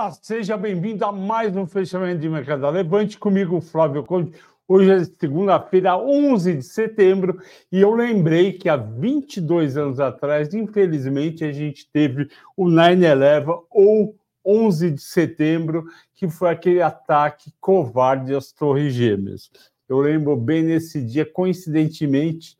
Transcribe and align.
Olá, 0.00 0.12
seja 0.12 0.56
bem-vindo 0.56 1.04
a 1.04 1.12
mais 1.12 1.54
um 1.54 1.66
fechamento 1.66 2.22
de 2.22 2.28
mercado 2.30 2.66
Levante 2.70 3.18
comigo, 3.18 3.60
Flávio 3.60 4.02
Conde. 4.02 4.32
Hoje 4.66 4.90
é 4.90 5.04
segunda-feira, 5.04 5.98
11 5.98 6.54
de 6.54 6.62
setembro, 6.62 7.38
e 7.70 7.82
eu 7.82 7.94
lembrei 7.94 8.54
que 8.54 8.70
há 8.70 8.78
22 8.78 9.76
anos 9.76 10.00
atrás, 10.00 10.54
infelizmente, 10.54 11.44
a 11.44 11.52
gente 11.52 11.86
teve 11.92 12.30
o 12.56 12.64
9-11 12.64 13.62
ou 13.70 14.16
11 14.42 14.90
de 14.92 15.02
setembro, 15.02 15.84
que 16.14 16.26
foi 16.30 16.48
aquele 16.48 16.80
ataque 16.80 17.52
covarde 17.60 18.34
às 18.34 18.50
Torres 18.52 18.94
Gêmeas. 18.94 19.50
Eu 19.86 19.98
lembro 19.98 20.34
bem 20.34 20.62
nesse 20.62 21.04
dia, 21.04 21.26
coincidentemente, 21.26 22.56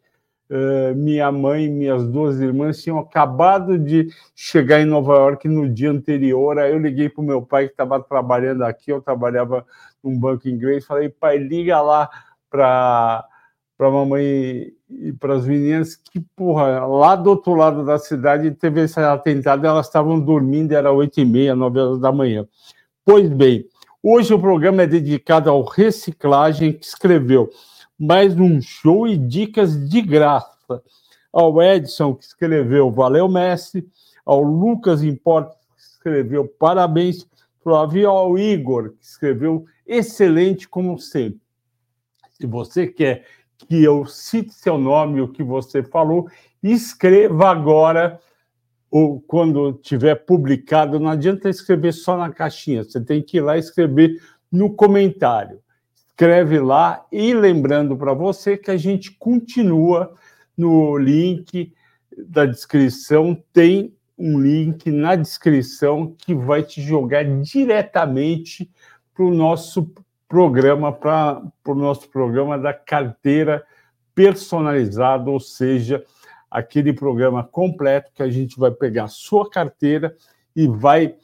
Uh, 0.50 0.92
minha 0.96 1.30
mãe 1.30 1.66
e 1.66 1.70
minhas 1.70 2.04
duas 2.08 2.40
irmãs 2.40 2.82
tinham 2.82 2.98
acabado 2.98 3.78
de 3.78 4.08
chegar 4.34 4.80
em 4.80 4.84
Nova 4.84 5.14
York 5.14 5.46
no 5.46 5.68
dia 5.68 5.92
anterior. 5.92 6.58
Aí 6.58 6.72
eu 6.72 6.78
liguei 6.80 7.08
para 7.08 7.22
o 7.22 7.24
meu 7.24 7.40
pai, 7.40 7.66
que 7.66 7.72
estava 7.72 8.02
trabalhando 8.02 8.64
aqui, 8.64 8.90
eu 8.90 9.00
trabalhava 9.00 9.64
num 10.02 10.18
banco 10.18 10.48
inglês, 10.48 10.84
falei, 10.84 11.08
pai, 11.08 11.38
liga 11.38 11.80
lá 11.80 12.10
para 12.50 13.24
a 13.78 13.90
mamãe 13.90 14.72
e 14.90 15.12
para 15.20 15.34
as 15.34 15.46
meninas 15.46 15.94
que, 15.94 16.18
porra, 16.34 16.84
lá 16.84 17.14
do 17.14 17.30
outro 17.30 17.54
lado 17.54 17.84
da 17.84 17.96
cidade 17.96 18.50
teve 18.50 18.82
esse 18.82 18.98
atentado, 18.98 19.64
elas 19.64 19.86
estavam 19.86 20.18
dormindo, 20.18 20.72
era 20.72 20.90
oito 20.90 21.20
e 21.20 21.24
meia, 21.24 21.54
nove 21.54 21.78
horas 21.78 22.00
da 22.00 22.10
manhã. 22.10 22.44
Pois 23.04 23.28
bem, 23.28 23.64
hoje 24.02 24.34
o 24.34 24.40
programa 24.40 24.82
é 24.82 24.86
dedicado 24.88 25.48
ao 25.48 25.62
reciclagem, 25.62 26.72
que 26.72 26.84
escreveu 26.84 27.50
mais 28.00 28.34
um 28.40 28.62
show 28.62 29.06
e 29.06 29.14
dicas 29.14 29.86
de 29.90 30.00
graça. 30.00 30.82
Ao 31.30 31.62
Edson, 31.62 32.14
que 32.14 32.24
escreveu 32.24 32.90
Valeu 32.90 33.28
Messi, 33.28 33.86
ao 34.24 34.40
Lucas 34.40 35.02
Importa, 35.02 35.54
que 35.76 35.82
escreveu 35.82 36.48
Parabéns, 36.48 37.28
Flávio 37.62 38.08
ao 38.08 38.38
Igor, 38.38 38.92
que 38.92 39.04
escreveu 39.04 39.66
Excelente 39.86 40.66
como 40.66 40.98
sempre. 40.98 41.42
Se 42.40 42.46
você 42.46 42.86
quer 42.86 43.26
que 43.68 43.84
eu 43.84 44.06
cite 44.06 44.54
seu 44.54 44.78
nome, 44.78 45.20
o 45.20 45.28
que 45.28 45.42
você 45.42 45.82
falou, 45.82 46.26
escreva 46.62 47.50
agora 47.50 48.18
ou 48.90 49.20
quando 49.20 49.74
tiver 49.74 50.14
publicado. 50.14 50.98
Não 50.98 51.10
adianta 51.10 51.50
escrever 51.50 51.92
só 51.92 52.16
na 52.16 52.32
caixinha, 52.32 52.82
você 52.82 52.98
tem 52.98 53.22
que 53.22 53.36
ir 53.36 53.42
lá 53.42 53.58
escrever 53.58 54.22
no 54.50 54.74
comentário 54.74 55.60
escreve 56.20 56.58
lá. 56.58 57.06
E 57.10 57.32
lembrando 57.32 57.96
para 57.96 58.12
você 58.12 58.54
que 58.54 58.70
a 58.70 58.76
gente 58.76 59.10
continua 59.12 60.14
no 60.54 60.98
link 60.98 61.72
da 62.28 62.44
descrição, 62.44 63.42
tem 63.54 63.94
um 64.18 64.38
link 64.38 64.90
na 64.90 65.16
descrição 65.16 66.14
que 66.18 66.34
vai 66.34 66.62
te 66.62 66.82
jogar 66.82 67.24
diretamente 67.24 68.70
para 69.14 69.24
o 69.24 69.34
nosso 69.34 69.90
programa, 70.28 70.92
para 70.92 71.42
o 71.66 71.74
nosso 71.74 72.06
programa 72.10 72.58
da 72.58 72.74
carteira 72.74 73.64
personalizada, 74.14 75.30
ou 75.30 75.40
seja, 75.40 76.04
aquele 76.50 76.92
programa 76.92 77.42
completo 77.42 78.12
que 78.14 78.22
a 78.22 78.28
gente 78.28 78.58
vai 78.58 78.70
pegar 78.70 79.04
a 79.04 79.08
sua 79.08 79.48
carteira 79.48 80.14
e 80.54 80.68
vai 80.68 81.14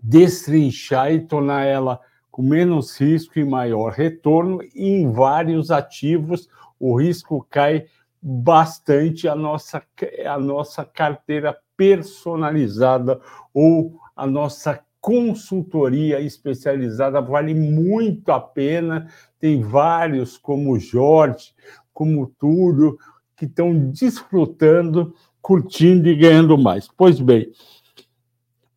destrinchar 0.00 1.12
e 1.12 1.26
tornar 1.26 1.64
ela 1.64 1.98
com 2.38 2.42
menos 2.44 2.96
risco 2.96 3.36
e 3.36 3.44
maior 3.44 3.90
retorno, 3.90 4.60
em 4.72 5.10
vários 5.10 5.72
ativos 5.72 6.48
o 6.78 6.94
risco 6.94 7.44
cai 7.50 7.86
bastante 8.22 9.26
a 9.26 9.34
nossa, 9.34 9.82
a 10.24 10.38
nossa 10.38 10.84
carteira 10.84 11.58
personalizada 11.76 13.20
ou 13.52 13.98
a 14.14 14.24
nossa 14.24 14.78
consultoria 15.00 16.20
especializada 16.20 17.20
vale 17.20 17.54
muito 17.54 18.30
a 18.30 18.38
pena. 18.38 19.08
Tem 19.40 19.60
vários, 19.60 20.38
como 20.38 20.78
Jorge, 20.78 21.52
como 21.92 22.32
Túlio, 22.38 22.96
que 23.36 23.46
estão 23.46 23.90
desfrutando, 23.90 25.12
curtindo 25.42 26.08
e 26.08 26.14
ganhando 26.14 26.56
mais. 26.56 26.88
Pois 26.96 27.18
bem, 27.18 27.50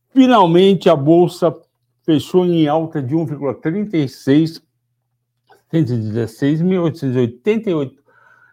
finalmente 0.09 0.89
a 0.89 0.95
Bolsa 0.95 1.55
fechou 2.11 2.45
em 2.45 2.67
alta 2.67 3.01
de 3.01 3.16
1,36, 3.16 4.61
116.888 5.72 8.01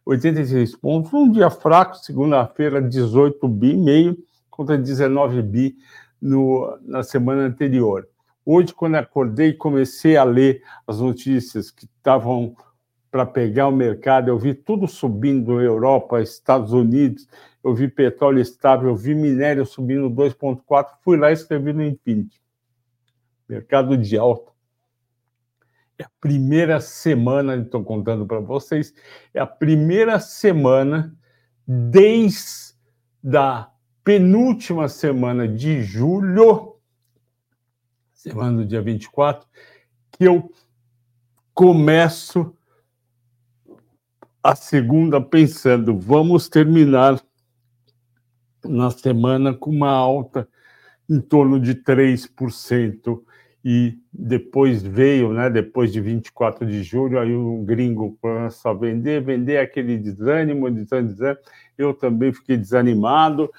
86 0.07 0.77
pontos. 0.77 1.13
Um 1.13 1.29
dia 1.31 1.51
fraco, 1.51 1.97
segunda-feira, 1.97 2.81
18 2.81 3.47
bi 3.49 3.77
meio 3.77 4.17
contra 4.49 4.79
19 4.79 5.43
bi 5.43 5.77
no, 6.23 6.79
na 6.83 7.03
semana 7.03 7.43
anterior. 7.43 8.09
Hoje, 8.47 8.73
quando 8.73 8.95
acordei, 8.95 9.53
comecei 9.53 10.17
a 10.17 10.25
ler 10.25 10.63
as 10.87 11.01
notícias 11.01 11.71
que 11.71 11.85
estavam 11.85 12.57
para 13.11 13.27
pegar 13.27 13.69
o 13.69 13.73
mercado. 13.73 14.29
Eu 14.29 14.39
vi 14.39 14.55
tudo 14.55 14.87
subindo, 14.87 15.61
Europa, 15.61 16.23
Estados 16.23 16.73
Unidos, 16.73 17.29
eu 17.63 17.75
vi 17.75 17.89
petróleo 17.89 18.41
estável, 18.41 18.89
eu 18.89 18.97
vi 18.97 19.15
minério 19.15 19.67
subindo 19.67 20.09
2,4. 20.09 20.87
Fui 21.03 21.19
lá 21.19 21.31
e 21.31 21.35
escrevi 21.35 21.73
no 21.73 21.83
Infinity 21.83 22.41
mercado 23.49 23.97
de 23.97 24.17
alta. 24.19 24.53
É 25.99 26.05
a 26.05 26.11
primeira 26.21 26.81
semana, 26.81 27.57
estou 27.57 27.83
contando 27.83 28.25
para 28.27 28.39
vocês, 28.39 28.95
é 29.35 29.41
a 29.41 29.47
primeira 29.47 30.21
semana 30.21 31.17
desde 31.67 32.75
a 33.37 33.69
penúltima 34.05 34.89
semana 34.89 35.49
de 35.49 35.83
julho, 35.83 36.77
semana 38.13 38.59
do 38.59 38.65
dia 38.65 38.81
24, 38.81 39.49
que 40.13 40.25
eu 40.25 40.53
começo 41.53 42.55
a 44.43 44.55
segunda 44.55 45.21
pensando, 45.21 45.99
vamos 45.99 46.49
terminar 46.49 47.21
na 48.65 48.91
semana 48.91 49.53
com 49.53 49.71
uma 49.71 49.91
alta 49.91 50.49
em 51.11 51.21
torno 51.21 51.59
de 51.59 51.75
3% 51.75 53.23
e 53.71 53.99
depois 54.11 54.83
veio, 54.83 55.31
né, 55.35 55.51
depois 55.51 55.93
de 55.93 56.01
24 56.01 56.65
de 56.65 56.83
julho, 56.83 57.21
aí 57.21 57.35
o 57.35 57.63
gringo 57.65 58.17
começou 58.19 58.71
a 58.71 58.75
vender, 58.75 59.23
vender 59.23 59.59
aquele 59.59 59.99
desânimo, 59.99 60.71
desânimo, 60.71 61.09
desânimo. 61.11 61.41
Eu 61.77 61.93
também 61.93 62.33
fiquei 62.33 62.57
desanimado, 62.57 63.51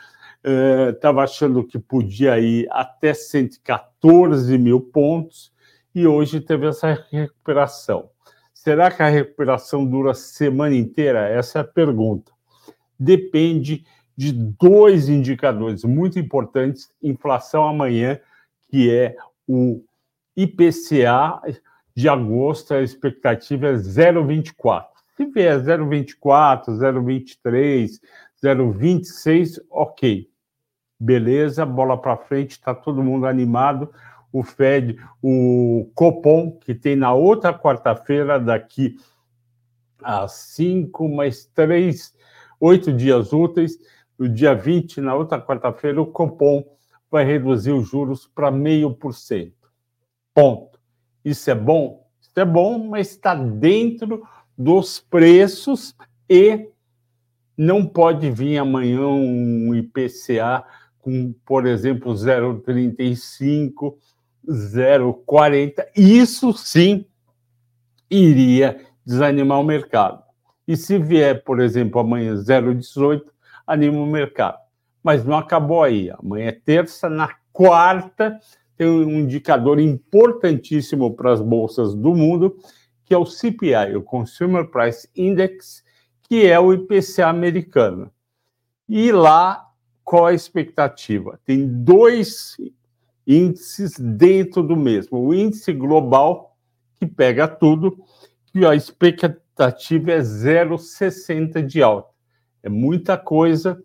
estava 0.96 1.20
uh, 1.20 1.24
achando 1.24 1.64
que 1.64 1.78
podia 1.78 2.40
ir 2.40 2.68
até 2.72 3.14
114 3.14 4.58
mil 4.58 4.82
pontos 4.82 5.54
e 5.94 6.08
hoje 6.08 6.42
teve 6.42 6.66
essa 6.66 7.06
recuperação. 7.12 8.10
Será 8.52 8.90
que 8.90 9.04
a 9.04 9.10
recuperação 9.10 9.86
dura 9.86 10.10
a 10.10 10.16
semana 10.16 10.74
inteira? 10.74 11.30
Essa 11.30 11.60
é 11.60 11.62
a 11.62 11.66
pergunta. 11.66 12.32
Depende 13.00 13.86
de 14.18 14.32
dois 14.32 15.08
indicadores 15.08 15.84
muito 15.84 16.18
importantes: 16.18 16.90
inflação 17.00 17.68
amanhã, 17.68 18.20
que 18.72 18.90
é 18.90 19.16
o 19.48 19.84
IPCA 20.44 21.42
de 21.94 22.08
agosto, 22.08 22.74
a 22.74 22.82
expectativa 22.82 23.68
é 23.68 23.74
0,24. 23.74 24.86
Se 25.18 25.26
vier 25.26 25.60
0,24, 25.60 26.78
0,23, 26.78 28.00
0,26, 28.42 29.60
ok. 29.70 30.30
Beleza, 30.98 31.66
bola 31.66 31.98
para 31.98 32.16
frente, 32.16 32.52
está 32.52 32.74
todo 32.74 33.04
mundo 33.04 33.26
animado. 33.26 33.92
O 34.32 34.44
Fed, 34.44 34.98
o 35.22 35.92
Copom, 35.94 36.58
que 36.60 36.74
tem 36.74 36.96
na 36.96 37.14
outra 37.14 37.54
quarta-feira, 37.54 38.40
daqui 38.40 38.96
a 40.02 40.26
cinco, 40.30 41.10
mais 41.10 41.46
três, 41.46 42.14
oito 42.62 42.94
dias 42.94 43.34
úteis, 43.34 43.78
no 44.18 44.30
dia 44.30 44.56
20, 44.56 45.02
na 45.02 45.16
outra 45.16 45.42
quarta-feira, 45.42 46.02
o 46.02 46.06
Copom 46.06 46.64
vai 47.12 47.26
reduzir 47.26 47.72
os 47.72 47.90
juros 47.90 48.26
para 48.28 48.52
meio 48.52 48.94
por 48.94 49.14
cento. 49.14 49.59
Ponto. 50.40 50.80
Isso 51.26 51.52
é 51.52 51.56
bom? 51.56 52.08
Isso 52.22 52.40
é 52.40 52.46
bom, 52.46 52.88
mas 52.88 53.10
está 53.10 53.36
dentro 53.36 54.24
dos 54.58 55.02
preços 55.02 55.94
e 56.30 56.70
não 57.58 57.86
pode 57.86 58.32
vir 58.32 58.58
amanhã 58.58 59.02
um 59.02 59.76
IPCA 59.76 60.64
com, 61.00 61.34
por 61.46 61.66
exemplo, 61.66 62.14
0,35, 62.14 63.98
0,40. 64.48 65.86
Isso 65.94 66.54
sim 66.54 67.06
iria 68.10 68.80
desanimar 69.06 69.60
o 69.60 69.66
mercado. 69.66 70.24
E 70.66 70.78
se 70.78 70.98
vier, 70.98 71.44
por 71.44 71.60
exemplo, 71.60 72.00
amanhã 72.00 72.34
0,18, 72.36 73.24
anima 73.68 74.00
o 74.00 74.08
mercado. 74.08 74.58
Mas 75.04 75.26
não 75.26 75.38
acabou 75.38 75.84
aí. 75.84 76.10
Amanhã 76.12 76.48
é 76.48 76.54
terça, 76.54 77.10
na 77.10 77.36
quarta 77.52 78.40
tem 78.80 78.88
um 78.88 79.20
indicador 79.20 79.78
importantíssimo 79.78 81.14
para 81.14 81.34
as 81.34 81.42
bolsas 81.42 81.94
do 81.94 82.16
mundo, 82.16 82.56
que 83.04 83.14
é 83.14 83.18
o 83.18 83.26
CPI, 83.26 83.98
o 83.98 84.02
Consumer 84.02 84.72
Price 84.72 85.10
Index, 85.14 85.84
que 86.22 86.46
é 86.46 86.58
o 86.58 86.74
IPCA 86.74 87.28
americano. 87.28 88.10
E 88.88 89.12
lá, 89.12 89.68
qual 90.02 90.28
a 90.28 90.34
expectativa? 90.34 91.38
Tem 91.44 91.68
dois 91.68 92.56
índices 93.28 94.00
dentro 94.00 94.64
do 94.64 94.78
mesmo. 94.78 95.20
O 95.20 95.34
índice 95.34 95.74
global, 95.74 96.56
que 96.98 97.06
pega 97.06 97.50
tudo, 97.50 98.02
que 98.46 98.66
a 98.66 98.74
expectativa 98.74 100.14
é 100.14 100.20
0,60 100.20 101.66
de 101.66 101.84
alta. 101.84 102.14
É 102.64 102.70
muita 102.70 103.18
coisa, 103.18 103.84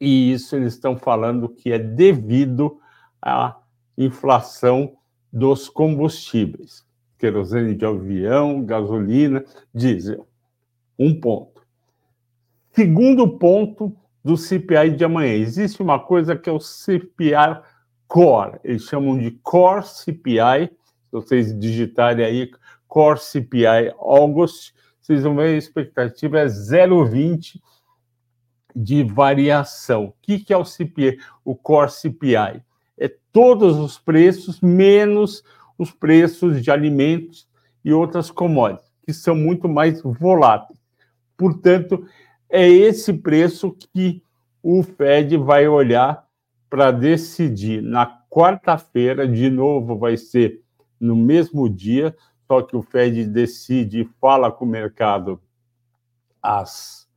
e 0.00 0.32
isso 0.32 0.56
eles 0.56 0.72
estão 0.72 0.96
falando 0.96 1.46
que 1.46 1.70
é 1.70 1.78
devido 1.78 2.80
à 3.20 3.58
inflação 3.96 4.96
dos 5.32 5.68
combustíveis, 5.68 6.86
querosene 7.18 7.74
de 7.74 7.84
avião, 7.84 8.64
gasolina, 8.64 9.44
diesel. 9.74 10.26
Um 10.98 11.18
ponto. 11.18 11.62
Segundo 12.72 13.38
ponto 13.38 13.96
do 14.24 14.36
CPI 14.36 14.96
de 14.96 15.04
amanhã, 15.04 15.34
existe 15.34 15.82
uma 15.82 15.98
coisa 15.98 16.36
que 16.36 16.48
é 16.48 16.52
o 16.52 16.60
CPI 16.60 17.60
Core, 18.06 18.58
eles 18.62 18.82
chamam 18.82 19.18
de 19.18 19.30
Core 19.42 19.84
CPI, 19.84 20.68
se 20.68 21.12
vocês 21.12 21.58
digitarem 21.58 22.24
aí 22.24 22.50
Core 22.86 23.18
CPI 23.18 23.94
August, 23.98 24.74
vocês 25.00 25.22
vão 25.22 25.34
ver 25.34 25.54
a 25.54 25.56
expectativa 25.56 26.38
é 26.38 26.46
0,20 26.46 27.60
de 28.76 29.02
variação. 29.02 30.04
O 30.06 30.14
que, 30.22 30.38
que 30.38 30.52
é 30.52 30.56
o 30.56 30.64
CPI, 30.64 31.18
o 31.44 31.56
Core 31.56 31.90
CPI? 31.90 32.62
É 33.04 33.14
todos 33.32 33.78
os 33.78 33.98
preços 33.98 34.60
menos 34.60 35.42
os 35.78 35.90
preços 35.90 36.62
de 36.62 36.70
alimentos 36.70 37.48
e 37.84 37.92
outras 37.92 38.30
commodities, 38.30 38.92
que 39.04 39.12
são 39.12 39.34
muito 39.34 39.68
mais 39.68 40.00
voláteis. 40.02 40.78
Portanto, 41.36 42.06
é 42.48 42.68
esse 42.68 43.12
preço 43.12 43.76
que 43.92 44.22
o 44.62 44.82
Fed 44.82 45.36
vai 45.36 45.66
olhar 45.66 46.24
para 46.70 46.90
decidir 46.90 47.82
na 47.82 48.06
quarta-feira, 48.30 49.26
de 49.26 49.50
novo 49.50 49.98
vai 49.98 50.16
ser 50.16 50.62
no 51.00 51.16
mesmo 51.16 51.68
dia, 51.68 52.16
só 52.46 52.62
que 52.62 52.76
o 52.76 52.82
Fed 52.82 53.26
decide 53.26 54.02
e 54.02 54.08
fala 54.20 54.52
com 54.52 54.64
o 54.64 54.68
mercado 54.68 55.40
às 56.40 57.08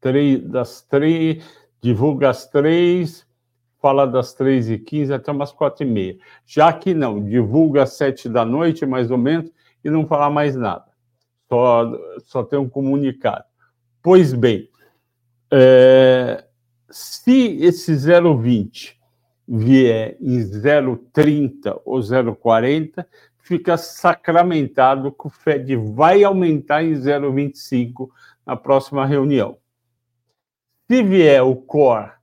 três, 0.00 0.42
das 0.42 0.82
três, 0.82 1.44
divulga 1.80 2.30
às 2.30 2.46
três, 2.46 3.26
fala 3.80 4.06
das 4.06 4.34
três 4.34 4.70
e 4.70 4.78
quinze 4.78 5.12
até 5.12 5.32
umas 5.32 5.52
quatro 5.52 5.84
e 5.84 5.90
meia. 5.90 6.18
Já 6.46 6.72
que 6.72 6.94
não, 6.94 7.22
divulga 7.24 7.82
às 7.82 7.94
sete 7.94 8.28
da 8.28 8.44
noite, 8.44 8.84
mais 8.86 9.10
ou 9.10 9.18
menos, 9.18 9.50
e 9.84 9.90
não 9.90 10.06
fala 10.06 10.30
mais 10.30 10.54
nada. 10.54 10.84
Só, 11.48 11.92
só 12.24 12.42
tem 12.44 12.58
um 12.58 12.68
comunicado. 12.68 13.44
Pois 14.02 14.32
bem, 14.32 14.68
é, 15.50 16.44
se 16.90 17.58
esse 17.62 17.92
0,20 17.92 18.94
vier 19.48 20.16
em 20.20 20.38
0,30 20.38 21.80
ou 21.84 21.98
0,40, 21.98 23.04
fica 23.38 23.76
sacramentado 23.76 25.10
que 25.10 25.26
o 25.26 25.30
Fed 25.30 25.74
vai 25.74 26.22
aumentar 26.22 26.84
em 26.84 26.92
0,25 26.92 28.08
na 28.46 28.54
próxima 28.56 29.04
reunião. 29.04 29.58
Se 30.88 31.02
vier 31.02 31.42
o 31.42 31.56
core 31.56 32.19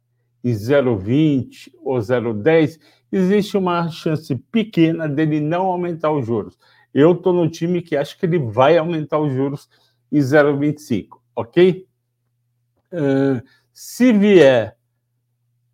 em 0.48 0.54
0,20 0.54 1.74
ou 1.84 1.98
0,10, 1.98 2.80
existe 3.12 3.58
uma 3.58 3.90
chance 3.90 4.34
pequena 4.52 5.08
dele 5.08 5.42
não 5.42 5.66
aumentar 5.66 6.12
os 6.12 6.26
juros. 6.26 6.58
Eu 6.94 7.12
estou 7.12 7.34
no 7.34 7.50
time 7.50 7.82
que 7.82 7.98
acho 7.98 8.18
que 8.18 8.26
ele 8.26 8.40
vai 8.40 8.78
aumentar 8.78 9.20
os 9.20 9.34
juros 9.34 9.70
em 10.12 10.20
0,25, 10.20 11.18
ok? 11.36 11.86
Uh, 12.94 13.42
se 13.74 14.14
vier 14.14 14.78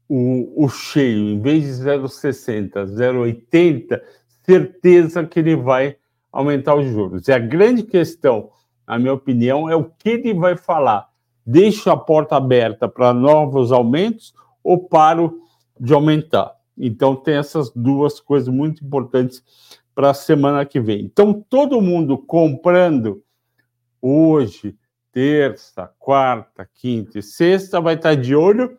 o, 0.09 0.65
o, 0.65 0.69
cheio, 0.69 1.29
em 1.29 1.39
vez 1.39 1.63
de 1.63 1.83
0,60, 1.83 2.71
0,80, 2.85 4.01
certeza 4.43 5.23
que 5.25 5.39
ele 5.39 5.55
vai 5.55 5.97
aumentar 6.31 6.75
os 6.75 6.87
juros. 6.87 7.27
E 7.27 7.31
a 7.31 7.37
grande 7.39 7.83
questão, 7.83 8.49
na 8.87 8.97
minha 8.97 9.13
opinião, 9.13 9.69
é 9.69 9.75
o 9.75 9.85
que 9.85 10.09
ele 10.09 10.33
vai 10.33 10.57
falar 10.57 11.13
deixo 11.45 11.89
a 11.89 11.97
porta 11.97 12.35
aberta 12.35 12.87
para 12.87 13.13
novos 13.13 13.71
aumentos 13.71 14.33
ou 14.63 14.88
paro 14.88 15.42
de 15.80 15.94
aumentar? 15.94 16.56
Então, 16.77 17.15
tem 17.15 17.36
essas 17.36 17.71
duas 17.71 18.19
coisas 18.19 18.50
muito 18.50 18.83
importantes 18.83 19.44
para 19.94 20.10
a 20.10 20.13
semana 20.13 20.65
que 20.65 20.80
vem. 20.80 21.06
Então, 21.06 21.33
todo 21.33 21.81
mundo 21.81 22.18
comprando 22.18 23.24
hoje, 24.01 24.75
terça, 25.12 25.92
quarta, 26.00 26.68
quinta 26.74 27.19
e 27.19 27.24
sexta, 27.24 27.80
vai 27.80 27.95
estar 27.95 28.15
de 28.15 28.36
olho 28.36 28.77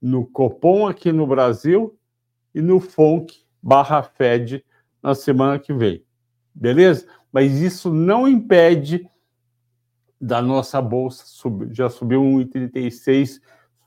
no 0.00 0.26
Copom 0.26 0.86
aqui 0.86 1.12
no 1.12 1.26
Brasil 1.26 1.96
e 2.54 2.60
no 2.60 2.80
FONC 2.80 3.42
barra 3.62 4.02
Fed 4.02 4.64
na 5.02 5.14
semana 5.14 5.58
que 5.58 5.72
vem. 5.72 6.04
Beleza? 6.54 7.06
Mas 7.32 7.60
isso 7.60 7.92
não 7.92 8.28
impede 8.28 9.08
da 10.20 10.42
nossa 10.42 10.80
bolsa 10.82 11.24
sub, 11.26 11.72
já 11.72 11.88
subiu 11.88 12.22
1,36, 12.22 13.40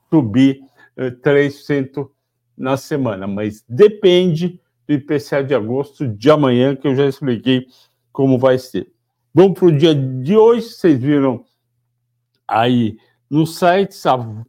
subir 0.10 0.62
3% 0.98 2.10
na 2.58 2.78
semana, 2.78 3.28
mas 3.28 3.64
depende 3.68 4.60
do 4.88 4.94
IPCA 4.94 5.44
de 5.44 5.54
agosto 5.54 6.08
de 6.08 6.32
amanhã, 6.32 6.76
que 6.76 6.88
eu 6.88 6.96
já 6.96 7.06
expliquei 7.06 7.68
como 8.12 8.38
vai 8.38 8.58
ser. 8.58 8.92
Vamos 9.34 9.60
para 9.60 9.68
o 9.68 9.78
dia 9.78 9.94
de 9.94 10.38
hoje, 10.38 10.70
vocês 10.70 10.98
viram 10.98 11.44
aí 12.48 12.98
no 13.30 13.46
site, 13.46 13.94
o 14.08 14.46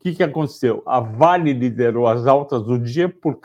que, 0.00 0.14
que 0.14 0.22
aconteceu? 0.22 0.82
A 0.84 1.00
Vale 1.00 1.52
liderou 1.52 2.06
as 2.06 2.26
altas 2.26 2.62
do 2.62 2.78
dia 2.78 3.08
por, 3.08 3.40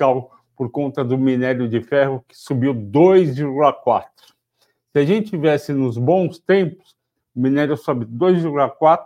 por 0.55 0.69
conta 0.69 1.03
do 1.03 1.17
minério 1.17 1.69
de 1.69 1.81
ferro, 1.81 2.23
que 2.27 2.37
subiu 2.37 2.73
2,4%. 2.73 4.03
Se 4.91 4.99
a 4.99 5.05
gente 5.05 5.29
tivesse 5.29 5.71
nos 5.71 5.97
bons 5.97 6.37
tempos, 6.39 6.95
o 7.33 7.39
minério 7.39 7.77
sobe 7.77 8.05
2,4, 8.05 9.05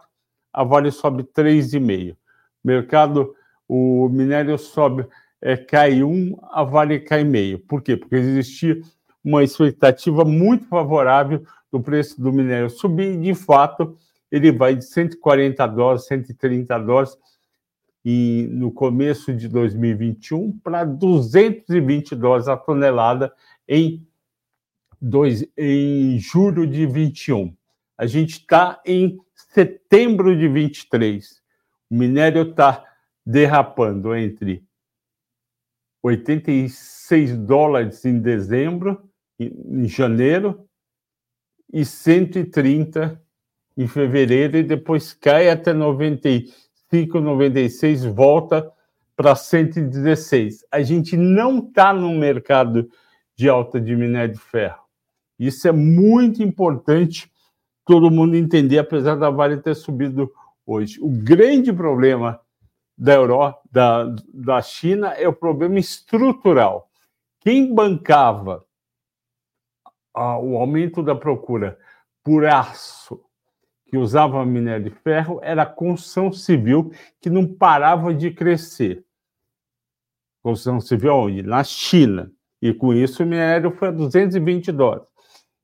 a 0.51 0.63
Vale 0.63 0.91
sobe 0.91 1.24
3,5. 1.24 2.15
Mercado, 2.63 3.35
o 3.67 4.10
minério 4.10 4.57
sobe, 4.57 5.05
é, 5.41 5.57
cai 5.57 6.03
1, 6.03 6.38
a 6.51 6.63
Vale 6.63 7.00
cai 7.00 7.24
meio. 7.24 7.60
Por 7.60 7.81
quê? 7.81 7.98
Porque 7.98 8.15
existia 8.15 8.79
uma 9.24 9.43
expectativa 9.43 10.24
muito 10.24 10.65
favorável 10.67 11.43
do 11.72 11.81
preço 11.81 12.22
do 12.22 12.31
minério 12.31 12.69
subir, 12.69 13.13
e, 13.13 13.17
de 13.17 13.34
fato, 13.34 13.98
ele 14.31 14.51
vai 14.51 14.75
de 14.75 14.86
140 14.86 15.65
dólares, 15.67 16.05
130 16.05 16.77
dólares 16.79 17.17
e 18.03 18.48
no 18.51 18.72
começo 18.72 19.34
de 19.34 19.48
2021 19.48 20.60
para 20.60 20.84
220 20.84 22.15
dólares 22.15 22.48
a 22.48 22.55
tonelada 22.55 23.34
em, 23.67 24.05
dois, 25.01 25.43
em 25.57 26.19
julho 26.19 26.67
de 26.67 26.86
21. 26.86 27.51
A 27.98 28.05
gente 28.05 28.34
está 28.34 28.79
em 28.86 29.17
setembro 29.34 30.38
de 30.38 30.48
23. 30.48 31.41
O 31.89 31.95
minério 31.95 32.43
está 32.43 32.84
derrapando 33.25 34.15
entre 34.15 34.63
86 36.03 37.36
dólares 37.38 38.05
em 38.05 38.20
dezembro, 38.20 39.01
em 39.39 39.88
janeiro, 39.88 40.67
e 41.74 41.84
130 41.84 43.20
em 43.75 43.88
fevereiro, 43.88 44.58
e 44.58 44.63
depois 44.63 45.13
cai 45.13 45.50
até 45.50 45.74
95, 45.74 47.20
96, 47.20 48.05
volta 48.05 48.72
para 49.15 49.36
116. 49.36 50.65
A 50.72 50.82
gente 50.82 51.17
não 51.17 51.60
está 51.60 51.91
no 51.91 52.13
mercado 52.13 52.88
de 53.36 53.50
alta 53.50 53.82
de 53.82 53.96
minério 53.96 54.36
de 54.36 54.39
ferro. 54.39 54.84
Isso 55.39 55.67
é 55.67 55.72
muito 55.72 56.44
importante 56.44 57.32
todo 57.84 58.12
mundo 58.12 58.36
entender, 58.36 58.79
apesar 58.79 59.15
da 59.15 59.29
Vale 59.29 59.58
ter 59.58 59.75
subido 59.75 60.32
hoje. 60.65 61.00
O 61.01 61.10
grande 61.10 61.74
problema 61.74 62.39
da 62.97 63.13
Europa, 63.13 63.61
da, 63.71 64.15
da 64.33 64.61
China, 64.61 65.09
é 65.09 65.27
o 65.27 65.33
problema 65.33 65.79
estrutural. 65.79 66.89
Quem 67.41 67.73
bancava 67.73 68.65
ah, 70.13 70.39
o 70.39 70.57
aumento 70.57 71.03
da 71.03 71.13
procura 71.13 71.77
por 72.23 72.45
aço, 72.45 73.21
que 73.87 73.97
usava 73.97 74.43
minério 74.45 74.85
de 74.85 74.89
ferro, 74.89 75.39
era 75.43 75.63
a 75.63 75.65
construção 75.65 76.31
civil 76.31 76.91
que 77.21 77.29
não 77.29 77.45
parava 77.45 78.13
de 78.13 78.31
crescer. 78.31 79.05
Construção 80.41 80.79
civil 80.79 81.13
onde? 81.13 81.43
Na 81.43 81.63
China. 81.63 82.31
E 82.61 82.73
com 82.73 82.93
isso 82.93 83.23
o 83.23 83.25
minério 83.25 83.71
foi 83.71 83.89
a 83.89 83.91
220 83.91 84.71
dólares. 84.71 85.07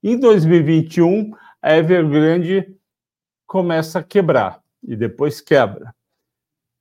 Em 0.03 0.19
2021, 0.19 1.31
a 1.61 1.77
Evergrande 1.77 2.75
começa 3.47 3.99
a 3.99 4.03
quebrar 4.03 4.61
e 4.83 4.95
depois 4.95 5.39
quebra. 5.39 5.95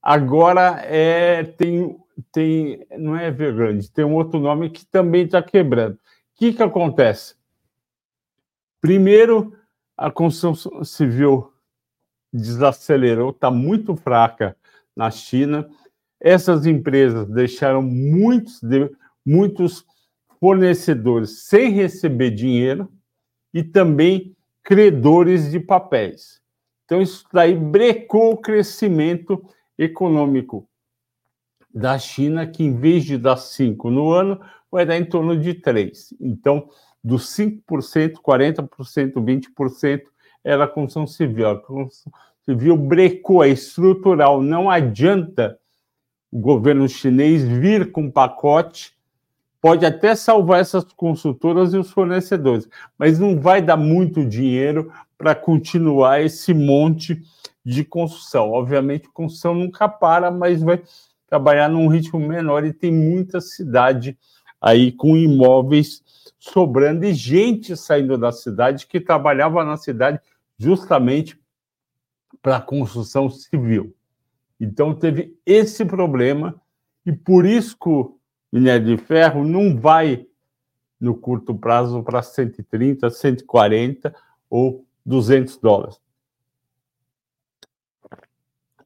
Agora 0.02 0.80
é, 0.84 1.44
tem, 1.44 1.96
tem, 2.32 2.86
não 2.98 3.16
é 3.16 3.28
Evergrande, 3.28 3.90
tem 3.90 4.04
um 4.04 4.14
outro 4.14 4.40
nome 4.40 4.70
que 4.70 4.84
também 4.86 5.24
está 5.24 5.42
quebrando. 5.42 5.94
O 5.94 5.98
que, 6.36 6.52
que 6.52 6.62
acontece? 6.62 7.34
Primeiro, 8.80 9.54
a 9.96 10.10
construção 10.10 10.82
civil 10.82 11.52
desacelerou, 12.32 13.30
está 13.30 13.50
muito 13.50 13.94
fraca 13.94 14.56
na 14.96 15.10
China. 15.10 15.68
essas 16.18 16.66
empresas 16.66 17.26
deixaram 17.28 17.82
muitos, 17.82 18.60
muitos 19.24 19.84
fornecedores 20.38 21.44
sem 21.44 21.70
receber 21.70 22.30
dinheiro 22.30 22.90
e 23.52 23.62
também 23.62 24.34
credores 24.62 25.50
de 25.50 25.60
papéis. 25.60 26.40
Então, 26.84 27.00
isso 27.00 27.24
daí 27.32 27.54
brecou 27.54 28.32
o 28.32 28.36
crescimento 28.36 29.42
econômico 29.80 30.68
da 31.74 31.98
China, 31.98 32.46
que 32.46 32.62
em 32.62 32.76
vez 32.76 33.04
de 33.04 33.16
dar 33.16 33.36
5 33.36 33.90
no 33.90 34.10
ano, 34.10 34.38
vai 34.70 34.84
dar 34.84 34.98
em 34.98 35.04
torno 35.04 35.38
de 35.38 35.54
3. 35.54 36.14
Então, 36.20 36.68
dos 37.02 37.34
5%, 37.36 38.20
40%, 38.22 38.68
20% 39.14 40.02
era 40.44 40.64
a 40.64 40.68
construção 40.68 41.06
civil. 41.06 41.48
A 41.48 41.58
construção 41.58 42.12
civil 42.44 42.76
brecou, 42.76 43.42
é 43.42 43.48
estrutural. 43.48 44.42
Não 44.42 44.68
adianta 44.68 45.58
o 46.30 46.38
governo 46.38 46.88
chinês 46.88 47.42
vir 47.42 47.90
com 47.90 48.10
pacote, 48.10 48.92
pode 49.60 49.84
até 49.86 50.14
salvar 50.14 50.60
essas 50.60 50.84
consultoras 50.84 51.74
e 51.74 51.78
os 51.78 51.90
fornecedores, 51.90 52.68
mas 52.96 53.18
não 53.18 53.38
vai 53.38 53.60
dar 53.60 53.76
muito 53.76 54.24
dinheiro 54.24 54.92
para 55.18 55.34
continuar 55.34 56.22
esse 56.22 56.54
monte 56.54 57.16
de 57.16 57.39
construção. 57.84 58.50
Obviamente, 58.50 59.08
construção 59.08 59.54
nunca 59.54 59.88
para, 59.88 60.30
mas 60.30 60.62
vai 60.62 60.82
trabalhar 61.26 61.68
num 61.68 61.88
ritmo 61.88 62.18
menor 62.18 62.64
e 62.64 62.72
tem 62.72 62.92
muita 62.92 63.40
cidade 63.40 64.18
aí 64.60 64.92
com 64.92 65.16
imóveis 65.16 66.02
sobrando 66.38 67.04
e 67.04 67.14
gente 67.14 67.76
saindo 67.76 68.18
da 68.18 68.32
cidade 68.32 68.86
que 68.86 69.00
trabalhava 69.00 69.64
na 69.64 69.76
cidade 69.76 70.20
justamente 70.58 71.38
para 72.42 72.60
construção 72.60 73.28
civil. 73.30 73.94
Então 74.58 74.94
teve 74.94 75.38
esse 75.46 75.84
problema 75.84 76.60
e 77.04 77.12
por 77.12 77.46
isso 77.46 77.76
que 77.78 77.88
o 77.88 78.18
minério 78.52 78.84
de 78.84 79.02
ferro 79.02 79.44
não 79.44 79.78
vai 79.78 80.26
no 81.00 81.14
curto 81.14 81.54
prazo 81.54 82.02
para 82.02 82.22
130, 82.22 83.08
140 83.08 84.14
ou 84.50 84.84
200 85.04 85.56
dólares. 85.58 86.00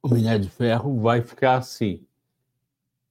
O 0.05 0.15
minério 0.15 0.41
de 0.41 0.51
ferro 0.51 1.01
vai 1.01 1.23
ficar 1.23 1.57
assim. 1.57 2.03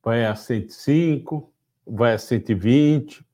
Vai 0.04 0.28
a 0.28 0.36
105, 0.36 1.52
vai 1.88 2.14
a 2.14 2.20
120, 2.20 3.26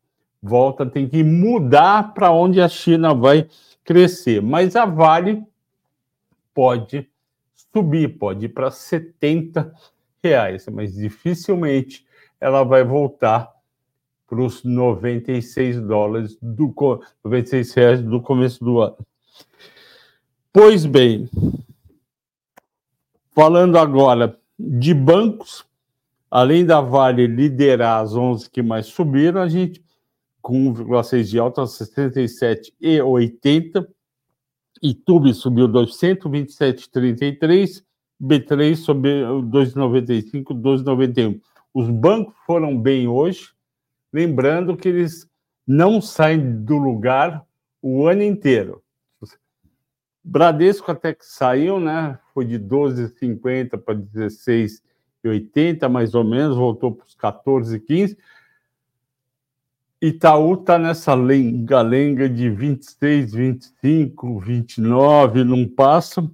volta, 0.42 0.86
tem 0.86 1.10
que 1.10 1.22
mudar 1.26 2.14
para 2.14 2.32
onde 2.32 2.62
a 2.62 2.70
China 2.70 3.14
vai 3.14 3.50
crescer. 3.84 4.42
Mas 4.42 4.78
a 4.78 4.86
Vale 4.86 5.44
pode 6.54 7.10
subir, 7.54 8.18
pode 8.18 8.46
ir 8.46 8.50
para 8.50 8.72
70 8.72 9.74
reais, 10.24 10.66
mas 10.72 10.94
dificilmente 10.94 12.08
ela 12.40 12.64
vai 12.64 12.86
voltar 12.86 13.52
para 14.26 14.40
os 14.40 14.64
96 14.64 15.82
dólares 15.82 16.38
do 16.42 16.74
96 17.26 17.74
reais 17.74 18.02
do 18.02 18.22
começo 18.22 18.64
do 18.64 18.80
ano. 18.80 19.06
Pois 20.54 20.86
bem, 20.86 21.30
falando 23.40 23.78
agora 23.78 24.38
de 24.60 24.94
bancos, 24.94 25.66
além 26.30 26.66
da 26.66 26.82
Vale 26.82 27.26
liderar 27.26 28.04
as 28.04 28.14
11 28.14 28.50
que 28.50 28.62
mais 28.62 28.88
subiram, 28.88 29.42
a 29.42 29.48
gente 29.48 29.82
com 30.42 30.74
1,6 30.74 31.24
de 31.24 31.40
alta, 31.40 31.66
67 31.66 32.74
e 32.82 33.02
80. 33.02 33.88
Itube 34.84 35.34
subiu 35.34 35.70
227,33. 35.70 37.82
B3 38.22 38.76
subiu 38.76 39.42
2,95, 39.44 40.48
2,91. 40.48 41.40
Os 41.74 41.90
bancos 41.90 42.36
foram 42.46 42.78
bem 42.78 43.08
hoje, 43.08 43.54
lembrando 44.12 44.76
que 44.76 44.90
eles 44.90 45.26
não 45.66 46.02
saem 46.02 46.66
do 46.66 46.76
lugar 46.76 47.46
o 47.82 48.06
ano 48.06 48.24
inteiro. 48.24 48.84
Bradesco 50.24 50.92
até 50.92 51.14
que 51.14 51.26
saiu, 51.26 51.80
né? 51.80 52.20
Foi 52.34 52.46
de 52.46 52.60
12,50 52.60 53.78
para 53.78 53.96
16,80, 53.96 55.90
mais 55.90 56.14
ou 56.14 56.24
menos, 56.24 56.58
voltou 56.58 56.94
para 56.94 57.06
os 57.06 57.16
14,15. 57.16 58.18
Itaú 60.02 60.54
está 60.54 60.80
nessa 60.80 61.14
lenga-lenga 61.14 62.30
de 62.30 62.50
26, 62.50 63.34
25, 63.34 64.40
29, 64.40 65.44
não 65.44 65.68
passa, 65.68 66.30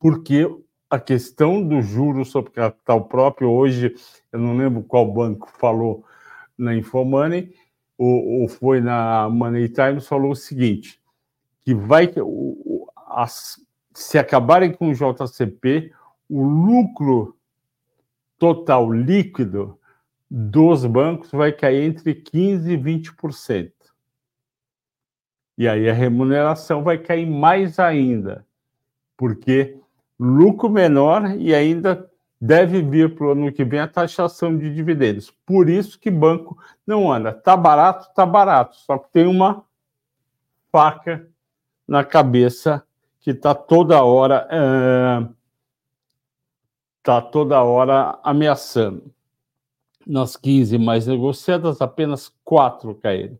porque 0.00 0.48
a 0.90 0.98
questão 0.98 1.62
do 1.62 1.80
juro 1.80 2.24
sobre 2.24 2.50
capital 2.50 3.04
próprio, 3.04 3.48
hoje, 3.50 3.94
eu 4.32 4.40
não 4.40 4.56
lembro 4.56 4.82
qual 4.82 5.06
banco 5.12 5.48
falou 5.60 6.04
na 6.58 6.74
Infomoney, 6.74 7.54
ou, 7.96 8.40
ou 8.40 8.48
foi 8.48 8.80
na 8.80 9.28
Money 9.28 9.68
Times, 9.68 10.08
falou 10.08 10.32
o 10.32 10.36
seguinte, 10.36 10.99
que 11.62 11.74
vai 11.74 12.12
o, 12.16 12.88
as, 13.08 13.60
se 13.94 14.18
acabarem 14.18 14.72
com 14.72 14.90
o 14.90 14.94
JCP, 14.94 15.92
o 16.28 16.42
lucro 16.42 17.36
total 18.38 18.90
líquido 18.90 19.78
dos 20.30 20.86
bancos 20.86 21.30
vai 21.30 21.52
cair 21.52 21.82
entre 21.82 22.14
15% 22.14 22.68
e 22.68 22.78
20%. 22.78 23.72
E 25.58 25.68
aí 25.68 25.90
a 25.90 25.92
remuneração 25.92 26.82
vai 26.82 26.96
cair 26.96 27.26
mais 27.26 27.78
ainda, 27.78 28.46
porque 29.16 29.78
lucro 30.18 30.70
menor 30.70 31.36
e 31.36 31.54
ainda 31.54 32.08
deve 32.40 32.80
vir 32.80 33.14
para 33.14 33.26
o 33.26 33.30
ano 33.32 33.52
que 33.52 33.64
vem 33.64 33.80
a 33.80 33.88
taxação 33.88 34.56
de 34.56 34.74
dividendos. 34.74 35.30
Por 35.44 35.68
isso 35.68 35.98
que 35.98 36.10
banco 36.10 36.56
não 36.86 37.12
anda. 37.12 37.32
Tá 37.32 37.56
barato, 37.56 38.08
tá 38.14 38.24
barato, 38.24 38.76
só 38.76 38.96
que 38.96 39.10
tem 39.12 39.26
uma 39.26 39.62
faca 40.72 41.29
na 41.90 42.04
cabeça 42.04 42.84
que 43.20 43.32
está 43.32 43.52
toda 43.52 44.00
hora 44.04 44.46
está 46.98 47.20
toda 47.20 47.60
hora 47.64 48.16
ameaçando. 48.22 49.12
Nas 50.06 50.36
15 50.36 50.78
mais 50.78 51.08
negociadas, 51.08 51.80
apenas 51.82 52.32
4 52.44 52.94
caíram. 52.94 53.36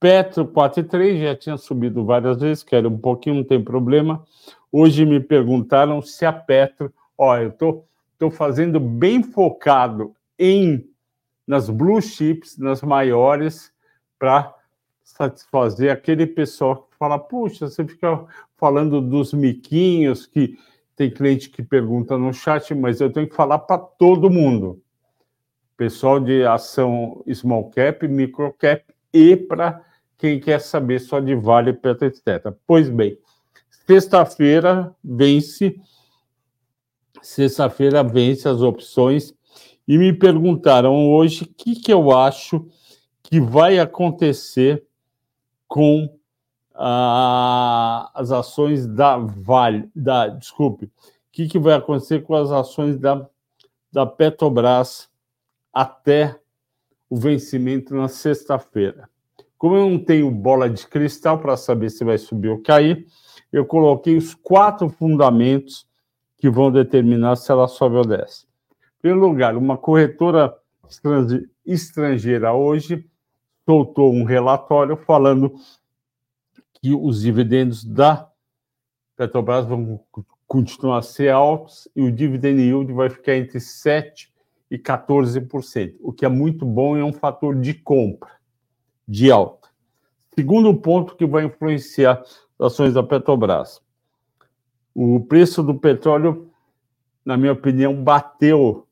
Petro 0.00 0.44
4,3 0.46 1.22
já 1.22 1.36
tinha 1.36 1.56
subido 1.56 2.04
várias 2.04 2.40
vezes, 2.40 2.64
que 2.64 2.74
era 2.74 2.88
um 2.88 2.98
pouquinho, 2.98 3.36
não 3.36 3.44
tem 3.44 3.62
problema. 3.62 4.24
Hoje 4.70 5.06
me 5.06 5.20
perguntaram 5.20 6.02
se 6.02 6.26
a 6.26 6.32
Petro, 6.32 6.92
ó, 7.16 7.36
eu 7.36 7.52
tô, 7.52 7.84
tô 8.18 8.30
fazendo 8.32 8.80
bem 8.80 9.22
focado 9.22 10.12
em 10.36 10.90
nas 11.46 11.70
blue 11.70 12.02
chips, 12.02 12.58
nas 12.58 12.82
maiores, 12.82 13.72
para 14.18 14.52
satisfazer 15.02 15.90
aquele 15.90 16.26
pessoal 16.26 16.88
que 16.90 16.96
fala, 16.96 17.18
puxa, 17.18 17.68
você 17.68 17.86
fica 17.86 18.24
falando 18.56 19.00
dos 19.00 19.32
miquinhos, 19.32 20.26
que 20.26 20.56
tem 20.94 21.10
cliente 21.10 21.50
que 21.50 21.62
pergunta 21.62 22.16
no 22.16 22.32
chat, 22.32 22.74
mas 22.74 23.00
eu 23.00 23.12
tenho 23.12 23.28
que 23.28 23.34
falar 23.34 23.58
para 23.58 23.78
todo 23.78 24.30
mundo. 24.30 24.80
Pessoal 25.76 26.20
de 26.20 26.44
ação 26.44 27.24
small 27.32 27.70
cap, 27.70 28.06
micro 28.06 28.52
cap 28.52 28.84
e 29.12 29.36
para 29.36 29.84
quem 30.16 30.38
quer 30.38 30.60
saber 30.60 31.00
só 31.00 31.18
de 31.18 31.34
Vale, 31.34 31.72
Petro, 31.72 32.06
etc. 32.06 32.54
Pois 32.66 32.88
bem, 32.88 33.18
sexta-feira 33.86 34.94
vence, 35.02 35.74
sexta-feira 37.20 38.04
vence 38.04 38.48
as 38.48 38.60
opções 38.60 39.34
e 39.88 39.98
me 39.98 40.12
perguntaram 40.12 41.10
hoje 41.10 41.44
o 41.44 41.48
que, 41.48 41.74
que 41.74 41.92
eu 41.92 42.12
acho 42.12 42.64
que 43.24 43.40
vai 43.40 43.78
acontecer 43.78 44.86
com 45.72 46.06
ah, 46.74 48.10
as 48.12 48.30
ações 48.30 48.86
da 48.86 49.16
Vale, 49.16 49.88
da, 49.96 50.28
desculpe, 50.28 50.84
o 50.84 50.90
que, 51.32 51.48
que 51.48 51.58
vai 51.58 51.72
acontecer 51.72 52.22
com 52.24 52.34
as 52.34 52.50
ações 52.50 52.98
da, 52.98 53.26
da 53.90 54.04
Petrobras 54.04 55.08
até 55.72 56.38
o 57.08 57.16
vencimento 57.16 57.94
na 57.94 58.06
sexta-feira. 58.06 59.08
Como 59.56 59.74
eu 59.74 59.88
não 59.88 59.98
tenho 59.98 60.30
bola 60.30 60.68
de 60.68 60.86
cristal 60.86 61.38
para 61.38 61.56
saber 61.56 61.88
se 61.88 62.04
vai 62.04 62.18
subir 62.18 62.50
ou 62.50 62.60
cair, 62.60 63.06
eu 63.50 63.64
coloquei 63.64 64.14
os 64.14 64.34
quatro 64.34 64.90
fundamentos 64.90 65.86
que 66.36 66.50
vão 66.50 66.70
determinar 66.70 67.36
se 67.36 67.50
ela 67.50 67.66
sobe 67.66 67.96
ou 67.96 68.04
desce. 68.04 68.44
Em 68.98 69.00
primeiro 69.00 69.26
lugar, 69.26 69.56
uma 69.56 69.78
corretora 69.78 70.54
estrangeira 71.64 72.52
hoje 72.52 73.06
soltou 73.64 74.12
um 74.12 74.24
relatório 74.24 74.96
falando 74.96 75.54
que 76.74 76.94
os 76.94 77.22
dividendos 77.22 77.84
da 77.84 78.28
Petrobras 79.16 79.66
vão 79.66 80.00
continuar 80.46 80.98
a 80.98 81.02
ser 81.02 81.30
altos 81.30 81.88
e 81.94 82.02
o 82.02 82.10
dividend 82.10 82.60
yield 82.60 82.92
vai 82.92 83.08
ficar 83.08 83.36
entre 83.36 83.58
7% 83.58 84.28
e 84.70 84.78
14%, 84.78 85.96
o 86.00 86.12
que 86.12 86.24
é 86.24 86.28
muito 86.28 86.64
bom 86.64 86.96
e 86.96 87.00
é 87.00 87.04
um 87.04 87.12
fator 87.12 87.54
de 87.54 87.74
compra, 87.74 88.30
de 89.06 89.30
alta. 89.30 89.68
Segundo 90.34 90.74
ponto 90.74 91.14
que 91.14 91.26
vai 91.26 91.44
influenciar 91.44 92.22
as 92.58 92.72
ações 92.72 92.94
da 92.94 93.02
Petrobras. 93.02 93.82
O 94.94 95.20
preço 95.20 95.62
do 95.62 95.74
petróleo, 95.74 96.50
na 97.24 97.36
minha 97.36 97.52
opinião, 97.52 97.94
bateu 98.02 98.86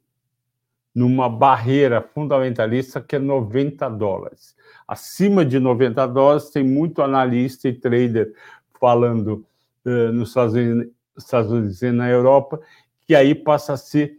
numa 1.01 1.31
barreira 1.31 2.03
fundamentalista 2.03 3.01
que 3.01 3.17
é 3.17 3.19
90 3.19 3.89
dólares. 3.89 4.55
Acima 4.87 5.47
de 5.47 5.59
90 5.59 6.07
dólares, 6.09 6.51
tem 6.51 6.63
muito 6.63 7.01
analista 7.01 7.69
e 7.69 7.73
trader 7.73 8.35
falando 8.79 9.47
uh, 9.87 10.13
nos 10.13 10.29
Estados 10.29 10.55
Unidos, 10.55 10.93
Estados 11.17 11.53
Unidos 11.53 11.81
e 11.81 11.91
na 11.91 12.07
Europa, 12.11 12.61
que 13.07 13.15
aí 13.15 13.35
passa 13.35 13.73
a 13.73 13.77
ser 13.79 14.19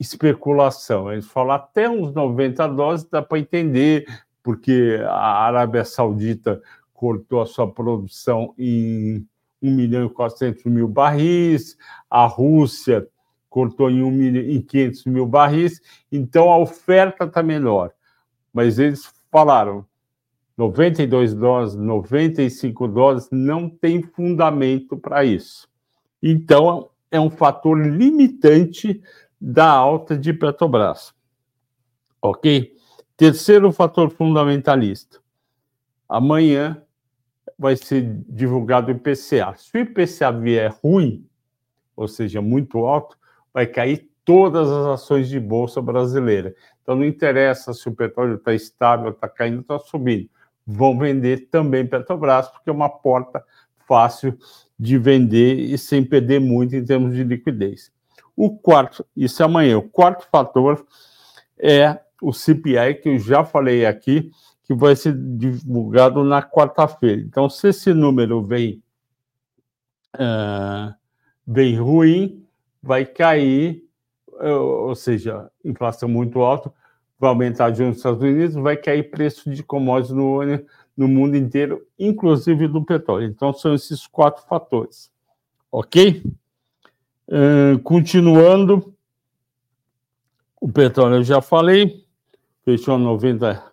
especulação. 0.00 1.12
Eles 1.12 1.26
falam 1.26 1.52
até 1.52 1.88
uns 1.88 2.12
90 2.12 2.66
dólares, 2.66 3.04
dá 3.04 3.22
para 3.22 3.38
entender, 3.38 4.04
porque 4.42 4.98
a 5.06 5.44
Arábia 5.44 5.84
Saudita 5.84 6.60
cortou 6.92 7.40
a 7.40 7.46
sua 7.46 7.70
produção 7.70 8.52
em 8.58 9.24
1 9.62 9.70
milhão 9.70 10.06
e 10.06 10.10
400 10.10 10.64
mil 10.64 10.88
barris, 10.88 11.78
a 12.10 12.26
Rússia 12.26 13.06
cortou 13.50 13.90
em, 13.90 14.02
1 14.02 14.10
milhão, 14.10 14.42
em 14.42 14.62
500 14.62 15.04
mil 15.06 15.26
barris, 15.26 15.80
então 16.10 16.50
a 16.50 16.56
oferta 16.56 17.24
está 17.24 17.42
menor. 17.42 17.92
Mas 18.52 18.78
eles 18.78 19.12
falaram, 19.30 19.84
92 20.56 21.34
dólares, 21.34 21.74
95 21.74 22.88
dólares, 22.88 23.28
não 23.30 23.68
tem 23.68 24.02
fundamento 24.02 24.96
para 24.96 25.24
isso. 25.24 25.68
Então, 26.22 26.90
é 27.10 27.18
um 27.18 27.30
fator 27.30 27.78
limitante 27.78 29.02
da 29.40 29.68
alta 29.68 30.16
de 30.16 30.32
Petrobras. 30.32 31.12
Ok? 32.22 32.76
Terceiro 33.16 33.72
fator 33.72 34.10
fundamentalista. 34.10 35.18
Amanhã 36.08 36.82
vai 37.58 37.76
ser 37.76 38.22
divulgado 38.28 38.88
o 38.88 38.94
IPCA. 38.94 39.54
Se 39.56 39.76
o 39.76 39.80
IPCA 39.80 40.30
vier 40.32 40.74
ruim, 40.82 41.26
ou 41.96 42.08
seja, 42.08 42.40
muito 42.40 42.78
alto, 42.86 43.18
vai 43.52 43.66
cair 43.66 44.08
todas 44.24 44.70
as 44.70 44.86
ações 44.86 45.28
de 45.28 45.40
bolsa 45.40 45.80
brasileira. 45.80 46.54
Então 46.82 46.96
não 46.96 47.04
interessa 47.04 47.72
se 47.72 47.88
o 47.88 47.94
petróleo 47.94 48.36
está 48.36 48.54
estável, 48.54 49.10
está 49.10 49.28
caindo, 49.28 49.60
está 49.60 49.78
subindo. 49.78 50.28
Vão 50.66 50.96
vender 50.98 51.48
também 51.50 51.86
Petrobras, 51.86 52.48
porque 52.48 52.70
é 52.70 52.72
uma 52.72 52.88
porta 52.88 53.44
fácil 53.86 54.38
de 54.78 54.96
vender 54.98 55.58
e 55.58 55.76
sem 55.76 56.04
perder 56.04 56.40
muito 56.40 56.76
em 56.76 56.84
termos 56.84 57.14
de 57.14 57.24
liquidez. 57.24 57.90
O 58.36 58.56
quarto, 58.56 59.04
isso 59.16 59.42
é 59.42 59.44
amanhã, 59.44 59.78
o 59.78 59.82
quarto 59.82 60.26
fator 60.30 60.86
é 61.58 61.98
o 62.22 62.32
CPI, 62.32 62.94
que 63.02 63.08
eu 63.08 63.18
já 63.18 63.44
falei 63.44 63.84
aqui, 63.84 64.30
que 64.64 64.74
vai 64.74 64.94
ser 64.94 65.14
divulgado 65.14 66.22
na 66.22 66.42
quarta-feira. 66.42 67.20
Então, 67.20 67.50
se 67.50 67.68
esse 67.68 67.92
número 67.92 68.42
vem, 68.42 68.82
uh, 70.14 70.94
vem 71.46 71.76
ruim, 71.76 72.46
vai 72.82 73.04
cair, 73.04 73.84
uh, 74.28 74.88
ou 74.88 74.94
seja, 74.94 75.50
inflação 75.64 76.08
muito 76.08 76.40
alta, 76.40 76.72
vai 77.18 77.30
aumentar 77.30 77.70
de 77.70 77.82
nos 77.82 77.98
Estados 77.98 78.22
Unidos, 78.22 78.54
vai 78.54 78.76
cair 78.76 79.10
preço 79.10 79.50
de 79.50 79.62
commodities 79.62 80.16
no, 80.16 80.40
no 80.96 81.08
mundo 81.08 81.36
inteiro, 81.36 81.86
inclusive 81.98 82.66
do 82.66 82.84
petróleo. 82.84 83.26
Então, 83.26 83.52
são 83.52 83.74
esses 83.74 84.06
quatro 84.06 84.44
fatores. 84.46 85.10
Ok? 85.70 86.22
Uh, 87.28 87.78
continuando, 87.80 88.94
o 90.60 90.70
petróleo 90.70 91.16
eu 91.16 91.22
já 91.22 91.40
falei, 91.40 92.04
fechou 92.64 92.94
a 92.94 92.98
90 92.98 93.70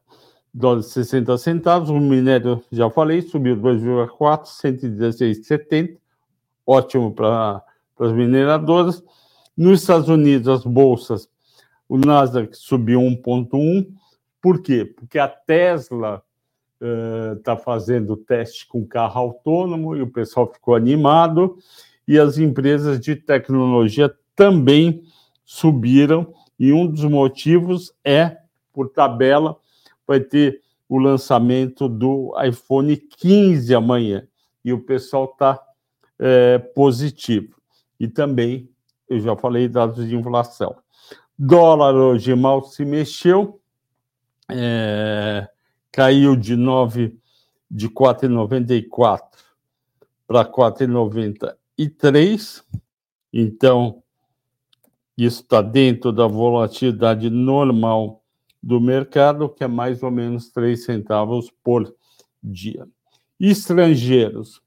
dólares 0.53 0.87
60 0.87 1.37
centavos. 1.37 1.89
O 1.89 1.99
minério, 1.99 2.63
já 2.71 2.89
falei, 2.89 3.21
subiu 3.21 3.55
2,4, 3.55 4.45
116,70. 4.45 5.97
Ótimo 6.65 7.13
para 7.13 7.63
as 8.05 8.11
mineradoras. 8.11 9.03
Nos 9.55 9.81
Estados 9.81 10.09
Unidos, 10.09 10.47
as 10.47 10.63
bolsas, 10.63 11.29
o 11.89 11.97
Nasdaq 11.97 12.55
subiu 12.55 12.99
1,1. 12.99 13.87
Por 14.41 14.61
quê? 14.61 14.85
Porque 14.85 15.17
a 15.17 15.27
Tesla 15.27 16.21
está 17.35 17.55
uh, 17.55 17.57
fazendo 17.57 18.15
teste 18.15 18.67
com 18.67 18.85
carro 18.85 19.19
autônomo 19.19 19.95
e 19.95 20.01
o 20.01 20.11
pessoal 20.11 20.51
ficou 20.51 20.75
animado. 20.75 21.57
E 22.07 22.19
as 22.19 22.37
empresas 22.37 22.99
de 22.99 23.15
tecnologia 23.15 24.13
também 24.35 25.01
subiram. 25.43 26.33
E 26.59 26.71
um 26.71 26.87
dos 26.87 27.03
motivos 27.03 27.93
é, 28.03 28.37
por 28.71 28.89
tabela, 28.89 29.57
vai 30.05 30.19
ter 30.19 30.61
o 30.87 30.97
lançamento 30.97 31.89
do 31.89 32.33
iPhone 32.43 32.95
15 32.95 33.73
amanhã. 33.73 34.27
E 34.63 34.71
o 34.71 34.79
pessoal 34.79 35.25
está 35.25 35.61
é, 36.19 36.57
positivo. 36.57 37.56
E 37.99 38.07
também, 38.07 38.69
eu 39.09 39.19
já 39.19 39.35
falei, 39.35 39.67
dados 39.67 40.07
de 40.07 40.15
inflação. 40.15 40.75
Dólar 41.37 41.95
hoje 41.95 42.33
mal 42.35 42.63
se 42.63 42.83
mexeu, 42.83 43.61
é, 44.49 45.47
caiu 45.91 46.35
de 46.35 46.55
9 46.55 47.15
de 47.69 47.87
4,94 47.89 49.21
para 50.25 50.43
4,93. 50.45 52.63
Então, 53.31 54.01
isso 55.17 55.41
está 55.41 55.61
dentro 55.61 56.11
da 56.11 56.27
volatilidade 56.27 57.29
normal 57.29 58.23
do 58.61 58.79
mercado, 58.79 59.49
que 59.49 59.63
é 59.63 59.67
mais 59.67 60.03
ou 60.03 60.11
menos 60.11 60.49
3 60.49 60.83
centavos 60.83 61.51
por 61.63 61.95
dia. 62.43 62.87
Estrangeiros, 63.39 64.61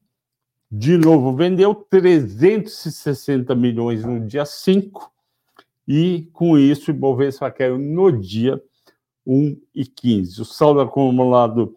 de 0.71 0.97
novo, 0.97 1.35
vendeu 1.35 1.75
360 1.75 3.55
milhões 3.57 4.05
no 4.05 4.25
dia 4.25 4.45
5, 4.45 5.11
e 5.89 6.29
com 6.33 6.57
isso 6.57 6.91
o 6.91 6.95
Ibovespa 6.95 7.51
caiu 7.51 7.77
no 7.77 8.13
dia 8.13 8.63
1,15. 9.27 10.41
O 10.41 10.45
saldo 10.45 10.81
acumulado 10.81 11.75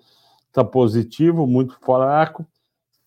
está 0.48 0.64
positivo, 0.64 1.48
muito 1.48 1.76
fraco, 1.80 2.46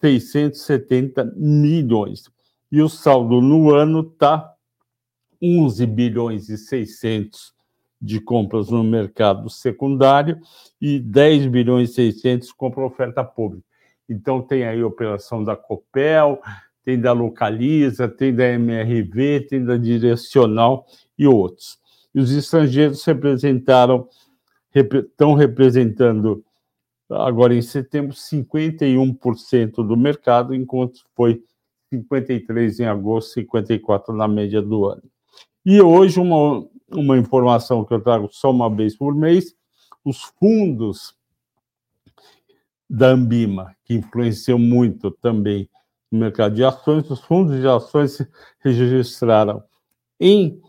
670 0.00 1.32
milhões. 1.36 2.28
E 2.70 2.82
o 2.82 2.88
saldo 2.88 3.40
no 3.40 3.72
ano 3.72 4.00
está 4.00 4.52
11 5.40 5.86
bilhões 5.86 6.48
e 6.48 6.58
600 6.58 7.54
de 8.02 8.20
compras 8.20 8.70
no 8.70 8.82
mercado 8.82 9.48
secundário 9.48 10.40
e 10.80 10.98
10 10.98 11.46
bilhões 11.46 11.90
e 11.90 11.94
600 11.94 12.50
compra 12.52 12.84
oferta 12.84 13.22
pública. 13.22 13.65
Então 14.08 14.40
tem 14.40 14.64
aí 14.64 14.80
a 14.80 14.86
operação 14.86 15.42
da 15.42 15.56
Copel, 15.56 16.40
tem 16.84 17.00
da 17.00 17.12
Localiza, 17.12 18.08
tem 18.08 18.34
da 18.34 18.44
MRV, 18.44 19.46
tem 19.48 19.64
da 19.64 19.76
Direcional 19.76 20.86
e 21.18 21.26
outros. 21.26 21.78
E 22.14 22.20
os 22.20 22.30
estrangeiros 22.30 23.04
representaram, 23.04 24.08
estão 24.74 25.34
representando 25.34 26.44
agora 27.10 27.54
em 27.54 27.62
setembro 27.62 28.14
51% 28.14 29.86
do 29.86 29.96
mercado, 29.96 30.54
enquanto 30.54 31.04
foi 31.14 31.42
53 31.90 32.80
em 32.80 32.86
agosto, 32.86 33.34
54 33.34 34.14
na 34.14 34.26
média 34.26 34.60
do 34.62 34.86
ano. 34.86 35.02
E 35.64 35.80
hoje 35.80 36.20
uma 36.20 36.66
uma 36.90 37.16
informação 37.18 37.84
que 37.84 37.92
eu 37.92 38.00
trago 38.00 38.28
só 38.30 38.50
uma 38.50 38.70
vez 38.70 38.96
por 38.96 39.14
mês, 39.14 39.54
os 40.04 40.22
fundos 40.38 41.14
da 42.88 43.08
Ambima, 43.08 43.76
que 43.84 43.94
influenciam 43.94 44.58
muito 44.58 45.10
também 45.10 45.68
no 46.10 46.20
mercado 46.20 46.54
de 46.54 46.64
ações, 46.64 47.10
os 47.10 47.20
fundos 47.20 47.60
de 47.60 47.66
ações 47.66 48.18
registraram 48.60 49.62
em 50.20 50.60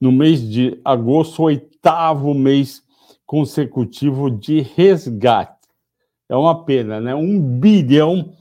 no 0.00 0.10
mês 0.10 0.40
de 0.40 0.80
agosto, 0.84 1.42
o 1.42 1.46
oitavo 1.46 2.34
mês 2.34 2.82
consecutivo 3.24 4.28
de 4.30 4.60
resgate. 4.60 5.68
É 6.28 6.34
uma 6.34 6.64
pena, 6.64 7.00
né? 7.00 7.14
1 7.14 7.60
bilhão 7.60 8.36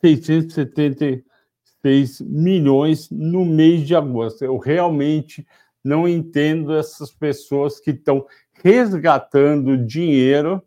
676 0.00 2.20
milhões 2.20 3.08
no 3.10 3.46
mês 3.46 3.86
de 3.86 3.94
agosto. 3.94 4.44
Eu 4.44 4.58
realmente 4.58 5.46
não 5.82 6.06
entendo 6.06 6.74
essas 6.74 7.10
pessoas 7.10 7.80
que 7.80 7.92
estão 7.92 8.26
resgatando 8.62 9.78
dinheiro 9.78 10.62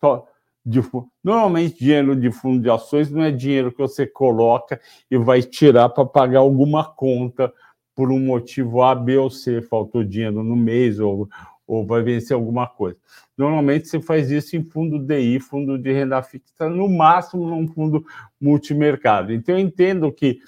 só 0.00 0.28
de 0.64 0.80
normalmente 1.22 1.78
dinheiro 1.78 2.14
de 2.14 2.30
fundo 2.30 2.62
de 2.62 2.70
ações 2.70 3.10
não 3.10 3.22
é 3.22 3.30
dinheiro 3.30 3.72
que 3.72 3.78
você 3.78 4.06
coloca 4.06 4.80
e 5.10 5.18
vai 5.18 5.42
tirar 5.42 5.88
para 5.88 6.04
pagar 6.04 6.38
alguma 6.38 6.84
conta 6.84 7.52
por 7.94 8.10
um 8.10 8.18
motivo 8.18 8.82
A, 8.82 8.94
B 8.94 9.18
ou 9.18 9.30
C, 9.30 9.60
faltou 9.60 10.04
dinheiro 10.04 10.42
no 10.42 10.56
mês 10.56 10.98
ou, 10.98 11.28
ou 11.66 11.86
vai 11.86 12.02
vencer 12.02 12.34
alguma 12.34 12.66
coisa. 12.66 12.96
Normalmente 13.36 13.88
você 13.88 14.00
faz 14.00 14.30
isso 14.30 14.56
em 14.56 14.62
fundo 14.64 14.98
DI, 14.98 15.40
fundo 15.40 15.76
de 15.76 15.92
renda 15.92 16.22
fixa, 16.22 16.68
no 16.68 16.88
máximo 16.88 17.48
num 17.48 17.66
fundo 17.66 18.04
multimercado. 18.40 19.32
Então 19.32 19.56
eu 19.56 19.60
entendo 19.60 20.12
que 20.12 20.38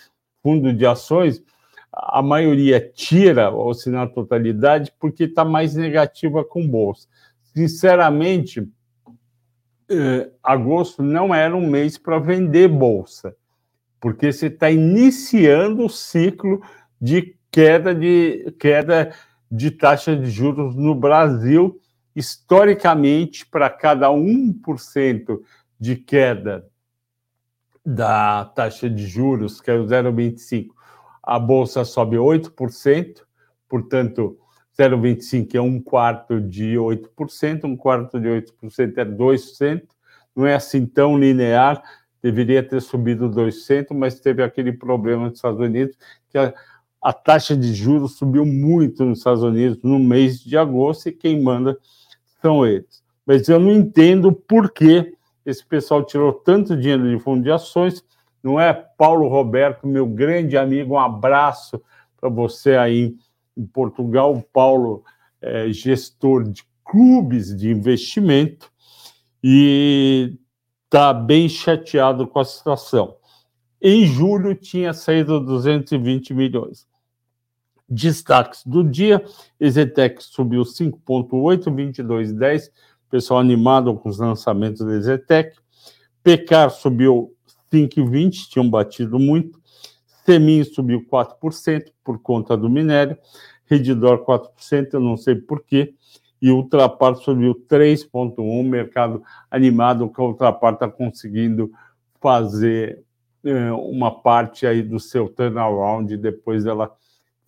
fundo 0.42 0.72
de 0.72 0.86
ações 0.86 1.42
a 1.92 2.22
maioria 2.22 2.80
tira, 2.80 3.50
ou 3.50 3.72
se 3.72 3.88
na 3.88 4.06
totalidade, 4.06 4.92
porque 4.98 5.24
está 5.24 5.44
mais 5.44 5.74
negativa 5.74 6.44
com 6.44 6.66
bolsa. 6.66 7.06
Sinceramente, 7.54 8.68
eh, 9.88 10.30
agosto 10.42 11.02
não 11.02 11.34
era 11.34 11.54
um 11.54 11.66
mês 11.66 11.98
para 11.98 12.18
vender 12.18 12.68
bolsa, 12.68 13.36
porque 14.00 14.32
você 14.32 14.46
está 14.46 14.70
iniciando 14.70 15.84
o 15.84 15.90
ciclo 15.90 16.62
de 17.00 17.36
queda 17.50 17.94
de 17.94 18.54
queda 18.58 19.14
de 19.50 19.70
taxa 19.70 20.16
de 20.16 20.30
juros 20.30 20.74
no 20.74 20.94
Brasil. 20.94 21.80
Historicamente, 22.16 23.44
para 23.46 23.68
cada 23.68 24.08
1% 24.08 25.40
de 25.78 25.96
queda 25.96 26.66
da 27.84 28.44
taxa 28.44 28.88
de 28.88 29.06
juros, 29.06 29.60
que 29.60 29.70
é 29.70 29.74
o 29.74 29.84
0,25, 29.84 30.68
a 31.22 31.38
bolsa 31.38 31.84
sobe 31.84 32.16
8%, 32.16 33.22
portanto, 33.68 34.38
0,25 34.78 35.54
é 35.54 35.60
um 35.60 35.80
quarto 35.80 36.40
de 36.40 36.74
8%, 36.74 37.64
um 37.64 37.76
quarto 37.76 38.20
de 38.20 38.28
8% 38.28 38.98
é 38.98 39.04
2%, 39.04 39.82
não 40.34 40.46
é 40.46 40.54
assim 40.54 40.84
tão 40.84 41.16
linear, 41.16 41.82
deveria 42.20 42.62
ter 42.62 42.80
subido 42.80 43.30
2%, 43.30 43.94
mas 43.94 44.18
teve 44.18 44.42
aquele 44.42 44.72
problema 44.72 45.28
nos 45.28 45.38
Estados 45.38 45.60
Unidos, 45.60 45.96
que 46.28 46.38
a, 46.38 46.52
a 47.00 47.12
taxa 47.12 47.56
de 47.56 47.72
juros 47.72 48.16
subiu 48.16 48.44
muito 48.44 49.04
nos 49.04 49.18
Estados 49.18 49.42
Unidos 49.42 49.78
no 49.82 49.98
mês 49.98 50.40
de 50.40 50.56
agosto, 50.56 51.08
e 51.08 51.12
quem 51.12 51.40
manda 51.40 51.78
são 52.40 52.66
eles. 52.66 53.02
Mas 53.24 53.48
eu 53.48 53.60
não 53.60 53.70
entendo 53.70 54.32
por 54.32 54.72
que 54.72 55.14
esse 55.46 55.64
pessoal 55.64 56.02
tirou 56.02 56.32
tanto 56.32 56.76
dinheiro 56.76 57.08
de 57.08 57.22
fundo 57.22 57.42
de 57.42 57.50
ações, 57.50 58.02
não 58.42 58.58
é? 58.60 58.72
Paulo 58.72 59.28
Roberto, 59.28 59.86
meu 59.86 60.06
grande 60.06 60.56
amigo, 60.56 60.94
um 60.94 60.98
abraço 60.98 61.80
para 62.18 62.28
você 62.28 62.74
aí 62.76 63.14
em 63.56 63.66
Portugal. 63.66 64.42
Paulo 64.52 65.04
é 65.40 65.70
gestor 65.70 66.44
de 66.44 66.64
clubes 66.84 67.56
de 67.56 67.70
investimento 67.70 68.70
e 69.42 70.36
está 70.84 71.12
bem 71.12 71.48
chateado 71.48 72.26
com 72.26 72.38
a 72.38 72.44
situação. 72.44 73.16
Em 73.80 74.06
julho 74.06 74.54
tinha 74.54 74.92
saído 74.92 75.40
220 75.40 76.32
milhões. 76.32 76.86
Destaques 77.88 78.64
do 78.64 78.82
dia: 78.82 79.22
Ezetec 79.60 80.22
subiu 80.22 80.62
5,8, 80.62 81.64
22,10 81.64 82.70
pessoal 83.14 83.38
animado 83.38 83.94
com 83.94 84.08
os 84.08 84.18
lançamentos 84.18 84.84
da 84.84 85.00
Zetec. 85.00 85.56
Pecar 86.20 86.68
subiu 86.68 87.32
5,20, 87.72 88.48
tinham 88.48 88.68
batido 88.68 89.20
muito. 89.20 89.60
Semin 90.24 90.64
subiu 90.64 91.04
4% 91.06 91.92
por 92.02 92.18
conta 92.18 92.56
do 92.56 92.68
minério. 92.68 93.16
Redidor 93.66 94.24
4%, 94.24 94.94
eu 94.94 95.00
não 95.00 95.16
sei 95.16 95.34
porquê. 95.34 95.94
E 96.40 96.50
Ultrapar 96.50 97.16
subiu 97.16 97.54
3,1%. 97.68 98.62
Mercado 98.64 99.22
animado 99.50 100.08
que 100.10 100.20
a 100.20 100.24
Ultrapar 100.24 100.74
está 100.74 100.88
conseguindo 100.88 101.70
fazer 102.20 103.02
é, 103.44 103.72
uma 103.72 104.10
parte 104.10 104.66
aí 104.66 104.82
do 104.82 104.98
seu 104.98 105.28
turnaround 105.28 106.16
depois 106.16 106.64
dela 106.64 106.94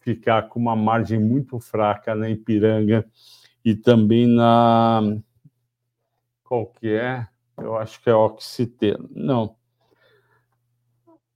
ficar 0.00 0.42
com 0.48 0.60
uma 0.60 0.76
margem 0.76 1.18
muito 1.18 1.58
fraca 1.58 2.14
na 2.14 2.28
Ipiranga 2.28 3.04
e 3.64 3.74
também 3.74 4.26
na 4.26 5.18
qual 6.44 6.66
que 6.66 6.88
é? 6.88 7.26
Eu 7.56 7.76
acho 7.76 8.00
que 8.00 8.08
é 8.08 8.14
oxiteno. 8.14 9.08
Não. 9.12 9.56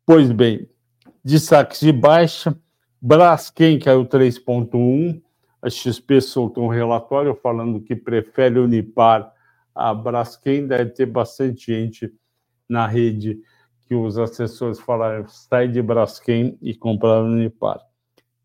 Pois 0.07 0.31
bem, 0.31 0.69
destaques 1.25 1.81
de 1.81 1.93
baixa, 1.93 2.57
Braskem 3.01 3.79
caiu 3.79 4.05
3,1, 4.05 5.23
a 5.63 5.69
XP 5.69 6.21
soltou 6.21 6.65
um 6.65 6.69
relatório 6.69 7.35
falando 7.35 7.81
que 7.81 7.95
prefere 7.95 8.59
Unipar 8.59 9.33
a 9.75 9.95
Braskem, 9.95 10.67
deve 10.67 10.91
ter 10.91 11.07
bastante 11.07 11.73
gente 11.73 12.13
na 12.69 12.87
rede 12.87 13.39
que 13.87 13.95
os 13.95 14.19
assessores 14.19 14.79
falaram, 14.79 15.27
sai 15.29 15.69
de 15.69 15.83
Braskem 15.83 16.57
e 16.63 16.75
comprar 16.75 17.23
Unipar. 17.23 17.81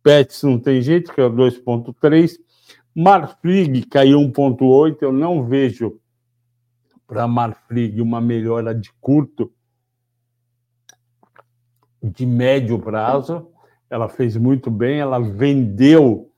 Pets 0.01 0.43
não 0.43 0.59
tem 0.59 0.81
jeito, 0.81 1.13
que 1.13 1.21
é 1.21 1.29
2,3. 1.29 2.37
Marfrig 2.95 3.83
caiu 3.87 4.19
1,8, 4.19 4.97
eu 5.01 5.11
não 5.11 5.43
vejo 5.43 5.99
para 7.07 7.27
Marfrig 7.27 8.01
uma 8.01 8.21
melhora 8.21 8.73
de 8.73 8.91
curto, 9.01 9.51
de 12.11 12.25
médio 12.25 12.79
prazo. 12.79 13.47
Ela 13.89 14.07
fez 14.07 14.35
muito 14.37 14.69
bem, 14.69 14.99
ela 14.99 15.19
vendeu 15.19 16.31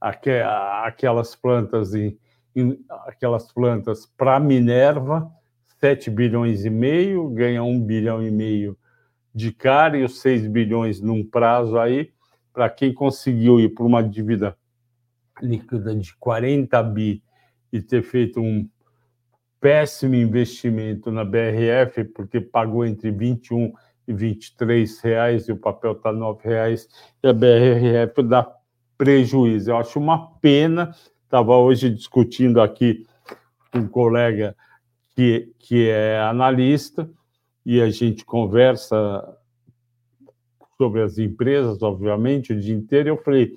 aquelas 0.00 1.34
plantas 1.34 1.94
em, 1.94 2.18
em 2.54 2.78
aquelas 3.06 3.50
plantas 3.52 4.06
para 4.16 4.38
Minerva, 4.38 5.30
7 5.80 6.10
bilhões 6.10 6.64
e 6.64 6.70
meio, 6.70 7.28
ganha 7.30 7.62
1 7.62 7.80
bilhão 7.80 8.22
e 8.22 8.30
meio 8.30 8.76
de 9.34 9.50
cara 9.52 9.96
e 9.96 10.04
os 10.04 10.20
6 10.20 10.46
bilhões 10.46 11.00
num 11.00 11.24
prazo 11.24 11.78
aí, 11.78 12.10
para 12.52 12.70
quem 12.70 12.92
conseguiu 12.92 13.58
ir 13.58 13.70
por 13.70 13.84
uma 13.84 14.02
dívida 14.02 14.56
líquida 15.42 15.94
de 15.94 16.14
40 16.16 16.82
bi 16.84 17.22
e 17.72 17.82
ter 17.82 18.02
feito 18.02 18.40
um 18.40 18.68
péssimo 19.60 20.14
investimento 20.14 21.10
na 21.10 21.24
BRF, 21.24 22.04
porque 22.14 22.40
pagou 22.40 22.84
entre 22.84 23.10
21 23.10 23.66
e 23.66 23.70
23 23.70 23.93
reais 25.02 25.48
e 25.48 25.52
o 25.52 25.56
papel 25.56 25.92
está 25.92 26.12
9 26.12 26.46
reais 26.46 26.88
e 27.22 27.28
a 27.28 27.32
BRF 27.32 28.22
dá 28.22 28.50
prejuízo. 28.96 29.70
Eu 29.70 29.76
acho 29.78 29.98
uma 29.98 30.32
pena. 30.40 30.94
Estava 31.24 31.56
hoje 31.56 31.90
discutindo 31.90 32.60
aqui 32.60 33.06
com 33.72 33.80
um 33.80 33.88
colega 33.88 34.56
que, 35.14 35.52
que 35.58 35.88
é 35.88 36.20
analista 36.20 37.08
e 37.64 37.80
a 37.80 37.90
gente 37.90 38.24
conversa 38.24 39.36
sobre 40.76 41.02
as 41.02 41.18
empresas, 41.18 41.82
obviamente, 41.82 42.52
o 42.52 42.60
dia 42.60 42.74
inteiro. 42.74 43.10
Eu 43.10 43.16
falei, 43.22 43.54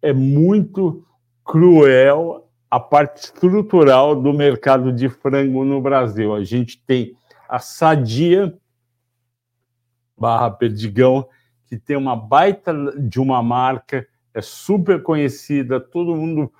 é 0.00 0.12
muito 0.12 1.04
cruel 1.44 2.48
a 2.70 2.80
parte 2.80 3.24
estrutural 3.24 4.20
do 4.20 4.32
mercado 4.32 4.92
de 4.92 5.08
frango 5.08 5.64
no 5.64 5.80
Brasil. 5.80 6.34
A 6.34 6.42
gente 6.42 6.82
tem 6.84 7.16
a 7.48 7.58
Sadia 7.58 8.56
barra 10.18 10.50
Perdigão, 10.50 11.28
que 11.66 11.76
tem 11.76 11.96
uma 11.96 12.16
baita 12.16 12.72
de 12.98 13.20
uma 13.20 13.42
marca, 13.42 14.06
é 14.32 14.40
super 14.40 15.02
conhecida, 15.02 15.80
todo 15.80 16.16
mundo, 16.16 16.52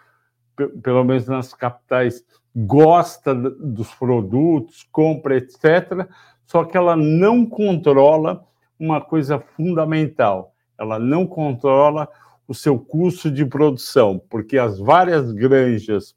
pelo 0.82 1.04
menos 1.04 1.26
nas 1.26 1.52
capitais, 1.52 2.24
gosta 2.54 3.34
dos 3.34 3.94
produtos, 3.94 4.86
compra, 4.90 5.36
etc. 5.36 6.08
Só 6.46 6.64
que 6.64 6.76
ela 6.76 6.96
não 6.96 7.44
controla 7.44 8.44
uma 8.78 9.00
coisa 9.00 9.38
fundamental, 9.38 10.54
ela 10.78 10.98
não 10.98 11.26
controla 11.26 12.08
o 12.48 12.54
seu 12.54 12.78
custo 12.78 13.30
de 13.30 13.44
produção, 13.44 14.18
porque 14.30 14.56
as 14.56 14.78
várias 14.78 15.32
granjas 15.32 16.14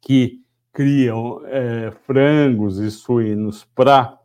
que 0.00 0.40
criam 0.72 1.42
é, 1.46 1.90
frangos 2.06 2.78
e 2.78 2.90
suínos 2.90 3.64
para 3.74 4.19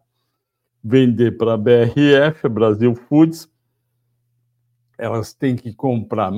vender 0.87 1.35
para 1.35 1.55
a 1.55 1.57
BRF, 1.57 2.47
Brasil 2.47 2.93
Foods, 2.93 3.51
elas 4.99 5.33
têm 5.33 5.55
que 5.55 5.73
comprar 5.73 6.31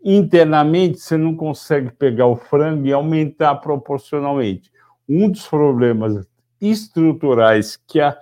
internamente 0.03 0.99
você 0.99 1.17
não 1.17 1.35
consegue 1.35 1.91
pegar 1.91 2.27
o 2.27 2.35
frango 2.35 2.85
e 2.85 2.93
aumentar 2.93 3.55
proporcionalmente. 3.55 4.71
Um 5.07 5.29
dos 5.29 5.47
problemas 5.47 6.27
estruturais 6.59 7.77
que 7.87 7.99
a, 7.99 8.17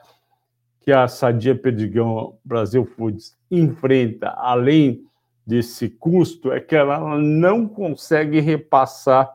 que 0.81 0.91
a 0.91 1.07
Sadia 1.07 1.55
Perdigão 1.55 2.37
Brasil 2.43 2.85
Foods 2.85 3.35
enfrenta, 3.49 4.29
além 4.29 5.05
desse 5.45 5.89
custo, 5.89 6.51
é 6.51 6.59
que 6.59 6.75
ela 6.75 7.17
não 7.17 7.67
consegue 7.67 8.39
repassar 8.39 9.33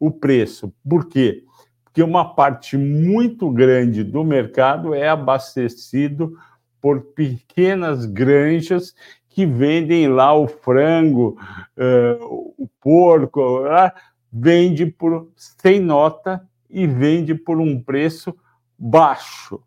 o 0.00 0.10
preço. 0.10 0.72
Por 0.88 1.06
quê? 1.06 1.44
Porque 1.84 2.02
uma 2.02 2.34
parte 2.34 2.76
muito 2.78 3.50
grande 3.50 4.02
do 4.02 4.24
mercado 4.24 4.94
é 4.94 5.08
abastecido 5.08 6.36
por 6.80 7.12
pequenas 7.12 8.06
granjas 8.06 8.94
que 9.28 9.44
vendem 9.44 10.08
lá 10.08 10.34
o 10.34 10.48
frango, 10.48 11.38
uh, 11.76 12.54
o 12.56 12.68
porco, 12.80 13.60
uh, 13.60 13.92
vende 14.32 14.86
por 14.86 15.30
sem 15.36 15.78
nota 15.78 16.42
e 16.68 16.86
vende 16.86 17.34
por 17.34 17.58
um 17.58 17.80
preço 17.80 18.34
baixo, 18.78 19.60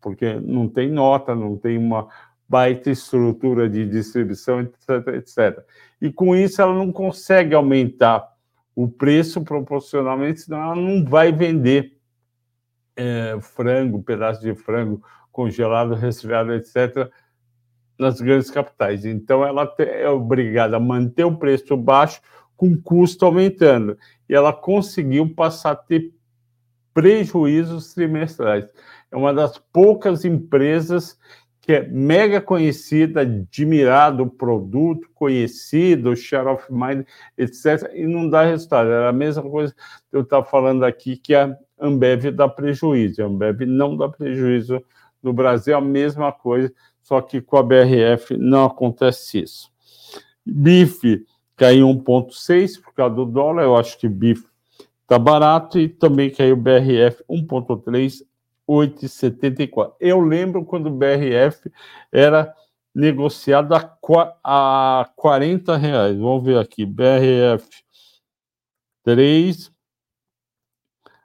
porque 0.00 0.34
não 0.34 0.68
tem 0.68 0.90
nota, 0.90 1.34
não 1.34 1.56
tem 1.56 1.76
uma 1.76 2.08
baita 2.48 2.90
estrutura 2.90 3.68
de 3.68 3.86
distribuição, 3.86 4.60
etc, 4.60 5.08
etc. 5.14 5.64
E 6.00 6.12
com 6.12 6.34
isso 6.34 6.62
ela 6.62 6.74
não 6.74 6.92
consegue 6.92 7.54
aumentar 7.54 8.33
o 8.74 8.88
preço 8.88 9.42
proporcionalmente, 9.42 10.40
senão 10.40 10.62
ela 10.62 10.76
não 10.76 11.04
vai 11.04 11.30
vender 11.32 11.96
é, 12.96 13.36
frango, 13.40 14.02
pedaço 14.02 14.40
de 14.40 14.54
frango 14.54 15.02
congelado, 15.30 15.94
resfriado, 15.94 16.52
etc., 16.54 17.10
nas 17.98 18.20
grandes 18.20 18.50
capitais. 18.50 19.04
Então, 19.04 19.44
ela 19.44 19.72
é 19.78 20.08
obrigada 20.08 20.76
a 20.76 20.80
manter 20.80 21.24
o 21.24 21.36
preço 21.36 21.76
baixo 21.76 22.20
com 22.56 22.76
custo 22.76 23.24
aumentando. 23.24 23.96
E 24.28 24.34
ela 24.34 24.52
conseguiu 24.52 25.32
passar 25.34 25.72
a 25.72 25.76
ter 25.76 26.12
prejuízos 26.92 27.94
trimestrais. 27.94 28.66
É 29.10 29.16
uma 29.16 29.32
das 29.32 29.58
poucas 29.58 30.24
empresas 30.24 31.18
que 31.64 31.72
é 31.72 31.88
mega 31.88 32.42
conhecida, 32.42 33.22
admirado 33.22 34.24
o 34.24 34.30
produto, 34.30 35.08
conhecido, 35.14 36.14
share 36.14 36.46
of 36.46 36.70
mind, 36.70 37.06
etc., 37.38 37.90
e 37.94 38.06
não 38.06 38.28
dá 38.28 38.42
resultado. 38.44 38.90
É 38.90 39.08
a 39.08 39.12
mesma 39.12 39.42
coisa 39.42 39.72
que 39.72 40.14
eu 40.14 40.20
estava 40.20 40.44
falando 40.44 40.84
aqui, 40.84 41.16
que 41.16 41.34
a 41.34 41.56
Ambev 41.80 42.30
dá 42.32 42.46
prejuízo. 42.46 43.22
A 43.22 43.26
Ambev 43.26 43.62
não 43.62 43.96
dá 43.96 44.10
prejuízo 44.10 44.84
no 45.22 45.32
Brasil, 45.32 45.74
a 45.74 45.80
mesma 45.80 46.30
coisa, 46.30 46.70
só 47.00 47.18
que 47.22 47.40
com 47.40 47.56
a 47.56 47.62
BRF 47.62 48.36
não 48.36 48.66
acontece 48.66 49.40
isso. 49.40 49.72
Bife 50.44 51.24
caiu 51.56 51.88
1,6 51.88 52.78
por 52.82 52.92
causa 52.92 53.14
do 53.14 53.24
dólar, 53.24 53.62
eu 53.62 53.74
acho 53.74 53.98
que 53.98 54.06
bife 54.06 54.44
está 55.00 55.18
barato, 55.18 55.78
e 55.78 55.88
também 55.88 56.30
caiu 56.30 56.56
BRF 56.56 57.24
1,3 57.26 58.22
8,74. 58.68 59.94
Eu 60.00 60.20
lembro 60.20 60.64
quando 60.64 60.86
o 60.86 60.96
BRF 60.96 61.70
era 62.10 62.54
negociado 62.94 63.74
a, 63.74 63.98
a 64.42 65.10
40 65.16 65.76
reais. 65.76 66.16
Vamos 66.16 66.44
ver 66.44 66.58
aqui, 66.58 66.86
BRF 66.86 67.68
3, 69.02 69.70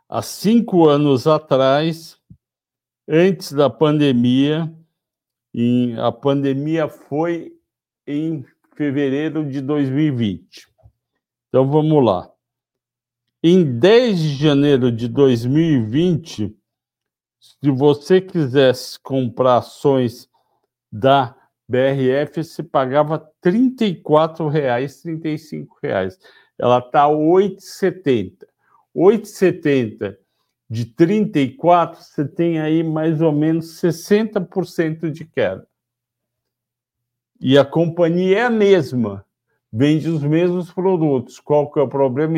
há 0.10 0.22
cinco 0.22 0.90
anos 0.90 1.28
atrás, 1.28 2.18
antes 3.08 3.54
da 3.54 3.70
pandemia, 3.70 4.74
em, 5.54 5.98
a 5.98 6.12
pandemia 6.12 6.90
foi 6.90 7.54
em 8.06 8.44
fevereiro 8.76 9.50
de 9.50 9.62
2020. 9.62 10.68
Então 11.48 11.70
vamos 11.70 12.04
lá. 12.04 12.30
Em 13.42 13.80
10 13.80 14.20
de 14.20 14.36
janeiro 14.36 14.92
de 14.92 15.08
2020, 15.08 16.59
se 17.62 17.70
você 17.72 18.22
quisesse 18.22 19.00
comprar 19.00 19.58
ações 19.58 20.30
da 20.92 21.36
BRF, 21.68 22.44
se 22.44 22.64
pagava 22.64 23.32
R$ 23.44 23.52
34,00, 23.52 24.52
R$ 24.52 24.88
35,00. 24.88 26.18
Ela 26.58 26.80
está 26.80 27.06
R$ 27.08 27.14
8,70. 27.14 28.40
R$ 28.42 28.48
8,70 28.96 30.18
de 30.70 30.86
34, 30.86 32.02
você 32.02 32.28
tem 32.28 32.60
aí 32.60 32.84
mais 32.84 33.22
ou 33.22 33.32
menos 33.32 33.82
60% 33.82 35.10
de 35.10 35.26
queda. 35.26 35.68
E 37.42 37.58
a 37.58 37.66
companhia 37.66 38.40
é 38.40 38.42
a 38.44 38.50
mesma 38.50 39.26
vende 39.72 40.10
os 40.10 40.24
mesmos 40.24 40.72
produtos. 40.72 41.40
Qual 41.40 41.72
que 41.72 41.80
é 41.80 41.84
o 41.84 41.88
problema? 41.88 42.38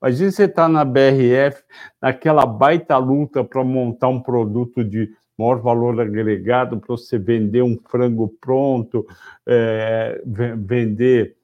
Imagina 0.00 0.30
você 0.30 0.44
está 0.44 0.68
na 0.68 0.84
BRF, 0.84 1.62
naquela 2.00 2.44
baita 2.44 2.96
luta 2.98 3.44
para 3.44 3.62
montar 3.64 4.08
um 4.08 4.20
produto 4.20 4.84
de 4.84 5.10
maior 5.38 5.60
valor 5.60 6.00
agregado, 6.00 6.78
para 6.78 6.88
você 6.88 7.18
vender 7.18 7.62
um 7.62 7.78
frango 7.88 8.28
pronto, 8.40 9.06
é, 9.46 10.20
vender, 10.24 11.36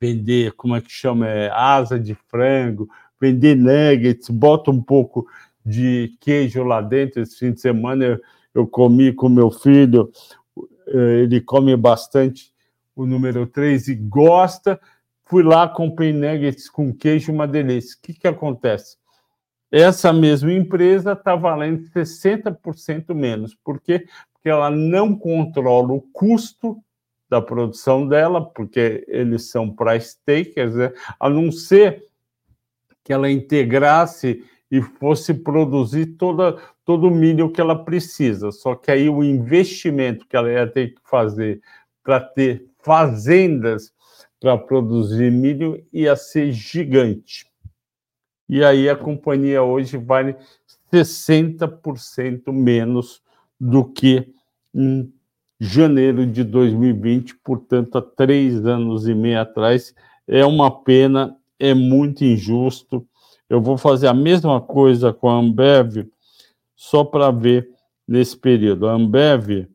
vender, 0.00 0.52
como 0.52 0.76
é 0.76 0.80
que 0.80 0.90
chama? 0.90 1.28
É, 1.28 1.50
asa 1.50 1.98
de 1.98 2.14
frango, 2.14 2.88
vender 3.20 3.54
nuggets, 3.54 4.28
bota 4.28 4.70
um 4.70 4.82
pouco 4.82 5.26
de 5.64 6.16
queijo 6.20 6.62
lá 6.64 6.80
dentro. 6.80 7.22
Esse 7.22 7.38
fim 7.38 7.52
de 7.52 7.60
semana 7.60 8.04
eu, 8.04 8.20
eu 8.54 8.66
comi 8.66 9.12
com 9.12 9.28
meu 9.28 9.50
filho, 9.50 10.10
é, 10.88 11.20
ele 11.22 11.40
come 11.40 11.76
bastante 11.76 12.49
o 13.00 13.06
número 13.06 13.46
3 13.46 13.88
e 13.88 13.94
gosta, 13.94 14.78
fui 15.24 15.42
lá, 15.42 15.66
comprei 15.68 16.12
nuggets 16.12 16.68
com 16.68 16.92
queijo, 16.92 17.32
uma 17.32 17.48
delícia. 17.48 17.96
O 17.96 18.02
que, 18.02 18.12
que 18.12 18.28
acontece? 18.28 18.98
Essa 19.72 20.12
mesma 20.12 20.52
empresa 20.52 21.12
está 21.12 21.34
valendo 21.34 21.84
60% 21.90 23.14
menos. 23.14 23.54
Por 23.54 23.80
quê? 23.80 24.06
Porque 24.32 24.48
ela 24.48 24.70
não 24.70 25.16
controla 25.16 25.92
o 25.92 26.02
custo 26.12 26.76
da 27.28 27.40
produção 27.40 28.06
dela, 28.06 28.44
porque 28.44 29.04
eles 29.06 29.50
são 29.50 29.70
price 29.70 30.16
takers, 30.26 30.74
né? 30.74 30.92
a 31.18 31.30
não 31.30 31.52
ser 31.52 32.04
que 33.04 33.12
ela 33.12 33.30
integrasse 33.30 34.44
e 34.70 34.82
fosse 34.82 35.32
produzir 35.32 36.06
toda, 36.16 36.58
todo 36.84 37.06
o 37.06 37.10
milho 37.10 37.50
que 37.50 37.60
ela 37.60 37.84
precisa. 37.84 38.52
Só 38.52 38.74
que 38.74 38.90
aí 38.90 39.08
o 39.08 39.22
investimento 39.22 40.26
que 40.26 40.36
ela 40.36 40.50
ia 40.50 40.66
ter 40.66 40.94
que 40.94 41.00
fazer 41.08 41.62
para 42.02 42.20
ter 42.20 42.69
fazendas 42.82 43.92
para 44.40 44.56
produzir 44.56 45.30
milho 45.30 45.84
ia 45.92 46.16
ser 46.16 46.52
gigante. 46.52 47.46
E 48.48 48.64
aí 48.64 48.88
a 48.88 48.96
companhia 48.96 49.62
hoje 49.62 49.96
vale 49.96 50.34
60% 50.92 52.52
menos 52.52 53.22
do 53.60 53.84
que 53.84 54.32
em 54.74 55.12
janeiro 55.60 56.26
de 56.26 56.42
2020, 56.42 57.36
portanto, 57.44 57.98
há 57.98 58.02
três 58.02 58.64
anos 58.64 59.06
e 59.06 59.14
meio 59.14 59.40
atrás. 59.40 59.94
É 60.26 60.44
uma 60.44 60.70
pena, 60.82 61.36
é 61.58 61.74
muito 61.74 62.24
injusto. 62.24 63.06
Eu 63.48 63.60
vou 63.60 63.76
fazer 63.76 64.06
a 64.06 64.14
mesma 64.14 64.60
coisa 64.60 65.12
com 65.12 65.28
a 65.28 65.34
Ambev, 65.38 66.08
só 66.74 67.04
para 67.04 67.30
ver 67.30 67.68
nesse 68.08 68.36
período. 68.36 68.88
A 68.88 68.94
Ambev, 68.94 69.68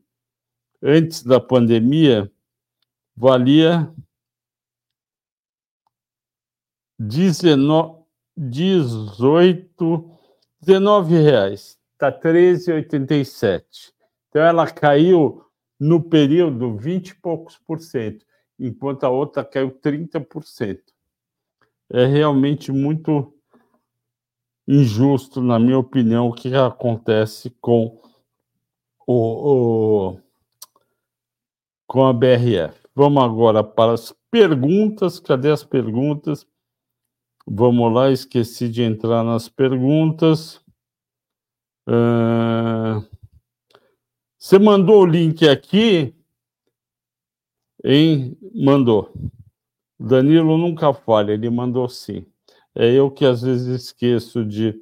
antes 0.82 1.22
da 1.22 1.38
pandemia, 1.38 2.30
valia 3.16 3.90
18, 8.36 10.10
19 10.60 11.14
reais. 11.14 11.78
Está 11.92 12.12
13,87. 12.12 13.92
Então 14.28 14.42
ela 14.42 14.70
caiu 14.70 15.42
no 15.80 16.02
período 16.02 16.76
20 16.76 17.08
e 17.08 17.14
poucos 17.14 17.56
por 17.58 17.80
cento, 17.80 18.26
enquanto 18.58 19.04
a 19.04 19.10
outra 19.10 19.44
caiu 19.44 19.70
30%. 19.70 20.80
É 21.88 22.04
realmente 22.04 22.72
muito 22.72 23.32
injusto, 24.66 25.40
na 25.40 25.58
minha 25.58 25.78
opinião, 25.78 26.28
o 26.28 26.32
que 26.32 26.54
acontece 26.54 27.50
com 27.60 28.00
o, 29.06 30.14
o 30.14 30.20
com 31.86 32.04
a 32.04 32.12
BRF. 32.12 32.85
Vamos 32.96 33.22
agora 33.22 33.62
para 33.62 33.92
as 33.92 34.10
perguntas. 34.30 35.20
Cadê 35.20 35.50
as 35.50 35.62
perguntas? 35.62 36.46
Vamos 37.46 37.92
lá, 37.92 38.10
esqueci 38.10 38.70
de 38.70 38.82
entrar 38.82 39.22
nas 39.22 39.50
perguntas. 39.50 40.64
Uh... 41.86 43.04
Você 44.38 44.58
mandou 44.58 45.02
o 45.02 45.06
link 45.06 45.46
aqui? 45.46 46.14
Hein? 47.84 48.34
Mandou. 48.54 49.12
Danilo 50.00 50.56
nunca 50.56 50.94
falha, 50.94 51.32
ele 51.32 51.50
mandou 51.50 51.90
sim. 51.90 52.24
É 52.74 52.90
eu 52.90 53.10
que 53.10 53.26
às 53.26 53.42
vezes 53.42 53.84
esqueço 53.84 54.42
de, 54.42 54.74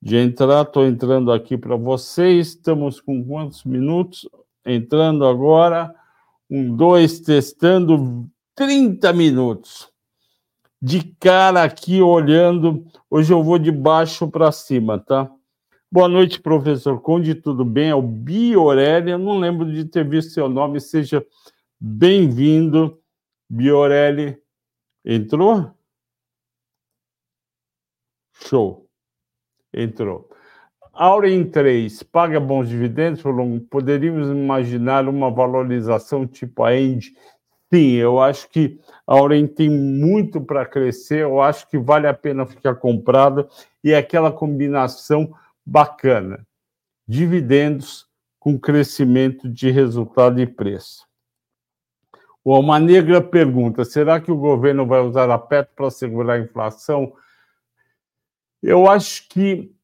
de 0.00 0.16
entrar. 0.16 0.66
Estou 0.66 0.84
entrando 0.86 1.32
aqui 1.32 1.56
para 1.56 1.76
vocês. 1.76 2.48
Estamos 2.48 3.00
com 3.00 3.24
quantos 3.24 3.64
minutos? 3.64 4.28
Entrando 4.64 5.24
agora. 5.24 5.94
Um, 6.50 6.74
dois, 6.74 7.20
testando 7.20 8.28
30 8.56 9.12
minutos. 9.12 9.88
De 10.82 11.14
cara 11.20 11.62
aqui 11.62 12.02
olhando. 12.02 12.84
Hoje 13.08 13.32
eu 13.32 13.42
vou 13.42 13.56
de 13.56 13.70
baixo 13.70 14.28
para 14.28 14.50
cima, 14.50 14.98
tá? 14.98 15.30
Boa 15.92 16.08
noite, 16.08 16.40
professor 16.40 17.00
Conde, 17.00 17.34
tudo 17.34 17.64
bem? 17.64 17.90
É 17.90 17.94
o 17.94 18.02
Biorelli, 18.02 19.10
eu 19.10 19.18
não 19.18 19.38
lembro 19.38 19.70
de 19.72 19.84
ter 19.84 20.08
visto 20.08 20.32
seu 20.32 20.48
nome, 20.48 20.80
seja 20.80 21.24
bem-vindo, 21.80 23.00
Biorelli. 23.48 24.40
Entrou? 25.04 25.72
Show. 28.32 28.88
Entrou. 29.72 30.29
Auren 31.02 31.44
3 31.44 32.02
paga 32.02 32.38
bons 32.38 32.68
dividendos, 32.68 33.22
poderíamos 33.70 34.28
imaginar 34.28 35.08
uma 35.08 35.30
valorização 35.30 36.26
tipo 36.26 36.62
a 36.62 36.76
End? 36.76 37.16
Sim, 37.72 37.92
eu 37.92 38.20
acho 38.20 38.46
que 38.50 38.78
a 39.06 39.14
Auren 39.14 39.46
tem 39.46 39.70
muito 39.70 40.42
para 40.42 40.66
crescer, 40.66 41.22
eu 41.22 41.40
acho 41.40 41.66
que 41.70 41.78
vale 41.78 42.06
a 42.06 42.12
pena 42.12 42.44
ficar 42.44 42.74
comprada 42.74 43.48
e 43.82 43.92
é 43.92 43.96
aquela 43.96 44.30
combinação 44.30 45.32
bacana. 45.64 46.46
Dividendos 47.08 48.06
com 48.38 48.58
crescimento 48.58 49.48
de 49.48 49.70
resultado 49.70 50.38
e 50.38 50.46
preço. 50.46 51.06
O 52.44 52.52
Alma 52.52 52.78
Negra 52.78 53.22
pergunta: 53.22 53.86
será 53.86 54.20
que 54.20 54.30
o 54.30 54.36
governo 54.36 54.84
vai 54.84 55.00
usar 55.00 55.30
a 55.30 55.38
PET 55.38 55.70
para 55.74 55.90
segurar 55.90 56.34
a 56.34 56.40
inflação? 56.40 57.14
Eu 58.62 58.86
acho 58.86 59.26
que 59.30 59.74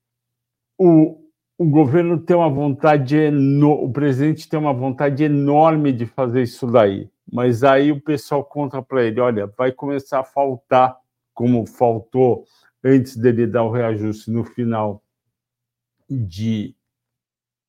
o, 0.78 1.18
o 1.58 1.64
governo 1.64 2.18
tem 2.18 2.36
uma 2.36 2.50
vontade, 2.50 3.16
o 3.62 3.90
presidente 3.90 4.48
tem 4.48 4.58
uma 4.58 4.74
vontade 4.74 5.24
enorme 5.24 5.92
de 5.92 6.06
fazer 6.06 6.42
isso 6.42 6.66
daí, 6.66 7.08
mas 7.30 7.64
aí 7.64 7.90
o 7.90 8.00
pessoal 8.00 8.44
conta 8.44 8.82
para 8.82 9.04
ele: 9.04 9.20
olha, 9.20 9.46
vai 9.46 9.72
começar 9.72 10.20
a 10.20 10.24
faltar, 10.24 10.96
como 11.34 11.66
faltou 11.66 12.44
antes 12.84 13.16
dele 13.16 13.46
dar 13.46 13.64
o 13.64 13.70
reajuste 13.70 14.30
no 14.30 14.44
final 14.44 15.02
de 16.08 16.74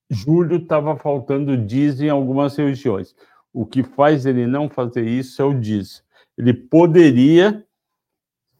julho, 0.09 0.57
estava 0.57 0.95
faltando 0.95 1.57
diesel 1.57 2.07
em 2.07 2.09
algumas 2.09 2.55
regiões. 2.55 3.15
O 3.51 3.65
que 3.65 3.83
faz 3.83 4.25
ele 4.25 4.45
não 4.45 4.69
fazer 4.69 5.05
isso 5.07 5.41
é 5.41 5.45
o 5.45 5.53
diesel. 5.53 6.03
Ele 6.37 6.53
poderia 6.53 7.65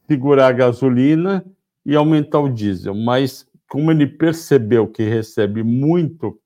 segurar 0.08 0.48
a 0.48 0.52
gasolina 0.52 1.44
e 1.84 1.94
aumentar 1.94 2.40
o 2.40 2.48
diesel, 2.48 2.94
mas 2.94 3.47
como 3.68 3.90
ele 3.90 4.06
percebeu 4.06 4.88
que 4.88 5.02
recebe 5.02 5.62
muito 5.62 6.40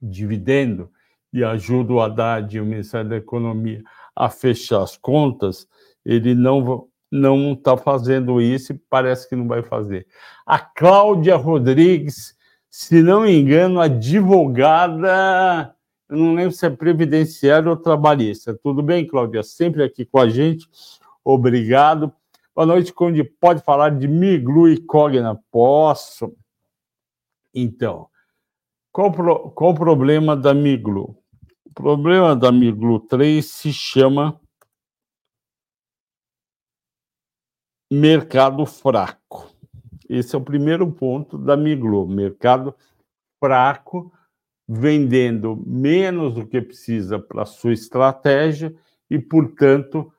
dividendo 0.00 0.90
e 1.32 1.42
ajuda 1.42 1.92
o 1.92 2.00
Haddad 2.00 2.56
e 2.56 2.60
o 2.60 2.66
Ministério 2.66 3.08
da 3.10 3.16
Economia 3.16 3.82
a 4.14 4.30
fechar 4.30 4.82
as 4.82 4.96
contas, 4.96 5.66
ele 6.04 6.34
não 6.34 6.88
não 7.10 7.52
está 7.52 7.76
fazendo 7.76 8.40
isso 8.40 8.72
e 8.72 8.80
parece 8.90 9.28
que 9.28 9.36
não 9.36 9.46
vai 9.46 9.62
fazer. 9.62 10.06
A 10.44 10.58
Cláudia 10.58 11.36
Rodrigues, 11.36 12.34
se 12.68 13.00
não 13.00 13.22
me 13.22 13.32
engano, 13.32 13.80
advogada, 13.80 15.74
eu 16.08 16.16
não 16.16 16.34
lembro 16.34 16.52
se 16.52 16.66
é 16.66 16.70
previdenciária 16.70 17.70
ou 17.70 17.76
trabalhista. 17.76 18.58
Tudo 18.60 18.82
bem, 18.82 19.06
Cláudia? 19.06 19.42
Sempre 19.44 19.84
aqui 19.84 20.04
com 20.04 20.18
a 20.18 20.28
gente. 20.28 20.66
Obrigado. 21.24 22.12
Boa 22.56 22.64
noite, 22.64 22.90
Conde. 22.90 23.22
Pode 23.22 23.62
falar 23.62 23.90
de 23.90 24.08
Miglu 24.08 24.70
e 24.70 24.80
Cogna? 24.80 25.38
Posso. 25.50 26.34
Então, 27.54 28.08
qual, 28.90 29.12
pro, 29.12 29.50
qual 29.50 29.72
o 29.72 29.74
problema 29.74 30.34
da 30.34 30.54
Miglu? 30.54 31.22
O 31.66 31.74
problema 31.74 32.34
da 32.34 32.50
Miglu 32.50 32.98
3 32.98 33.44
se 33.44 33.74
chama 33.74 34.40
mercado 37.92 38.64
fraco. 38.64 39.54
Esse 40.08 40.34
é 40.34 40.38
o 40.38 40.42
primeiro 40.42 40.90
ponto 40.90 41.36
da 41.36 41.58
Miglu, 41.58 42.08
mercado 42.08 42.74
fraco, 43.38 44.10
vendendo 44.66 45.62
menos 45.66 46.32
do 46.32 46.46
que 46.46 46.62
precisa 46.62 47.18
para 47.18 47.44
sua 47.44 47.74
estratégia 47.74 48.74
e, 49.10 49.18
portanto, 49.18 50.10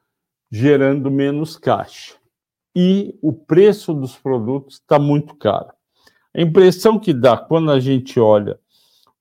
gerando 0.52 1.10
menos 1.10 1.58
caixa 1.58 2.16
e 2.80 3.18
o 3.24 3.34
preço 3.34 3.92
dos 3.92 4.16
produtos 4.16 4.76
está 4.76 5.00
muito 5.00 5.34
caro. 5.34 5.74
A 6.32 6.40
impressão 6.40 7.00
que 7.00 7.12
dá 7.12 7.36
quando 7.36 7.72
a 7.72 7.80
gente 7.80 8.20
olha 8.20 8.60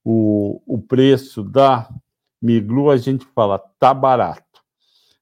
o, 0.04 0.60
o 0.66 0.78
preço 0.78 1.42
da 1.42 1.88
Miglu, 2.42 2.90
a 2.90 2.98
gente 2.98 3.24
fala, 3.34 3.58
tá 3.58 3.94
barato. 3.94 4.62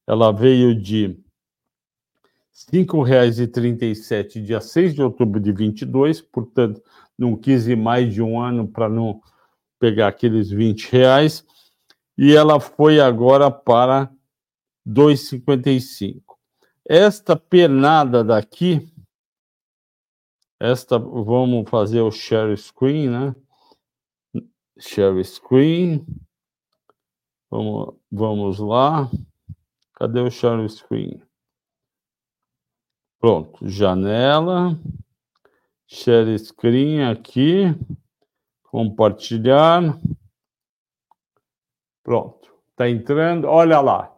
Ela 0.05 0.33
veio 0.33 0.75
de 0.75 1.07
R$ 1.07 2.85
5,37 2.85 4.42
dia 4.42 4.61
6 4.61 4.97
de 4.97 5.03
outubro 5.03 5.38
de 5.38 5.53
22, 5.53 6.20
portanto, 6.20 6.83
não 7.16 7.37
quis 7.37 7.68
ir 7.68 7.77
mais 7.77 8.12
de 8.12 8.20
um 8.20 8.42
ano 8.42 8.66
para 8.66 8.88
não 8.88 9.23
pegar 9.79 10.09
aqueles 10.09 10.51
20 10.51 10.90
reais, 10.90 11.47
e 12.18 12.35
ela 12.35 12.59
foi 12.59 12.99
agora 12.99 13.49
para 13.49 14.11
2,55. 14.85 16.34
Esta 16.87 17.35
pernada 17.35 18.23
daqui, 18.23 18.87
esta, 20.61 20.99
vamos 20.99 21.68
fazer 21.70 22.03
o 22.03 22.11
share 22.11 22.55
screen, 22.57 23.09
né? 23.09 23.37
Share 24.79 25.23
screen. 25.25 26.07
Vamos, 27.51 27.97
vamos 28.11 28.59
lá. 28.59 29.11
Cadê 29.94 30.20
o 30.20 30.31
share 30.31 30.68
screen? 30.68 31.23
Pronto, 33.18 33.66
janela. 33.66 34.79
Share 35.87 36.38
screen 36.38 37.05
aqui. 37.05 37.64
Compartilhar. 38.64 39.99
Pronto, 42.03 42.55
está 42.70 42.90
entrando. 42.90 43.47
Olha 43.47 43.81
lá. 43.81 44.14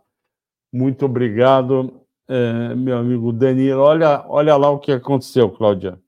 Muito 0.72 1.06
obrigado 1.06 2.05
é, 2.28 2.74
meu 2.74 2.98
amigo 2.98 3.32
Danilo, 3.32 3.80
olha, 3.80 4.24
olha 4.28 4.56
lá 4.56 4.70
o 4.70 4.78
que 4.78 4.92
aconteceu, 4.92 5.50
Cláudia. 5.50 6.00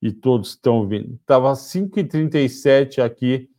E 0.00 0.12
todos 0.12 0.50
estão 0.50 0.78
ouvindo. 0.78 1.14
Estava 1.14 1.52
5,37 1.52 3.02
aqui, 3.02 3.50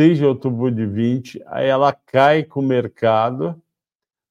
6 0.00 0.18
de 0.18 0.24
outubro 0.24 0.70
de 0.70 0.84
20, 0.84 1.42
aí 1.46 1.68
ela 1.68 1.92
cai 1.92 2.42
com 2.42 2.60
o 2.60 2.66
mercado, 2.66 3.60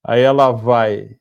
aí 0.03 0.21
ela 0.21 0.51
vai 0.51 1.17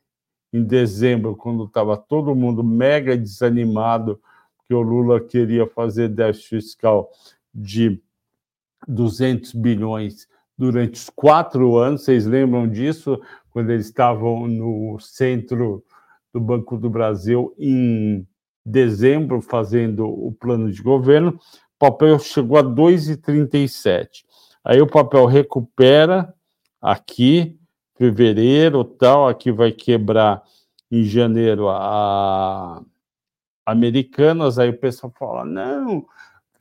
em 0.53 0.63
dezembro, 0.63 1.37
quando 1.37 1.65
estava 1.65 1.97
todo 1.97 2.35
mundo 2.35 2.65
mega 2.65 3.17
desanimado, 3.17 4.21
que 4.67 4.75
o 4.75 4.81
Lula 4.83 5.21
queria 5.21 5.67
fazer 5.67 6.09
déficit 6.09 6.49
fiscal 6.49 7.11
de 7.55 8.01
200 8.87 9.53
bilhões 9.55 10.29
durante 10.57 10.95
os 10.95 11.11
quatro 11.11 11.77
anos, 11.77 12.03
vocês 12.03 12.27
lembram 12.27 12.69
disso? 12.69 13.21
Quando 13.59 13.71
eles 13.71 13.87
estavam 13.87 14.47
no 14.47 15.01
centro 15.01 15.83
do 16.33 16.41
Banco 16.41 16.77
do 16.77 16.89
Brasil 16.89 17.53
em 17.59 18.25
dezembro, 18.65 19.43
fazendo 19.43 20.07
o 20.07 20.31
plano 20.31 20.71
de 20.71 20.81
governo, 20.81 21.31
o 21.31 21.77
papel 21.77 22.21
chegou 22.21 22.57
a 22.57 22.63
2,37. 22.63 24.25
Aí 24.63 24.81
o 24.81 24.87
papel 24.87 25.27
recupera 25.27 26.33
aqui, 26.81 27.59
fevereiro, 27.97 28.85
tal, 28.85 29.27
aqui 29.27 29.51
vai 29.51 29.73
quebrar 29.73 30.41
em 30.89 31.03
janeiro 31.03 31.69
a 31.69 32.81
Americanas, 33.67 34.57
aí 34.57 34.71
o 34.71 34.79
pessoal 34.79 35.13
fala, 35.19 35.45
não, 35.45 36.07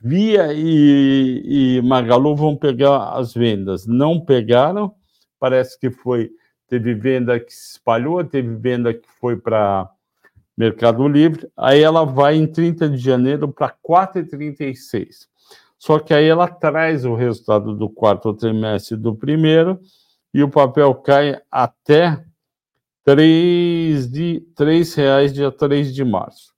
Via 0.00 0.52
e, 0.52 1.76
e 1.78 1.82
Magalu 1.82 2.34
vão 2.34 2.56
pegar 2.56 3.10
as 3.14 3.32
vendas. 3.32 3.86
Não 3.86 4.20
pegaram, 4.20 4.92
parece 5.38 5.78
que 5.78 5.92
foi 5.92 6.32
teve 6.68 6.94
venda 6.94 7.40
que 7.40 7.52
se 7.52 7.72
espalhou, 7.72 8.22
teve 8.22 8.54
venda 8.54 8.92
que 8.92 9.08
foi 9.18 9.36
para 9.36 9.90
Mercado 10.56 11.08
Livre, 11.08 11.48
aí 11.56 11.82
ela 11.82 12.04
vai 12.04 12.36
em 12.36 12.46
30 12.46 12.90
de 12.90 12.98
janeiro 12.98 13.48
para 13.48 13.70
4,36. 13.70 15.26
Só 15.78 15.98
que 15.98 16.12
aí 16.12 16.26
ela 16.26 16.48
traz 16.48 17.04
o 17.04 17.14
resultado 17.14 17.74
do 17.74 17.88
quarto 17.88 18.34
trimestre 18.34 18.96
do 18.96 19.14
primeiro 19.14 19.80
e 20.34 20.42
o 20.42 20.50
papel 20.50 20.94
cai 20.96 21.40
até 21.50 22.22
R$ 23.06 24.06
de, 24.10 24.46
reais 24.96 25.32
dia 25.32 25.50
3 25.50 25.94
de 25.94 26.04
março. 26.04 26.52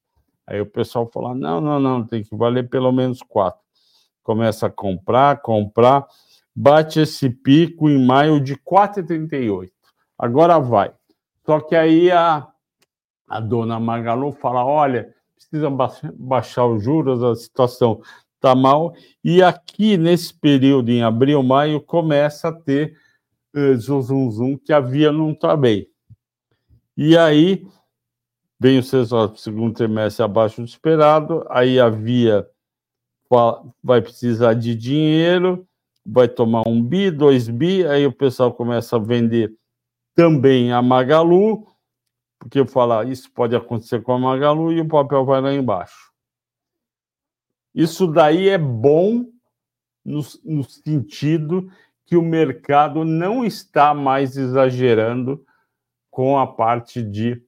Aí 0.47 0.61
o 0.61 0.67
pessoal 0.67 1.09
fala: 1.13 1.35
não, 1.35 1.61
não, 1.61 1.79
não, 1.79 2.05
tem 2.05 2.25
que 2.25 2.35
valer 2.35 2.69
pelo 2.69 2.91
menos 2.91 3.23
quatro. 3.23 3.61
Começa 4.23 4.67
a 4.67 4.71
comprar, 4.71 5.43
comprar, 5.43 6.07
bate 6.57 7.01
esse 7.01 7.29
pico 7.29 7.89
em 7.89 8.05
maio 8.05 8.41
de 8.41 8.57
4,38 8.57 9.71
agora 10.21 10.59
vai. 10.59 10.93
Só 11.47 11.61
que 11.61 11.75
aí 11.75 12.11
a, 12.11 12.47
a 13.27 13.41
dona 13.41 13.81
Magalu 13.81 14.33
fala: 14.33 14.65
olha, 14.65 15.15
precisa 15.35 15.69
baixar 16.15 16.67
os 16.67 16.85
juros, 16.85 17.25
a 17.25 17.35
situação 17.35 18.03
está 18.35 18.55
mal. 18.55 18.95
E 19.25 19.43
aqui, 19.43 19.97
nesse 19.97 20.35
período, 20.35 20.91
em 20.91 21.03
abril, 21.03 21.43
maio, 21.43 21.81
começa 21.81 22.49
a 22.49 22.53
ter 22.53 22.97
uh, 23.57 23.77
zum, 23.77 24.31
zum, 24.31 24.59
que 24.59 24.73
havia 24.73 25.11
não 25.11 25.33
está 25.33 25.57
bem. 25.57 25.89
E 26.97 27.17
aí 27.17 27.67
vem 28.59 28.79
o 28.79 28.83
segundo 28.83 29.75
trimestre 29.75 30.23
abaixo 30.23 30.61
do 30.61 30.67
esperado, 30.67 31.47
aí 31.49 31.81
havia 31.81 32.47
vai 33.83 34.03
precisar 34.03 34.55
de 34.55 34.75
dinheiro, 34.75 35.67
vai 36.05 36.29
tomar 36.29 36.67
um 36.67 36.83
bi, 36.83 37.11
dois 37.11 37.49
bi, 37.49 37.87
aí 37.87 38.05
o 38.05 38.13
pessoal 38.13 38.53
começa 38.53 38.97
a 38.97 38.99
vender 38.99 39.55
também 40.15 40.73
a 40.73 40.83
Magalu, 40.83 41.67
porque 42.39 42.61
eu 42.61 42.67
falar 42.67 43.07
isso 43.09 43.31
pode 43.33 43.55
acontecer 43.55 44.03
com 44.03 44.13
a 44.13 44.19
Magalu 44.19 44.73
e 44.73 44.81
o 44.81 44.89
papel 44.89 45.25
vai 45.25 45.41
lá 45.41 45.53
embaixo. 45.53 46.11
Isso 47.75 48.07
daí 48.07 48.49
é 48.49 48.59
bom 48.59 49.27
no, 50.05 50.21
no 50.45 50.65
sentido 50.65 51.71
que 52.05 52.17
o 52.17 52.23
mercado 52.23 53.05
não 53.05 53.45
está 53.45 53.95
mais 53.95 54.37
exagerando 54.37 55.45
com 56.11 56.39
a 56.39 56.47
parte 56.47 57.03
de 57.03 57.41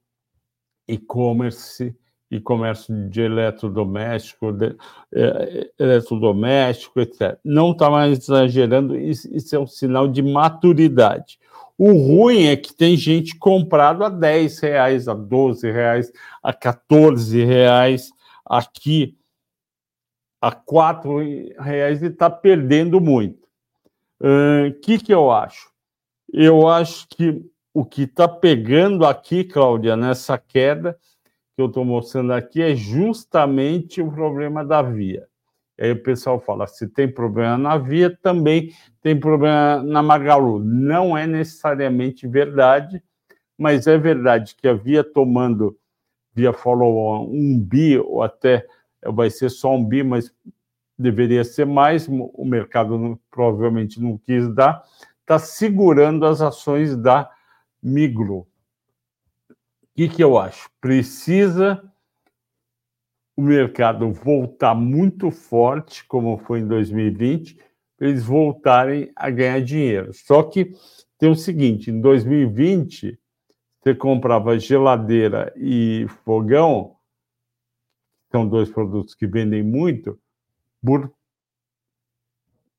e-commerce 0.86 1.96
e 2.33 2.41
comércio 2.41 3.11
de 3.11 3.20
eletrodoméstico, 3.20 4.53
de, 4.53 4.74
é, 5.14 5.70
eletrodoméstico, 5.78 6.99
etc. 6.99 7.39
Não 7.45 7.72
está 7.72 7.91
mais 7.91 8.18
exagerando, 8.18 8.97
isso, 8.99 9.55
é 9.55 9.59
um 9.59 9.66
sinal 9.66 10.09
de 10.09 10.22
maturidade. 10.22 11.39
O 11.76 11.93
ruim 11.93 12.45
é 12.47 12.57
que 12.57 12.72
tem 12.72 12.97
gente 12.97 13.37
comprado 13.37 14.03
a 14.03 14.09
10 14.09 14.61
reais, 14.61 15.09
a 15.09 15.12
12 15.12 15.70
reais, 15.70 16.11
a 16.43 16.55
14 16.55 17.45
reais, 17.45 18.11
aqui 18.47 19.14
a 20.41 20.53
4 20.53 21.18
reais 21.61 22.01
e 22.01 22.07
está 22.07 22.30
perdendo 22.30 22.99
muito. 22.99 23.47
O 24.18 24.26
uh, 24.26 24.80
que, 24.80 24.99
que 24.99 25.12
eu 25.12 25.30
acho? 25.30 25.70
Eu 26.33 26.66
acho 26.66 27.07
que 27.09 27.45
o 27.74 27.85
que 27.85 28.05
está 28.05 28.26
pegando 28.26 29.05
aqui, 29.05 29.45
Cláudia, 29.45 29.97
nessa 29.97 30.39
queda, 30.39 30.99
que 31.55 31.62
eu 31.62 31.66
estou 31.66 31.84
mostrando 31.84 32.32
aqui 32.32 32.62
é 32.62 32.74
justamente 32.74 34.00
o 34.00 34.11
problema 34.11 34.64
da 34.64 34.82
via. 34.82 35.26
Aí 35.78 35.92
o 35.92 36.03
pessoal 36.03 36.38
fala: 36.38 36.66
se 36.66 36.86
tem 36.88 37.09
problema 37.09 37.59
na 37.59 37.76
via, 37.76 38.16
também 38.22 38.72
tem 39.00 39.18
problema 39.18 39.82
na 39.82 40.03
Magalu. 40.03 40.59
Não 40.61 41.16
é 41.16 41.26
necessariamente 41.26 42.26
verdade, 42.26 43.03
mas 43.59 43.86
é 43.86 43.98
verdade 43.98 44.55
que 44.55 44.68
a 44.68 44.74
via 44.74 45.03
tomando 45.03 45.76
via 46.34 46.53
follow-on 46.53 47.28
um 47.30 47.59
bi, 47.59 47.98
ou 47.98 48.22
até 48.22 48.66
vai 49.05 49.28
ser 49.28 49.50
só 49.50 49.74
um 49.74 49.84
bi, 49.84 50.03
mas 50.03 50.32
deveria 50.98 51.44
ser 51.44 51.66
mais, 51.66 52.09
o 52.09 52.44
mercado 52.44 52.96
não, 52.96 53.18
provavelmente 53.30 54.00
não 54.00 54.16
quis 54.16 54.48
dar, 54.55 54.82
está 55.20 55.38
segurando 55.38 56.24
as 56.24 56.40
ações 56.40 56.96
da 56.96 57.30
Migro 57.82 58.46
que, 59.95 60.09
que 60.09 60.22
eu 60.22 60.38
acho? 60.38 60.70
Precisa 60.80 61.82
o 63.36 63.43
mercado 63.43 64.12
voltar 64.12 64.74
muito 64.74 65.30
forte, 65.30 66.05
como 66.05 66.38
foi 66.38 66.61
em 66.61 66.66
2020, 66.66 67.57
para 67.97 68.09
eles 68.09 68.24
voltarem 68.24 69.11
a 69.14 69.30
ganhar 69.30 69.61
dinheiro. 69.61 70.12
Só 70.12 70.43
que 70.43 70.72
tem 71.18 71.30
o 71.30 71.36
seguinte: 71.36 71.90
em 71.90 72.01
2020, 72.01 73.18
você 73.80 73.95
comprava 73.95 74.59
geladeira 74.59 75.53
e 75.57 76.07
fogão, 76.24 76.97
são 78.30 78.49
dois 78.49 78.70
produtos 78.70 79.14
que 79.14 79.26
vendem 79.26 79.62
muito, 79.62 80.18
por 80.84 81.12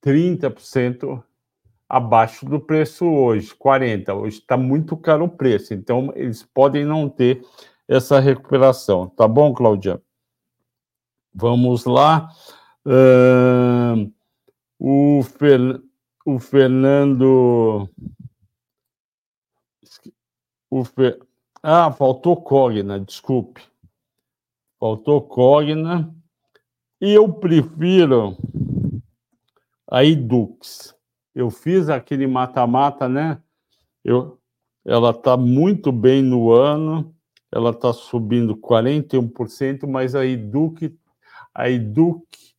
30% 0.03 1.24
abaixo 1.93 2.43
do 2.43 2.59
preço 2.59 3.05
hoje, 3.05 3.53
40. 3.53 4.15
Hoje 4.15 4.39
está 4.39 4.57
muito 4.57 4.97
caro 4.97 5.25
o 5.25 5.29
preço, 5.29 5.75
então 5.75 6.11
eles 6.15 6.41
podem 6.41 6.83
não 6.83 7.07
ter 7.07 7.45
essa 7.87 8.19
recuperação. 8.19 9.09
Tá 9.09 9.27
bom, 9.27 9.53
Cláudia? 9.53 10.01
Vamos 11.31 11.85
lá. 11.85 12.31
Uh, 12.83 14.11
o, 14.79 15.21
Fer, 15.21 15.59
o 16.25 16.39
Fernando. 16.39 17.87
O 20.71 20.83
Fer, 20.83 21.19
ah, 21.61 21.91
faltou 21.91 22.41
Cogna, 22.41 22.99
desculpe. 22.99 23.61
Faltou 24.79 25.21
Cogna. 25.21 26.11
E 26.99 27.13
eu 27.13 27.31
prefiro 27.31 28.35
a 29.87 30.03
Edux 30.03 30.95
eu 31.34 31.49
fiz 31.49 31.89
aquele 31.89 32.27
mata-mata, 32.27 33.07
né? 33.09 33.41
Eu, 34.03 34.39
ela 34.86 35.11
está 35.11 35.38
muito 35.38 35.91
bem 35.91 36.21
no 36.21 36.51
ano, 36.51 37.15
ela 37.51 37.71
está 37.71 37.93
subindo 37.93 38.55
41%, 38.55 39.88
mas 39.88 40.15
a 40.15 40.25
Eduque, 40.25 40.97
a 41.53 41.69
Eduque, 41.69 42.53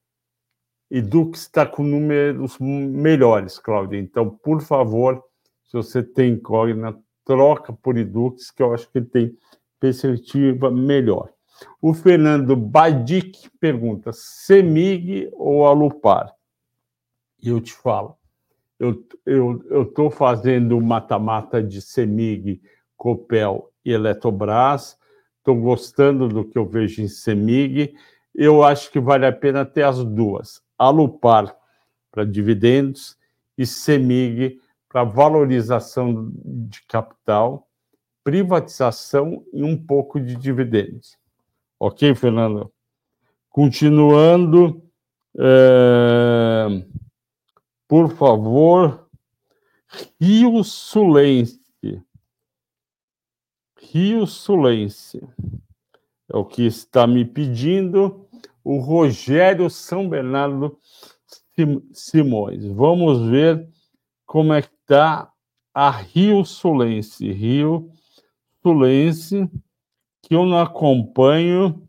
Eduque 0.90 1.36
está 1.36 1.66
com 1.66 1.82
números 1.82 2.58
melhores, 2.58 3.58
Cláudia. 3.58 3.98
Então, 3.98 4.30
por 4.30 4.62
favor, 4.62 5.22
se 5.64 5.72
você 5.72 6.02
tem 6.02 6.38
Cogna, 6.38 6.96
troca 7.24 7.72
por 7.72 7.96
Edux, 7.96 8.50
que 8.50 8.62
eu 8.62 8.72
acho 8.72 8.88
que 8.90 9.00
tem 9.00 9.36
perspectiva 9.80 10.70
melhor. 10.70 11.30
O 11.80 11.92
Fernando 11.94 12.54
Badic 12.54 13.50
pergunta: 13.58 14.12
Semig 14.12 15.28
ou 15.32 15.66
Alupar? 15.66 16.32
E 17.42 17.48
eu 17.48 17.60
te 17.60 17.72
falo, 17.72 18.16
eu 19.24 19.82
estou 19.82 20.10
fazendo 20.10 20.80
mata-mata 20.80 21.62
de 21.62 21.80
Semig, 21.80 22.60
Copel 22.96 23.70
e 23.84 23.92
Eletrobras, 23.92 24.98
estou 25.38 25.56
gostando 25.56 26.28
do 26.28 26.44
que 26.44 26.58
eu 26.58 26.66
vejo 26.66 27.02
em 27.02 27.08
Semig, 27.08 27.94
eu 28.34 28.62
acho 28.62 28.90
que 28.90 28.98
vale 28.98 29.26
a 29.26 29.32
pena 29.32 29.64
ter 29.64 29.82
as 29.82 30.04
duas, 30.04 30.62
Alupar 30.76 31.54
para 32.10 32.24
dividendos 32.24 33.16
e 33.56 33.64
Semig 33.64 34.60
para 34.88 35.04
valorização 35.04 36.32
de 36.44 36.82
capital, 36.86 37.68
privatização 38.22 39.44
e 39.52 39.62
um 39.62 39.76
pouco 39.76 40.20
de 40.20 40.34
dividendos. 40.34 41.16
Ok, 41.78 42.14
Fernando? 42.14 42.72
Continuando, 43.50 44.82
é 45.36 46.84
por 47.86 48.10
favor, 48.16 49.08
Rio 50.20 50.64
Sulense. 50.64 51.60
Rio 53.78 54.26
Sulense. 54.26 55.20
É 56.28 56.36
o 56.36 56.44
que 56.44 56.66
está 56.66 57.06
me 57.06 57.24
pedindo 57.24 58.26
o 58.64 58.78
Rogério 58.78 59.68
São 59.68 60.08
Bernardo 60.08 60.78
Simões. 61.92 62.64
Vamos 62.64 63.28
ver 63.28 63.68
como 64.26 64.52
é 64.52 64.62
que 64.62 64.74
está 64.80 65.30
a 65.72 65.90
Rio 65.90 66.44
Sulense. 66.44 67.30
Rio 67.30 67.90
Sulense, 68.62 69.48
que 70.22 70.34
eu 70.34 70.46
não 70.46 70.58
acompanho, 70.58 71.86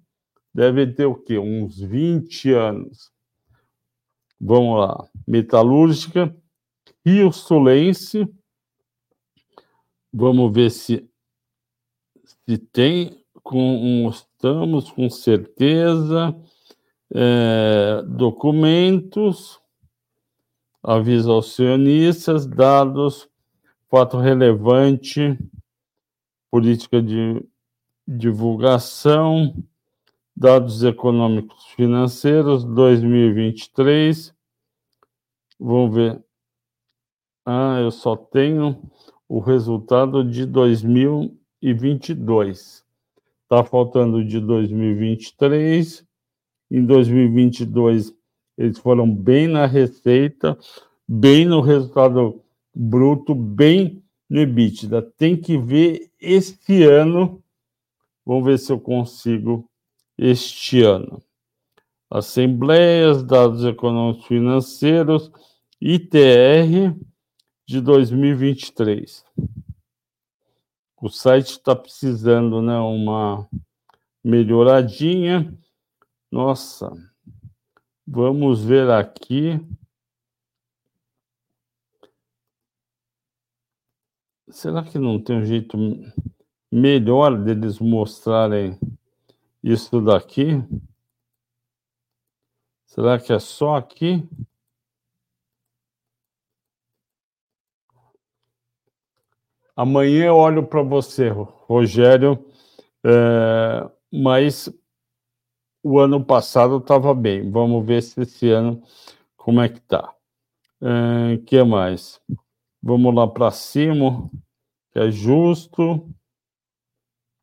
deve 0.54 0.86
ter 0.86 1.06
o 1.06 1.16
quê? 1.16 1.40
Uns 1.40 1.80
20 1.80 2.52
anos. 2.52 3.15
Vamos 4.48 4.78
lá. 4.78 5.10
Metalúrgica, 5.28 6.36
Rio 7.04 7.32
Sulense. 7.32 8.32
Vamos 10.14 10.54
ver 10.54 10.70
se, 10.70 11.10
se 12.24 12.58
tem. 12.60 13.26
Com, 13.42 14.08
estamos 14.08 14.92
com 14.92 15.10
certeza. 15.10 16.36
É, 17.12 18.04
documentos, 18.08 19.60
aviso 20.84 21.32
aos 21.32 21.48
acionistas, 21.48 22.46
dados, 22.46 23.28
fato 23.90 24.18
relevante, 24.18 25.40
política 26.52 27.02
de 27.02 27.44
divulgação, 28.08 29.56
Dados 30.38 30.84
econômicos 30.84 31.64
financeiros 31.78 32.66
2023. 32.66 34.35
Vamos 35.60 35.96
ver. 35.96 36.24
Ah, 37.46 37.78
eu 37.80 37.92
só 37.92 38.16
tenho 38.16 38.82
o 39.28 39.40
resultado 39.40 40.24
de 40.24 40.46
2022. 40.46 42.86
Está 43.44 43.64
faltando 43.64 44.24
de 44.26 44.40
2023. 44.40 46.06
Em 46.72 46.84
2022, 46.86 48.14
eles 48.58 48.80
foram 48.80 49.08
bem 49.10 49.48
na 49.48 49.66
receita, 49.66 50.58
bem 51.08 51.46
no 51.46 51.62
resultado 51.62 52.42
bruto, 52.74 53.36
bem 53.36 54.04
no 54.30 54.42
EBITDA. 54.42 55.02
Tem 55.18 55.38
que 55.38 55.58
ver 55.58 56.12
este 56.20 56.84
ano. 56.84 57.42
Vamos 58.26 58.46
ver 58.46 58.60
se 58.60 58.72
eu 58.72 58.80
consigo 58.80 59.70
este 60.18 60.82
ano. 60.82 61.22
Assembleias, 62.10 63.24
dados 63.24 63.64
econômicos 63.64 64.26
financeiros, 64.26 65.32
ITR 65.82 66.96
de 67.68 67.82
2023. 67.82 69.26
O 71.02 71.10
site 71.10 71.52
está 71.52 71.76
precisando, 71.76 72.62
né, 72.62 72.78
uma 72.78 73.48
melhoradinha. 74.24 75.54
Nossa, 76.32 76.92
vamos 78.08 78.64
ver 78.64 78.90
aqui. 78.90 79.60
Será 84.50 84.84
que 84.84 84.98
não 84.98 85.22
tem 85.22 85.38
um 85.38 85.46
jeito 85.46 85.78
melhor 86.72 87.42
deles 87.42 87.80
mostrarem 87.80 88.78
isso 89.64 90.02
daqui. 90.02 90.62
Será 92.96 93.20
que 93.20 93.34
é 93.34 93.40
só 93.40 93.76
aqui? 93.76 94.26
Amanhã 99.76 100.28
eu 100.28 100.36
olho 100.38 100.66
para 100.66 100.82
você, 100.82 101.28
Rogério, 101.28 102.50
é, 103.04 103.90
mas 104.10 104.74
o 105.84 106.00
ano 106.00 106.24
passado 106.24 106.78
estava 106.78 107.14
bem. 107.14 107.52
Vamos 107.52 107.86
ver 107.86 108.02
se 108.02 108.22
esse 108.22 108.50
ano 108.50 108.82
como 109.36 109.60
é 109.60 109.68
que 109.68 109.82
tá. 109.82 110.16
O 110.80 111.36
uh, 111.36 111.44
que 111.46 111.62
mais? 111.64 112.22
Vamos 112.82 113.14
lá 113.14 113.28
para 113.28 113.52
cima, 113.52 114.30
que 114.94 115.00
é 115.00 115.12
justo. 115.12 116.10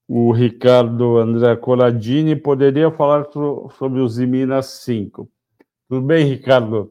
O 0.09 0.33
Ricardo 0.33 1.19
André 1.19 1.57
Coradini 1.57 2.37
poderia 2.37 2.91
falar 2.91 3.27
sobre 3.77 4.01
os 4.01 4.19
Minas 4.19 4.67
5. 4.85 5.31
Tudo 5.93 6.07
bem, 6.07 6.25
Ricardo? 6.25 6.91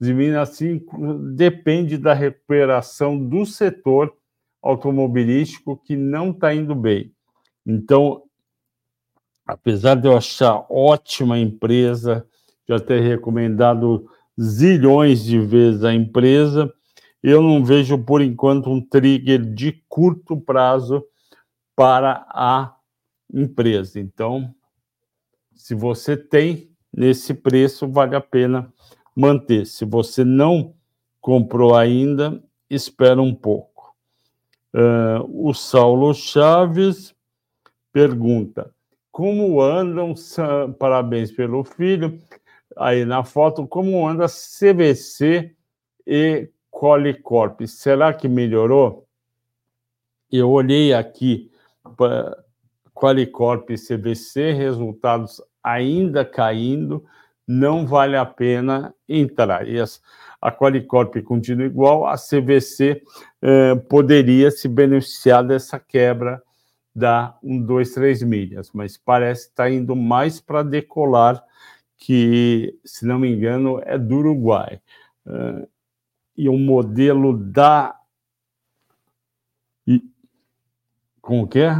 Os 0.00 0.08
Minas 0.08 0.48
5 0.56 1.18
depende 1.34 1.98
da 1.98 2.14
recuperação 2.14 3.22
do 3.22 3.44
setor 3.44 4.16
automobilístico 4.62 5.76
que 5.76 5.94
não 5.94 6.30
está 6.30 6.54
indo 6.54 6.74
bem. 6.74 7.12
Então, 7.66 8.22
apesar 9.46 9.96
de 9.96 10.08
eu 10.08 10.16
achar 10.16 10.64
ótima 10.70 11.38
empresa, 11.38 12.26
já 12.66 12.80
ter 12.80 13.02
recomendado 13.02 14.08
zilhões 14.40 15.22
de 15.22 15.38
vezes 15.38 15.84
a 15.84 15.92
empresa, 15.92 16.72
eu 17.22 17.42
não 17.42 17.62
vejo 17.62 18.02
por 18.02 18.22
enquanto 18.22 18.70
um 18.70 18.80
trigger 18.80 19.44
de 19.44 19.84
curto 19.86 20.40
prazo 20.40 21.04
para 21.76 22.26
a 22.30 22.74
empresa. 23.30 24.00
Então, 24.00 24.54
se 25.54 25.74
você 25.74 26.16
tem 26.16 26.67
nesse 26.92 27.34
preço, 27.34 27.88
vale 27.88 28.16
a 28.16 28.20
pena 28.20 28.72
manter. 29.14 29.66
Se 29.66 29.84
você 29.84 30.24
não 30.24 30.74
comprou 31.20 31.76
ainda, 31.76 32.42
espera 32.70 33.20
um 33.20 33.34
pouco. 33.34 33.94
Uh, 34.74 35.48
o 35.48 35.54
Saulo 35.54 36.12
Chaves 36.14 37.14
pergunta: 37.92 38.72
como 39.10 39.60
andam, 39.60 40.14
parabéns 40.78 41.32
pelo 41.32 41.64
filho, 41.64 42.20
aí 42.76 43.04
na 43.04 43.24
foto, 43.24 43.66
como 43.66 44.06
anda 44.06 44.26
CVC 44.26 45.54
e 46.06 46.48
Qualicorp? 46.70 47.66
Será 47.66 48.12
que 48.12 48.28
melhorou? 48.28 49.06
Eu 50.30 50.50
olhei 50.50 50.92
aqui 50.92 51.50
Qualicorp 52.94 53.70
e 53.70 53.74
CVC, 53.74 54.52
resultados 54.52 55.42
ainda 55.62 56.24
caindo, 56.24 57.04
não 57.46 57.86
vale 57.86 58.16
a 58.16 58.26
pena 58.26 58.94
entrar. 59.08 59.66
E 59.68 59.80
as, 59.80 60.02
a 60.40 60.52
Qualicorp 60.52 61.16
continua 61.22 61.66
igual, 61.66 62.06
a 62.06 62.16
CVC 62.16 63.02
eh, 63.42 63.74
poderia 63.88 64.50
se 64.50 64.68
beneficiar 64.68 65.44
dessa 65.44 65.78
quebra 65.78 66.42
da 66.94 67.36
1, 67.42 67.62
2, 67.62 67.94
3 67.94 68.22
milhas, 68.24 68.70
mas 68.72 68.96
parece 68.96 69.48
estar 69.48 69.64
tá 69.64 69.70
indo 69.70 69.94
mais 69.94 70.40
para 70.40 70.62
decolar, 70.62 71.42
que, 71.96 72.78
se 72.84 73.06
não 73.06 73.18
me 73.18 73.30
engano, 73.32 73.80
é 73.84 73.96
do 73.98 74.16
Uruguai. 74.18 74.80
Uh, 75.26 75.68
e 76.36 76.48
o 76.48 76.56
modelo 76.56 77.36
da. 77.36 77.96
E, 79.86 80.02
como 81.20 81.48
que 81.48 81.58
é? 81.60 81.74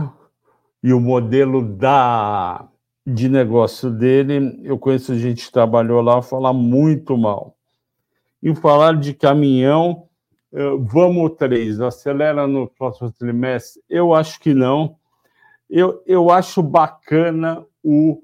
E 0.82 0.92
o 0.92 1.00
modelo 1.00 1.62
da 1.62 2.68
de 3.14 3.28
negócio 3.28 3.90
dele, 3.90 4.60
eu 4.62 4.78
conheço 4.78 5.16
gente 5.16 5.46
que 5.46 5.52
trabalhou 5.52 6.00
lá, 6.00 6.20
falar 6.22 6.52
muito 6.52 7.16
mal. 7.16 7.56
E 8.42 8.54
falar 8.54 8.96
de 8.96 9.14
caminhão, 9.14 10.08
uh, 10.52 10.78
vamos 10.84 11.32
três, 11.36 11.80
acelera 11.80 12.46
no 12.46 12.68
próximo 12.68 13.10
trimestre? 13.10 13.82
Eu 13.88 14.14
acho 14.14 14.38
que 14.40 14.54
não 14.54 14.96
eu, 15.68 16.02
eu 16.06 16.30
acho 16.30 16.62
bacana 16.62 17.64
o 17.82 18.22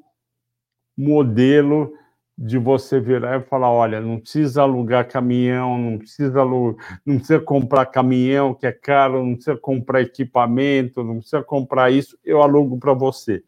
modelo 0.96 1.92
de 2.36 2.58
você 2.58 2.98
virar 2.98 3.38
e 3.38 3.44
falar, 3.44 3.70
olha, 3.70 4.00
não 4.00 4.18
precisa 4.18 4.62
alugar 4.62 5.08
caminhão, 5.08 5.78
não 5.78 5.98
precisa 5.98 6.44
não 6.44 7.16
precisa 7.16 7.38
comprar 7.40 7.86
caminhão 7.86 8.54
que 8.54 8.66
é 8.66 8.72
caro, 8.72 9.24
não 9.24 9.34
precisa 9.34 9.56
comprar 9.56 10.00
equipamento, 10.00 11.04
não 11.04 11.18
precisa 11.18 11.42
comprar 11.42 11.92
isso, 11.92 12.18
eu 12.24 12.42
alugo 12.42 12.78
para 12.78 12.92
você. 12.92 13.42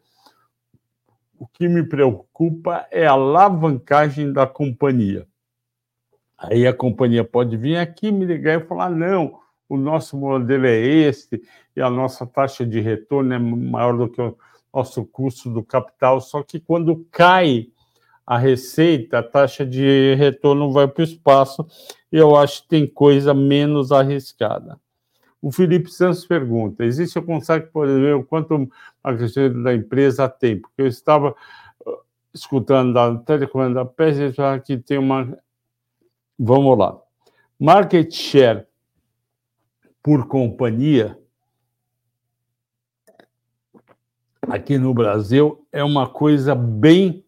O 1.39 1.47
que 1.47 1.67
me 1.67 1.83
preocupa 1.83 2.87
é 2.89 3.05
a 3.05 3.11
alavancagem 3.11 4.33
da 4.33 4.47
companhia. 4.47 5.27
Aí 6.37 6.65
a 6.65 6.73
companhia 6.73 7.23
pode 7.23 7.55
vir 7.57 7.77
aqui 7.77 8.11
me 8.11 8.25
ligar 8.25 8.59
e 8.59 8.65
falar: 8.65 8.89
não, 8.89 9.39
o 9.69 9.77
nosso 9.77 10.17
modelo 10.17 10.65
é 10.65 10.77
esse, 10.77 11.41
e 11.75 11.81
a 11.81 11.89
nossa 11.89 12.25
taxa 12.25 12.65
de 12.65 12.79
retorno 12.79 13.33
é 13.33 13.39
maior 13.39 13.97
do 13.97 14.09
que 14.09 14.21
o 14.21 14.35
nosso 14.73 15.05
custo 15.05 15.49
do 15.49 15.63
capital, 15.63 16.21
só 16.21 16.41
que 16.41 16.59
quando 16.59 17.05
cai 17.11 17.67
a 18.25 18.37
receita, 18.37 19.19
a 19.19 19.23
taxa 19.23 19.65
de 19.65 20.15
retorno 20.15 20.71
vai 20.71 20.87
para 20.87 21.01
o 21.01 21.05
espaço, 21.05 21.65
eu 22.11 22.35
acho 22.35 22.63
que 22.63 22.69
tem 22.69 22.87
coisa 22.87 23.33
menos 23.33 23.91
arriscada. 23.91 24.79
O 25.41 25.51
Felipe 25.51 25.91
Santos 25.91 26.25
pergunta: 26.25 26.83
existe 26.83 27.17
o 27.19 27.23
consegue 27.23 27.67
poder 27.67 27.99
ver 27.99 28.15
o 28.15 28.23
quanto 28.23 28.69
a 29.03 29.13
crescimento 29.13 29.63
da 29.63 29.73
empresa 29.73 30.27
tem? 30.27 30.59
Porque 30.59 30.81
eu 30.81 30.87
estava 30.87 31.35
uh, 31.85 31.97
escutando 32.33 32.93
da 32.93 33.15
telecomanda 33.17 33.75
da 33.75 33.85
PES 33.85 34.35
já 34.35 34.59
que 34.59 34.77
tem 34.77 34.97
uma. 34.97 35.37
Vamos 36.37 36.77
lá. 36.77 36.99
Market 37.59 38.13
share 38.13 38.65
por 40.03 40.27
companhia, 40.27 41.19
aqui 44.43 44.77
no 44.77 44.93
Brasil, 44.93 45.65
é 45.71 45.83
uma 45.83 46.07
coisa 46.07 46.55
bem 46.55 47.25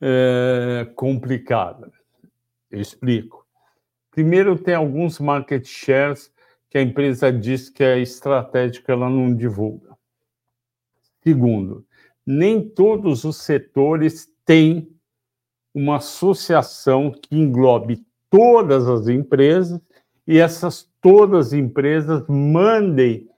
é, 0.00 0.90
complicada. 0.94 1.92
Eu 2.70 2.80
explico. 2.80 3.46
Primeiro, 4.10 4.56
tem 4.56 4.74
alguns 4.74 5.18
market 5.18 5.66
shares 5.66 6.32
que 6.74 6.78
a 6.78 6.82
empresa 6.82 7.32
diz 7.32 7.70
que 7.70 7.84
é 7.84 8.00
estratégico, 8.00 8.90
ela 8.90 9.08
não 9.08 9.32
divulga. 9.32 9.96
Segundo, 11.22 11.86
nem 12.26 12.68
todos 12.68 13.22
os 13.22 13.36
setores 13.36 14.28
têm 14.44 14.90
uma 15.72 15.98
associação 15.98 17.12
que 17.12 17.36
englobe 17.36 18.04
todas 18.28 18.88
as 18.88 19.06
empresas 19.06 19.80
e 20.26 20.40
essas 20.40 20.90
todas 21.00 21.46
as 21.46 21.52
empresas 21.52 22.26
mandem, 22.28 23.30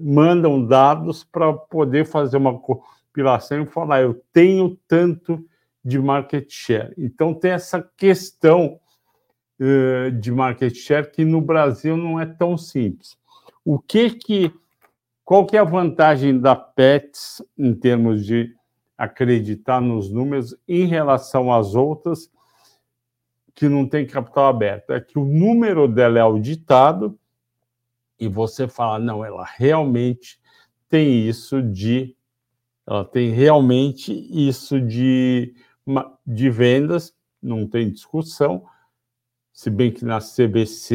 mandam 0.00 0.66
dados 0.66 1.22
para 1.22 1.52
poder 1.52 2.04
fazer 2.04 2.36
uma 2.36 2.58
compilação 2.58 3.62
e 3.62 3.66
falar, 3.66 4.02
eu 4.02 4.20
tenho 4.32 4.76
tanto 4.88 5.46
de 5.84 6.00
market 6.00 6.50
share. 6.50 6.92
Então 6.98 7.32
tem 7.32 7.52
essa 7.52 7.80
questão 7.96 8.80
de 10.20 10.32
market 10.32 10.74
share 10.74 11.10
que 11.10 11.24
no 11.24 11.40
Brasil 11.40 11.96
não 11.96 12.18
é 12.18 12.26
tão 12.26 12.56
simples. 12.56 13.16
O 13.64 13.78
que 13.78 14.10
que 14.10 14.52
qual 15.24 15.46
que 15.46 15.56
é 15.56 15.60
a 15.60 15.64
vantagem 15.64 16.38
da 16.38 16.56
Pets 16.56 17.42
em 17.56 17.72
termos 17.74 18.26
de 18.26 18.54
acreditar 18.98 19.80
nos 19.80 20.10
números 20.10 20.54
em 20.68 20.86
relação 20.86 21.52
às 21.52 21.74
outras 21.74 22.30
que 23.54 23.68
não 23.68 23.86
tem 23.86 24.06
capital 24.06 24.46
aberto, 24.46 24.92
é 24.92 25.00
que 25.00 25.18
o 25.18 25.24
número 25.24 25.86
dela 25.86 26.18
é 26.18 26.22
auditado 26.22 27.18
e 28.18 28.28
você 28.28 28.66
fala, 28.66 28.98
não, 28.98 29.24
ela 29.24 29.44
realmente 29.44 30.40
tem 30.88 31.26
isso 31.26 31.62
de. 31.62 32.16
Ela 32.86 33.04
tem 33.04 33.30
realmente 33.30 34.12
isso 34.12 34.80
de, 34.80 35.54
de 36.26 36.50
vendas, 36.50 37.14
não 37.40 37.66
tem 37.66 37.90
discussão, 37.90 38.64
se 39.52 39.68
bem 39.70 39.92
que 39.92 40.04
na 40.04 40.18
CBC 40.18 40.94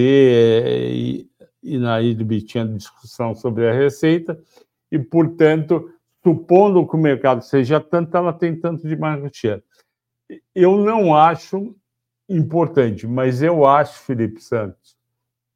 e, 0.91 1.29
e 1.61 1.77
na 1.77 2.01
IDB 2.01 2.41
tinha 2.41 2.65
discussão 2.65 3.35
sobre 3.35 3.69
a 3.69 3.73
receita, 3.73 4.39
e, 4.91 4.97
portanto, 4.97 5.91
supondo 6.23 6.87
que 6.87 6.95
o 6.95 6.99
mercado 6.99 7.41
seja 7.41 7.79
tanto, 7.79 8.15
ela 8.15 8.33
tem 8.33 8.55
tanto 8.59 8.87
de 8.87 8.95
market 8.95 9.35
share. 9.35 9.63
Eu 10.53 10.77
não 10.77 11.15
acho 11.15 11.75
importante, 12.27 13.07
mas 13.07 13.41
eu 13.41 13.65
acho, 13.65 13.99
Felipe 13.99 14.41
Santos, 14.41 14.97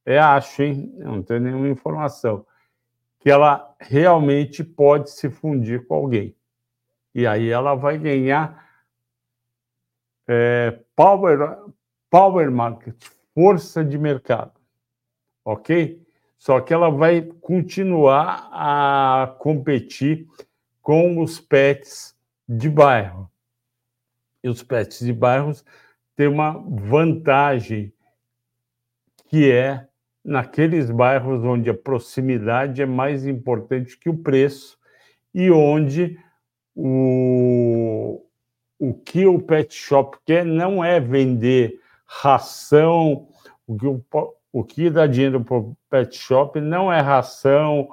é 0.06 0.18
acho, 0.20 0.64
hein? 0.64 0.94
Eu 0.98 1.08
não 1.08 1.24
tenho 1.24 1.42
nenhuma 1.42 1.70
informação, 1.70 2.46
que 3.20 3.30
ela 3.30 3.76
realmente 3.80 4.64
pode 4.64 5.12
se 5.12 5.30
fundir 5.30 5.86
com 5.86 5.96
alguém. 5.96 6.36
E 7.14 7.28
aí 7.28 7.50
ela 7.50 7.76
vai 7.76 7.98
ganhar 7.98 8.66
é, 10.28 10.80
power, 10.96 11.58
power 12.12 12.52
market, 12.52 12.96
força 13.34 13.84
de 13.84 13.98
mercado. 13.98 14.52
Ok? 15.46 16.06
Só 16.38 16.60
que 16.60 16.74
ela 16.74 16.90
vai 16.90 17.22
continuar 17.22 18.50
a 18.52 19.36
competir 19.40 20.28
com 20.82 21.20
os 21.22 21.40
pets 21.40 22.16
de 22.48 22.70
bairro. 22.70 23.32
E 24.44 24.50
os 24.50 24.62
pets 24.62 25.00
de 25.00 25.14
bairros 25.14 25.64
tem 26.16 26.28
uma 26.28 26.52
vantagem 26.52 27.94
que 29.30 29.50
é 29.50 29.88
naqueles 30.24 30.92
bairros 30.92 31.44
onde 31.44 31.70
a 31.70 31.74
proximidade 31.74 32.82
é 32.82 32.86
mais 32.86 33.26
importante 33.26 33.98
que 33.98 34.10
o 34.10 34.18
preço 34.18 34.78
e 35.34 35.50
onde 35.50 36.20
o, 36.76 38.26
o 38.78 38.94
que 38.94 39.26
o 39.26 39.40
pet 39.40 39.74
shop 39.74 40.18
quer 40.26 40.46
não 40.46 40.84
é 40.84 41.00
vender 41.00 41.81
ração, 42.14 43.30
o 43.66 43.78
que, 43.78 43.88
o, 43.88 44.04
o 44.52 44.64
que 44.66 44.90
dá 44.90 45.08
dinheiro 45.08 45.44
para 45.44 45.58
o 45.58 45.78
pet 45.90 46.18
shop 46.18 46.60
não 46.60 46.92
é 46.92 47.00
ração, 47.00 47.90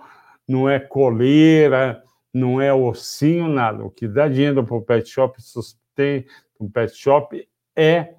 não 0.46 0.68
é 0.68 0.80
coleira, 0.80 2.02
não 2.34 2.60
é 2.60 2.74
ossinho, 2.74 3.48
nada. 3.48 3.84
O 3.84 3.90
que 3.90 4.08
dá 4.08 4.26
dinheiro 4.26 4.64
para 4.64 4.76
o 4.76 4.82
pet 4.82 5.08
shop, 5.08 5.40
sustém 5.40 6.26
o 6.58 6.68
pet 6.68 6.92
shop, 6.96 7.48
é 7.76 8.16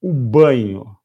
o 0.00 0.12
banho 0.12 0.96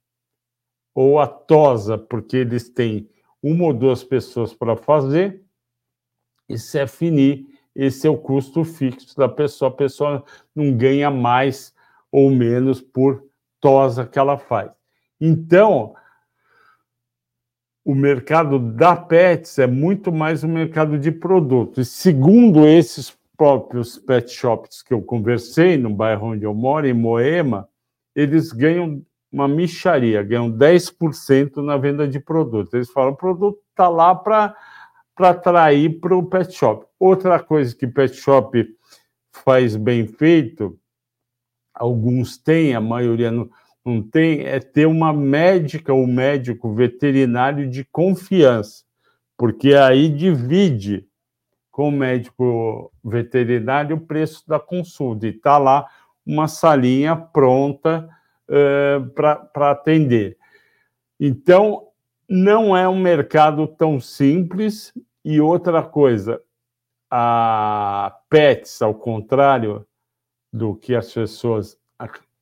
ou 0.94 1.20
a 1.20 1.28
tosa, 1.28 1.98
porque 1.98 2.38
eles 2.38 2.70
têm 2.70 3.10
uma 3.42 3.66
ou 3.66 3.74
duas 3.74 4.04
pessoas 4.04 4.54
para 4.54 4.78
fazer, 4.78 5.44
se 6.56 6.80
é 6.80 6.88
finir, 6.88 7.48
esse 7.76 8.08
é 8.08 8.10
o 8.10 8.18
custo 8.18 8.64
fixo 8.64 9.18
da 9.18 9.28
pessoa. 9.28 9.70
A 9.70 9.74
pessoa 9.74 10.24
não 10.56 10.78
ganha 10.78 11.10
mais 11.10 11.74
ou 12.12 12.30
menos 12.30 12.80
por 12.80 13.26
tosa 13.66 14.06
que 14.06 14.20
ela 14.20 14.38
faz. 14.38 14.70
Então, 15.20 15.96
o 17.84 17.96
mercado 17.96 18.60
da 18.60 18.96
Pets 18.96 19.58
é 19.58 19.66
muito 19.66 20.12
mais 20.12 20.44
um 20.44 20.48
mercado 20.48 21.00
de 21.00 21.12
produtos. 21.12 21.88
Segundo 21.90 22.68
esses 22.68 23.18
próprios 23.36 23.98
pet 23.98 24.32
shops 24.32 24.84
que 24.84 24.94
eu 24.94 25.02
conversei 25.02 25.78
no 25.78 25.90
bairro 25.90 26.28
onde 26.28 26.44
eu 26.44 26.54
moro, 26.54 26.86
em 26.86 26.94
Moema, 26.94 27.68
eles 28.16 28.52
ganham 28.52 29.02
uma 29.32 29.48
micharia, 29.48 30.22
ganham 30.22 30.52
10% 30.52 31.56
na 31.56 31.76
venda 31.76 32.08
de 32.08 32.20
produtos. 32.20 32.72
Eles 32.72 32.92
falam, 32.92 33.14
o 33.14 33.18
produto 33.18 33.58
está 33.72 33.90
lá 33.90 34.14
para 34.14 34.56
atrair 35.18 36.00
para 36.00 36.16
o 36.16 36.24
pet 36.24 36.54
shop. 36.54 36.86
Outra 37.00 37.40
coisa 37.40 37.76
que 37.76 37.88
pet 37.88 38.16
shop 38.16 38.64
faz 39.32 39.76
bem 39.76 40.06
feito, 40.06 40.80
alguns 41.76 42.38
têm, 42.38 42.74
a 42.74 42.82
maioria 42.82 43.32
não, 43.32 43.50
não 43.86 44.02
tem, 44.02 44.42
é 44.46 44.60
ter 44.60 44.86
uma 44.88 45.14
médica 45.14 45.94
ou 45.94 46.08
médico 46.08 46.74
veterinário 46.74 47.70
de 47.70 47.84
confiança, 47.84 48.84
porque 49.38 49.74
aí 49.74 50.10
divide 50.10 51.06
com 51.70 51.90
o 51.90 51.92
médico 51.92 52.92
veterinário 53.04 53.98
o 53.98 54.02
preço 54.02 54.44
da 54.48 54.60
consulta 54.60 55.28
e 55.28 55.32
está 55.32 55.58
lá 55.58 55.86
uma 56.26 56.48
salinha 56.48 57.16
pronta 57.16 58.10
uh, 58.50 59.10
para 59.12 59.72
atender. 59.72 60.38
Então, 61.20 61.90
não 62.28 62.76
é 62.76 62.88
um 62.88 63.00
mercado 63.00 63.68
tão 63.68 64.00
simples. 64.00 64.94
E 65.24 65.42
outra 65.42 65.82
coisa, 65.82 66.42
a 67.10 68.16
Pets, 68.30 68.82
ao 68.82 68.94
contrário 68.94 69.86
do 70.56 70.74
que 70.74 70.96
as 70.96 71.12
pessoas 71.12 71.78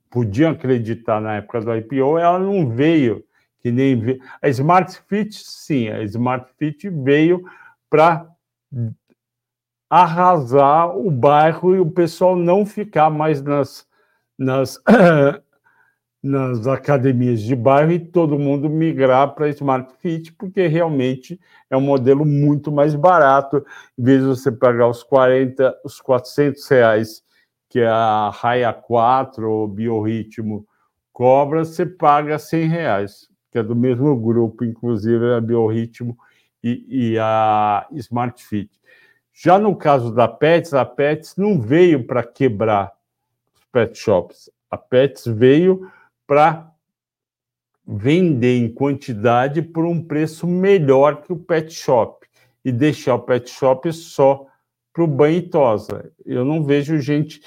podiam 0.10 0.52
acreditar 0.52 1.20
na 1.20 1.38
época 1.38 1.62
do 1.62 1.76
IPO, 1.76 2.20
ela 2.20 2.38
não 2.38 2.70
veio 2.70 3.26
que 3.60 3.72
nem 3.72 4.00
veio. 4.00 4.22
a 4.42 4.50
Smart 4.50 5.02
Fit, 5.08 5.34
sim, 5.34 5.88
a 5.90 6.04
Smart 6.04 6.52
Fit 6.58 6.90
veio 6.90 7.44
para 7.90 8.30
arrasar 9.90 10.96
o 10.96 11.10
bairro 11.10 11.76
e 11.76 11.80
o 11.80 11.90
pessoal 11.90 12.36
não 12.36 12.66
ficar 12.66 13.10
mais 13.10 13.42
nas, 13.42 13.88
nas 14.38 14.80
nas 16.22 16.68
academias 16.68 17.42
de 17.42 17.56
bairro 17.56 17.92
e 17.92 18.00
todo 18.00 18.40
mundo 18.40 18.70
migrar 18.70 19.34
para 19.34 19.50
Smart 19.50 19.92
Fit, 20.00 20.32
porque 20.34 20.68
realmente 20.68 21.40
é 21.70 21.76
um 21.76 21.82
modelo 21.82 22.26
muito 22.26 22.72
mais 22.72 22.96
barato. 22.96 23.66
Em 23.98 24.04
vez 24.04 24.22
de 24.22 24.28
você 24.28 24.52
pagar 24.52 24.88
os 24.88 25.04
40, 25.04 25.76
os 25.84 26.00
400 26.00 26.66
reais 26.68 27.24
que 27.74 27.82
a 27.82 28.30
Raia 28.30 28.72
4 28.72 29.50
ou 29.50 29.68
Biorritmo 29.68 30.64
cobra, 31.12 31.66
você 31.66 31.88
paga 31.88 32.38
100 32.38 32.68
reais, 32.68 33.28
que 33.52 33.58
é 33.58 33.64
do 33.64 33.76
mesmo 33.76 34.16
grupo, 34.16 34.64
inclusive 34.64 35.34
a 35.34 35.42
Biorritmo 35.42 36.16
e, 36.64 36.86
e 36.88 37.18
a 37.18 37.88
Smart 37.94 38.46
Fit. 38.46 38.70
Já 39.34 39.58
no 39.58 39.76
caso 39.76 40.14
da 40.14 40.28
Pets, 40.28 40.76
a 40.76 40.86
Pets 40.86 41.36
não 41.36 41.60
veio 41.60 42.06
para 42.06 42.22
quebrar 42.22 42.94
os 43.56 43.66
pet 43.72 43.98
shops. 43.98 44.52
A 44.70 44.78
Pets 44.78 45.26
veio 45.26 45.92
para 46.28 46.72
vender 47.88 48.56
em 48.56 48.72
quantidade 48.72 49.64
por 49.64 49.84
um 49.84 50.00
preço 50.00 50.46
melhor 50.46 51.24
que 51.24 51.34
o 51.34 51.38
pet 51.38 51.74
shop 51.74 52.28
e 52.64 52.72
deixar 52.72 53.16
o 53.16 53.24
pet 53.24 53.50
shop 53.50 53.92
só 53.92 54.46
para 54.94 55.04
o 55.04 55.08
banho 55.08 55.38
e 55.38 55.42
tosa. 55.42 56.12
Eu 56.24 56.46
não 56.46 56.64
vejo 56.64 57.00
gente. 57.00 57.42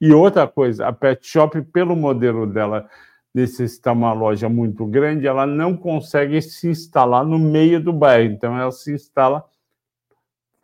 E 0.00 0.12
outra 0.12 0.46
coisa, 0.46 0.86
a 0.86 0.92
pet 0.92 1.26
shop, 1.26 1.60
pelo 1.62 1.96
modelo 1.96 2.46
dela 2.46 2.88
necessitar 3.34 3.92
uma 3.92 4.12
loja 4.12 4.48
muito 4.48 4.86
grande, 4.86 5.26
ela 5.26 5.46
não 5.46 5.76
consegue 5.76 6.40
se 6.40 6.68
instalar 6.68 7.24
no 7.24 7.38
meio 7.38 7.82
do 7.82 7.92
bairro. 7.92 8.32
Então, 8.32 8.58
ela 8.58 8.72
se 8.72 8.92
instala 8.92 9.44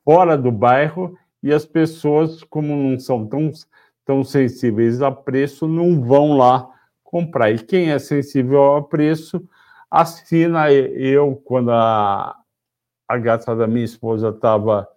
fora 0.04 0.36
do 0.36 0.50
bairro 0.50 1.16
e 1.42 1.52
as 1.52 1.64
pessoas, 1.64 2.42
como 2.44 2.74
não 2.74 2.98
são 2.98 3.26
tão, 3.26 3.50
tão 4.04 4.24
sensíveis 4.24 5.02
a 5.02 5.10
preço, 5.10 5.68
não 5.68 6.00
vão 6.02 6.36
lá 6.36 6.68
comprar. 7.02 7.50
E 7.50 7.58
quem 7.58 7.90
é 7.90 7.98
sensível 7.98 8.62
ao 8.62 8.84
preço, 8.84 9.46
assina. 9.90 10.72
Eu, 10.72 11.36
quando 11.44 11.70
a, 11.70 12.36
a 13.08 13.18
gata 13.18 13.54
da 13.54 13.66
minha 13.66 13.84
esposa 13.84 14.30
estava 14.30 14.88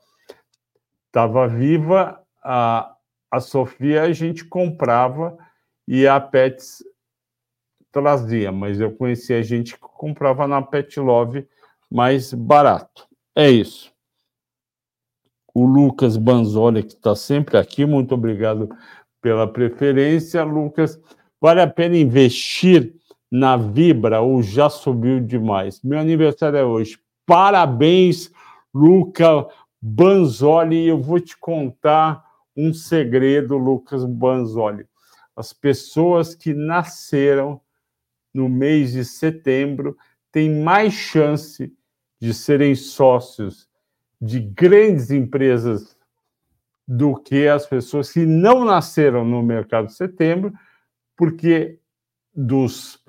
tava 1.11 1.47
viva, 1.47 2.21
a, 2.43 2.95
a 3.31 3.39
Sofia 3.39 4.03
a 4.03 4.11
gente 4.11 4.45
comprava 4.45 5.37
e 5.87 6.07
a 6.07 6.19
Pets 6.19 6.83
trazia, 7.91 8.51
mas 8.51 8.79
eu 8.79 8.91
conhecia 8.91 9.41
gente 9.43 9.73
que 9.73 9.79
comprava 9.79 10.47
na 10.47 10.61
Pet 10.61 10.99
Love 10.99 11.47
mais 11.91 12.33
barato. 12.33 13.07
É 13.35 13.49
isso. 13.49 13.91
O 15.53 15.65
Lucas 15.65 16.17
Banzoli, 16.17 16.83
que 16.83 16.93
está 16.93 17.15
sempre 17.15 17.57
aqui, 17.57 17.85
muito 17.85 18.13
obrigado 18.13 18.69
pela 19.21 19.51
preferência. 19.51 20.43
Lucas, 20.43 20.99
Vale 21.39 21.61
a 21.61 21.67
pena 21.67 21.95
investir 21.95 22.95
na 23.31 23.55
Vibra 23.57 24.21
ou 24.21 24.41
já 24.41 24.69
subiu 24.69 25.19
demais? 25.19 25.81
Meu 25.83 25.99
aniversário 25.99 26.57
é 26.57 26.65
hoje. 26.65 26.99
Parabéns, 27.25 28.31
Luca 28.73 29.47
Banzoli. 29.79 30.87
Eu 30.87 30.99
vou 30.99 31.19
te 31.19 31.37
contar 31.37 32.25
um 32.57 32.73
segredo, 32.73 33.55
Lucas 33.55 34.03
Banzoli. 34.03 34.85
As 35.35 35.53
pessoas 35.53 36.33
que 36.33 36.53
nasceram 36.53 37.61
no 38.33 38.49
mês 38.49 38.91
de 38.91 39.05
setembro 39.05 39.95
têm 40.31 40.63
mais 40.63 40.93
chance 40.93 41.71
de 42.19 42.33
serem 42.33 42.73
sócios 42.73 43.69
de 44.19 44.39
grandes 44.39 45.11
empresas 45.11 45.95
do 46.87 47.15
que 47.15 47.47
as 47.47 47.67
pessoas 47.67 48.11
que 48.11 48.25
não 48.25 48.65
nasceram 48.65 49.23
no 49.23 49.43
mercado 49.43 49.87
de 49.87 49.93
setembro 49.93 50.51
porque 51.15 51.79
dos 52.33 53.03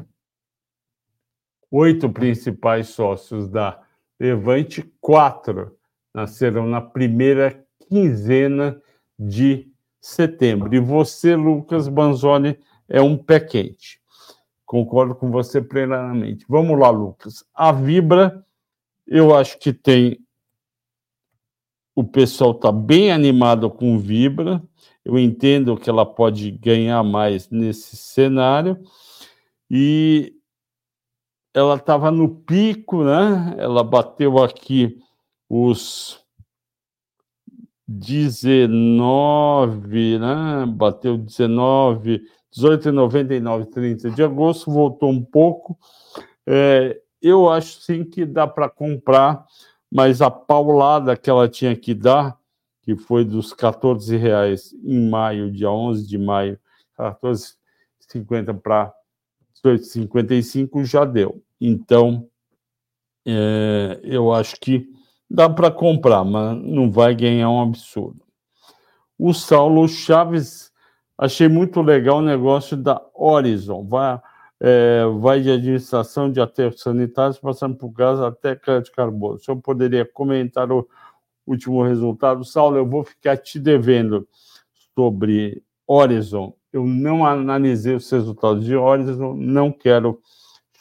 oito 1.70 2.10
principais 2.10 2.88
sócios 2.88 3.48
da 3.48 3.82
Levante, 4.18 4.82
quatro 5.00 5.78
nasceram 6.12 6.66
na 6.66 6.80
primeira 6.80 7.64
quinzena 7.88 8.82
de 9.18 9.68
setembro. 10.00 10.74
E 10.74 10.78
você, 10.78 11.34
Lucas 11.34 11.88
Banzoni, 11.88 12.58
é 12.88 13.02
um 13.02 13.16
pé 13.16 13.40
quente. 13.40 14.00
Concordo 14.64 15.14
com 15.14 15.30
você 15.30 15.60
plenamente. 15.60 16.44
Vamos 16.48 16.78
lá, 16.78 16.90
Lucas. 16.90 17.44
A 17.54 17.72
Vibra, 17.72 18.44
eu 19.06 19.34
acho 19.34 19.58
que 19.58 19.72
tem. 19.72 20.20
O 21.94 22.04
pessoal 22.04 22.52
está 22.52 22.70
bem 22.70 23.10
animado 23.10 23.70
com 23.70 23.98
Vibra. 23.98 24.62
Eu 25.04 25.18
entendo 25.18 25.76
que 25.76 25.88
ela 25.88 26.04
pode 26.04 26.50
ganhar 26.50 27.02
mais 27.02 27.48
nesse 27.48 27.96
cenário. 27.96 28.78
E 29.70 30.34
ela 31.54 31.76
estava 31.76 32.10
no 32.10 32.28
pico, 32.28 33.02
né? 33.02 33.54
Ela 33.58 33.82
bateu 33.82 34.38
aqui 34.38 34.98
os 35.48 36.22
19, 37.88 40.18
né? 40.18 40.66
Bateu 40.66 41.16
19, 41.16 42.22
18,99, 42.54 43.66
30 43.66 44.10
de 44.10 44.22
agosto, 44.22 44.70
voltou 44.70 45.10
um 45.10 45.24
pouco. 45.24 45.78
É, 46.46 47.00
eu 47.20 47.48
acho 47.48 47.80
sim 47.80 48.04
que 48.04 48.24
dá 48.26 48.46
para 48.46 48.68
comprar, 48.68 49.46
mas 49.90 50.20
a 50.20 50.30
paulada 50.30 51.16
que 51.16 51.30
ela 51.30 51.48
tinha 51.48 51.74
que 51.74 51.94
dar 51.94 52.38
que 52.88 52.96
foi 52.96 53.22
dos 53.22 53.52
14 53.52 54.16
reais 54.16 54.74
em 54.82 55.10
maio, 55.10 55.52
dia 55.52 55.70
11 55.70 56.06
de 56.06 56.16
maio, 56.16 56.58
14,50 56.98 58.58
para 58.58 58.94
18,55 59.62 60.86
já 60.86 61.04
deu. 61.04 61.44
Então, 61.60 62.26
é, 63.26 64.00
eu 64.02 64.32
acho 64.32 64.58
que 64.58 64.88
dá 65.30 65.48
para 65.48 65.70
comprar, 65.70 66.24
mas 66.24 66.56
não 66.62 66.90
vai 66.90 67.14
ganhar 67.14 67.50
um 67.50 67.62
absurdo. 67.62 68.22
O 69.18 69.32
Saulo 69.32 69.88
Chaves 69.88 70.68
Achei 71.18 71.48
muito 71.48 71.82
legal 71.82 72.18
o 72.18 72.22
negócio 72.22 72.76
da 72.76 73.04
Horizon. 73.12 73.84
Vai, 73.84 74.20
é, 74.60 75.02
vai 75.18 75.40
de 75.40 75.50
administração 75.50 76.30
de 76.30 76.40
aterros 76.40 76.80
sanitários, 76.80 77.40
passando 77.40 77.76
por 77.76 77.88
gás 77.88 78.20
até 78.20 78.54
crédito 78.54 78.94
carbono. 78.94 79.34
O 79.34 79.38
senhor 79.38 79.60
poderia 79.60 80.04
comentar 80.06 80.70
o 80.70 80.88
último 81.44 81.82
resultado? 81.82 82.44
Saulo, 82.44 82.76
eu 82.76 82.88
vou 82.88 83.02
ficar 83.02 83.36
te 83.36 83.58
devendo 83.58 84.28
sobre 84.94 85.60
Horizon. 85.84 86.54
Eu 86.72 86.86
não 86.86 87.26
analisei 87.26 87.96
os 87.96 88.08
resultados 88.08 88.64
de 88.64 88.76
Horizon, 88.76 89.34
não 89.34 89.72
quero 89.72 90.20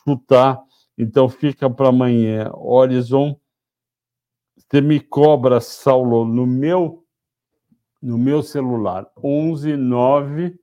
chutar, 0.03 0.61
então 0.95 1.27
fica 1.27 1.67
para 1.67 1.89
amanhã. 1.89 2.51
Horizon, 2.53 3.39
você 4.69 4.81
me 4.81 4.99
cobra, 4.99 5.61
Saulo, 5.61 6.25
no 6.25 6.45
meu 6.45 7.03
no 8.01 8.17
meu 8.17 8.43
celular 8.43 9.07
11 9.23 9.75
9 9.75 10.59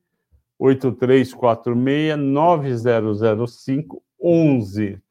8346 0.59 2.19
9005 2.19 4.03
11 4.23 5.03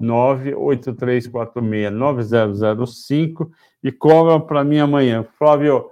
98346 0.00 1.92
9005 1.92 3.50
e 3.82 3.92
cobra 3.92 4.40
para 4.40 4.64
mim 4.64 4.78
amanhã. 4.78 5.24
Flávio, 5.38 5.90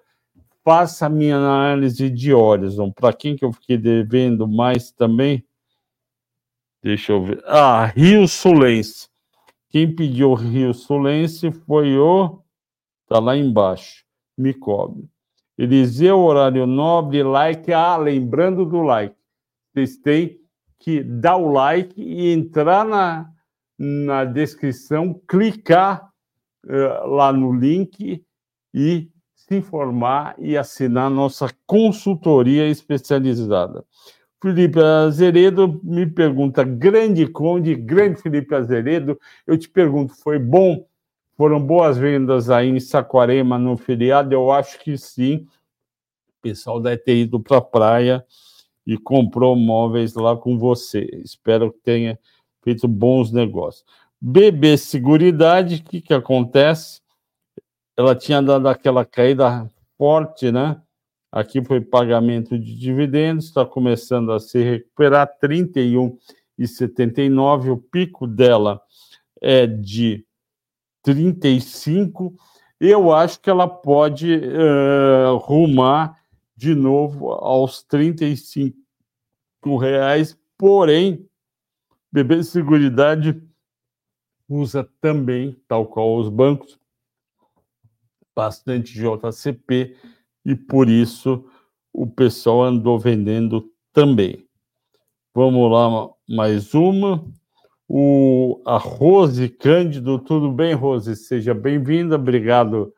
faça 0.65 1.07
a 1.07 1.11
minha 1.11 1.37
análise 1.37 2.11
de 2.11 2.35
Horizon. 2.35 2.91
Para 2.93 3.13
quem 3.13 3.37
que 3.37 3.45
eu 3.45 3.53
fiquei 3.53 3.79
devendo 3.79 4.49
mais 4.49 4.91
também? 4.93 5.45
Deixa 6.83 7.13
eu 7.13 7.25
ver. 7.25 7.43
Ah, 7.47 7.87
Rio 7.87 8.29
Sulense. 8.29 9.09
Quem 9.71 9.95
pediu 9.95 10.35
Rio 10.35 10.75
Sulense 10.75 11.51
foi 11.51 11.97
o. 11.99 12.44
Tá 13.15 13.21
lá 13.21 13.37
embaixo. 13.37 14.05
Me 14.37 14.53
cobre. 14.53 15.09
Eliseu, 15.57 16.19
horário 16.19 16.67
nobre, 16.67 17.23
like. 17.23 17.73
Ah, 17.73 17.97
lembrando 17.97 18.67
do 18.67 18.83
like. 18.83 19.15
Vocês 19.73 19.97
têm 19.99 20.41
que 20.81 21.01
dar 21.01 21.37
o 21.37 21.53
like 21.53 21.95
e 21.97 22.33
entrar 22.33 22.85
na, 22.85 23.31
na 23.79 24.25
descrição, 24.25 25.15
clicar 25.29 26.11
uh, 26.67 27.07
lá 27.07 27.33
no 27.33 27.53
link 27.53 28.21
e 28.75 29.09
se 29.33 29.59
informar 29.59 30.35
e 30.37 30.57
assinar 30.57 31.09
nossa 31.09 31.49
consultoria 31.69 32.67
especializada. 32.67 33.85
Felipe 34.43 34.81
Azeredo 34.81 35.81
me 35.85 36.05
pergunta, 36.05 36.65
grande 36.65 37.29
Conde, 37.29 37.77
grande 37.77 38.21
Felipe 38.21 38.57
Azeredo, 38.57 39.17
eu 39.47 39.57
te 39.57 39.69
pergunto, 39.69 40.17
foi 40.17 40.41
bom 40.41 40.85
foram 41.37 41.61
boas 41.61 41.99
vendas 41.99 42.49
aí 42.51 42.69
em 42.69 42.81
Saquarema 42.81 43.59
no 43.59 43.77
feriado? 43.77 44.35
Eu 44.35 44.51
acho 44.53 44.79
que 44.79 44.97
sim. 44.97 45.47
O 46.29 46.43
pessoal 46.43 46.81
deve 46.81 46.99
ter 46.99 47.17
ido 47.17 47.41
para 47.41 47.59
a 47.59 47.63
praia 47.63 48.25
e 48.87 48.97
comprou 48.99 49.57
móveis 49.57 50.15
lá 50.15 50.37
com 50.37 50.59
você. 50.59 51.09
Espero 51.25 51.73
que 51.73 51.81
tenha 51.81 52.19
feito 52.63 52.87
bons 52.87 53.33
negócios. 53.33 53.85
BB 54.21 54.77
Seguridade, 54.79 55.77
o 55.77 55.85
que, 55.91 56.01
que 56.01 56.15
acontece? 56.15 57.01
Ela 57.97 58.15
tinha 58.15 58.41
dado 58.43 58.69
aquela 58.69 59.05
caída 59.05 59.69
forte, 59.97 60.51
né? 60.51 60.81
Aqui 61.31 61.65
foi 61.65 61.81
pagamento 61.81 62.59
de 62.59 62.77
dividendos, 62.79 63.47
está 63.47 63.65
começando 63.67 64.33
a 64.33 64.39
se 64.39 64.63
recuperar, 64.63 65.29
31,79. 65.43 67.73
O 67.73 67.77
pico 67.77 68.27
dela 68.27 68.81
é 69.41 69.67
de 69.67 70.25
35, 71.05 72.35
eu 72.81 73.13
acho 73.13 73.39
que 73.39 73.51
ela 73.51 73.69
pode 73.69 74.35
uh, 74.35 75.37
rumar 75.37 76.19
de 76.57 76.75
novo 76.75 77.31
aos 77.31 77.83
35 77.83 78.75
reais, 79.79 80.39
porém, 80.57 81.29
BB 82.11 82.43
Seguridade 82.43 83.41
usa 84.49 84.89
também, 85.01 85.57
tal 85.69 85.87
qual 85.87 86.17
os 86.17 86.29
bancos, 86.31 86.79
bastante 88.35 88.95
JCP 88.95 89.97
e 90.45 90.57
por 90.57 90.89
isso 90.89 91.45
o 91.93 92.07
pessoal 92.07 92.65
andou 92.65 92.99
vendendo 92.99 93.71
também. 93.93 94.49
Vamos 95.35 95.71
lá, 95.71 96.11
mais 96.29 96.73
uma 96.75 97.25
o, 97.89 98.63
a 98.65 98.77
Rose 98.77 99.49
Cândido. 99.49 100.19
Tudo 100.19 100.51
bem, 100.51 100.75
Rose? 100.75 101.15
Seja 101.17 101.55
bem-vinda, 101.55 102.17
obrigado 102.17 102.93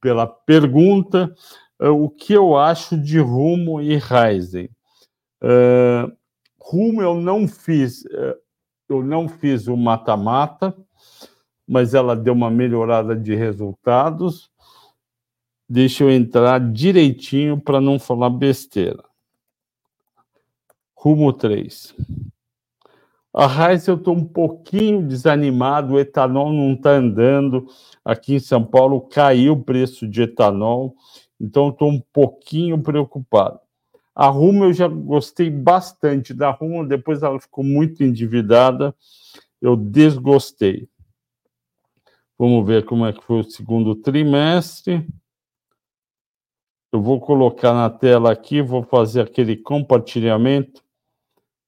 pela 0.00 0.26
pergunta. 0.26 1.34
Uh, 1.80 1.90
o 1.90 2.10
que 2.10 2.32
eu 2.32 2.56
acho 2.56 2.96
de 2.96 3.18
Rumo 3.18 3.80
e 3.80 3.96
Ryzen? 3.96 4.68
Uh, 5.42 6.12
Rumo 6.58 7.02
eu 7.02 7.14
não 7.14 7.48
fiz, 7.48 8.04
uh, 8.04 8.36
eu 8.88 9.02
não 9.02 9.28
fiz 9.28 9.66
o 9.66 9.76
mata-mata, 9.76 10.76
mas 11.66 11.94
ela 11.94 12.14
deu 12.14 12.34
uma 12.34 12.50
melhorada 12.50 13.16
de 13.16 13.34
resultados. 13.34 14.50
Deixa 15.68 16.04
eu 16.04 16.10
entrar 16.10 16.60
direitinho 16.60 17.60
para 17.60 17.80
não 17.80 17.98
falar 17.98 18.30
besteira. 18.30 19.02
Rumo 20.94 21.32
3. 21.32 21.94
A 23.34 23.46
Raiz 23.46 23.88
eu 23.88 23.94
estou 23.96 24.14
um 24.14 24.24
pouquinho 24.24 25.06
desanimado, 25.06 25.94
o 25.94 25.98
etanol 25.98 26.52
não 26.52 26.74
está 26.74 26.90
andando. 26.90 27.66
Aqui 28.04 28.34
em 28.34 28.40
São 28.40 28.62
Paulo 28.62 29.00
caiu 29.00 29.54
o 29.54 29.64
preço 29.64 30.06
de 30.06 30.22
etanol, 30.22 30.94
então 31.40 31.70
estou 31.70 31.90
um 31.90 32.00
pouquinho 32.12 32.82
preocupado. 32.82 33.58
A 34.14 34.26
Rumo 34.26 34.64
eu 34.64 34.72
já 34.74 34.86
gostei 34.86 35.48
bastante 35.48 36.34
da 36.34 36.50
Rumo, 36.50 36.86
depois 36.86 37.22
ela 37.22 37.40
ficou 37.40 37.64
muito 37.64 38.04
endividada, 38.04 38.94
eu 39.62 39.74
desgostei. 39.76 40.86
Vamos 42.38 42.66
ver 42.66 42.84
como 42.84 43.06
é 43.06 43.14
que 43.14 43.22
foi 43.22 43.40
o 43.40 43.50
segundo 43.50 43.94
trimestre. 43.94 45.06
Eu 46.92 47.00
vou 47.00 47.18
colocar 47.18 47.72
na 47.72 47.88
tela 47.88 48.30
aqui, 48.30 48.60
vou 48.60 48.82
fazer 48.82 49.22
aquele 49.22 49.56
compartilhamento 49.56 50.82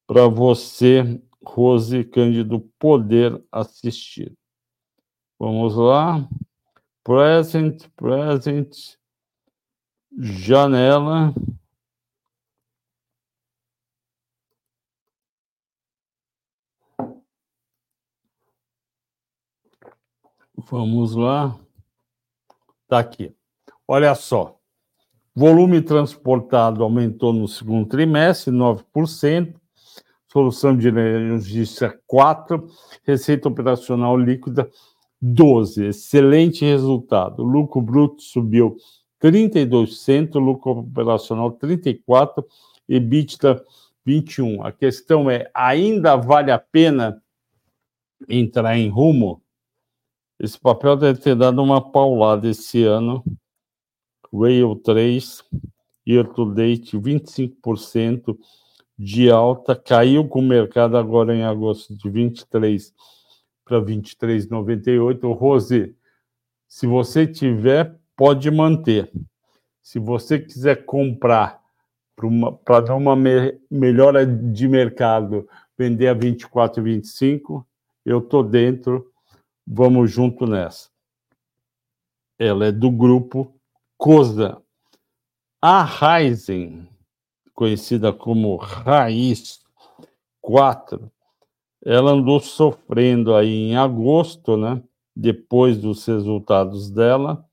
para 0.06 0.28
você 0.28 1.22
Rose 1.44 2.04
Cândido 2.04 2.60
poder 2.78 3.42
assistir. 3.50 4.36
Vamos 5.38 5.76
lá. 5.76 6.28
Present, 7.02 7.86
present, 7.96 8.96
janela. 10.16 11.34
Vamos 20.56 21.14
lá. 21.14 21.58
Está 22.84 23.00
aqui. 23.00 23.36
Olha 23.86 24.14
só. 24.14 24.58
Volume 25.34 25.82
transportado 25.82 26.82
aumentou 26.82 27.32
no 27.32 27.48
segundo 27.48 27.88
trimestre, 27.88 28.52
9% 28.52 29.60
solução 30.34 30.76
de 30.76 30.90
logística 30.90 31.96
4, 32.08 32.66
receita 33.04 33.48
operacional 33.48 34.16
líquida 34.16 34.68
12. 35.22 35.86
Excelente 35.86 36.64
resultado. 36.64 37.44
Lucro 37.44 37.80
bruto 37.80 38.20
subiu 38.20 38.76
32%, 39.22 40.34
lucro 40.40 40.80
operacional 40.80 41.52
34, 41.52 42.44
EBITDA 42.88 43.64
21. 44.04 44.64
A 44.64 44.72
questão 44.72 45.30
é, 45.30 45.48
ainda 45.54 46.16
vale 46.16 46.50
a 46.50 46.58
pena 46.58 47.22
entrar 48.28 48.76
em 48.76 48.88
rumo? 48.88 49.40
Esse 50.40 50.58
papel 50.58 50.96
deve 50.96 51.20
ter 51.20 51.36
dado 51.36 51.62
uma 51.62 51.80
paulada 51.80 52.48
esse 52.48 52.82
ano. 52.82 53.24
Rail 54.32 54.74
3, 54.74 55.44
year 56.08 56.26
to 56.26 56.52
date 56.52 56.98
25%, 56.98 58.36
de 58.98 59.30
alta, 59.30 59.74
caiu 59.74 60.28
com 60.28 60.38
o 60.38 60.42
mercado 60.42 60.96
agora 60.96 61.34
em 61.34 61.42
agosto 61.42 61.96
de 61.96 62.08
23 62.08 62.92
para 63.64 63.80
23,98. 63.80 65.32
Rose, 65.36 65.96
se 66.68 66.86
você 66.86 67.26
tiver, 67.26 67.98
pode 68.16 68.50
manter. 68.50 69.10
Se 69.82 69.98
você 69.98 70.38
quiser 70.38 70.84
comprar 70.84 71.62
para 72.64 72.80
dar 72.80 72.94
uma 72.94 73.16
me 73.16 73.58
melhora 73.70 74.24
de 74.24 74.68
mercado, 74.68 75.48
vender 75.76 76.08
a 76.08 76.14
24,25, 76.14 77.64
eu 78.04 78.18
estou 78.18 78.42
dentro, 78.42 79.10
vamos 79.66 80.10
junto 80.10 80.46
nessa. 80.46 80.88
Ela 82.38 82.66
é 82.66 82.72
do 82.72 82.90
grupo 82.90 83.52
COSA. 83.96 84.60
A 85.60 85.82
Ryzen, 85.82 86.86
conhecida 87.54 88.12
como 88.12 88.56
Raiz 88.56 89.60
4, 90.40 91.10
ela 91.84 92.12
andou 92.12 92.40
sofrendo 92.40 93.34
aí 93.34 93.70
em 93.70 93.76
agosto, 93.76 94.56
né? 94.56 94.82
Depois 95.14 95.78
dos 95.78 96.04
resultados 96.06 96.90
dela, 96.90 97.44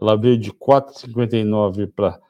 ela 0.00 0.16
veio 0.16 0.38
de 0.38 0.52
4,59 0.52 1.92
para 1.94 2.20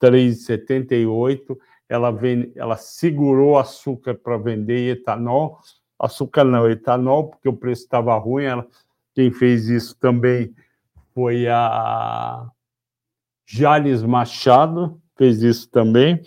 3,78. 0.00 1.56
ela, 1.88 2.10
vem, 2.10 2.52
ela 2.54 2.76
segurou 2.76 3.58
açúcar 3.58 4.14
para 4.14 4.36
vender 4.36 4.96
etanol, 4.96 5.58
açúcar 5.98 6.44
não, 6.44 6.70
etanol, 6.70 7.30
porque 7.30 7.48
o 7.48 7.56
preço 7.56 7.82
estava 7.82 8.16
ruim. 8.16 8.44
Ela, 8.44 8.66
quem 9.14 9.30
fez 9.30 9.68
isso 9.68 9.96
também 9.98 10.54
foi 11.14 11.48
a 11.48 12.48
Jales 13.46 14.02
Machado, 14.02 15.00
fez 15.16 15.42
isso 15.42 15.68
também. 15.70 16.22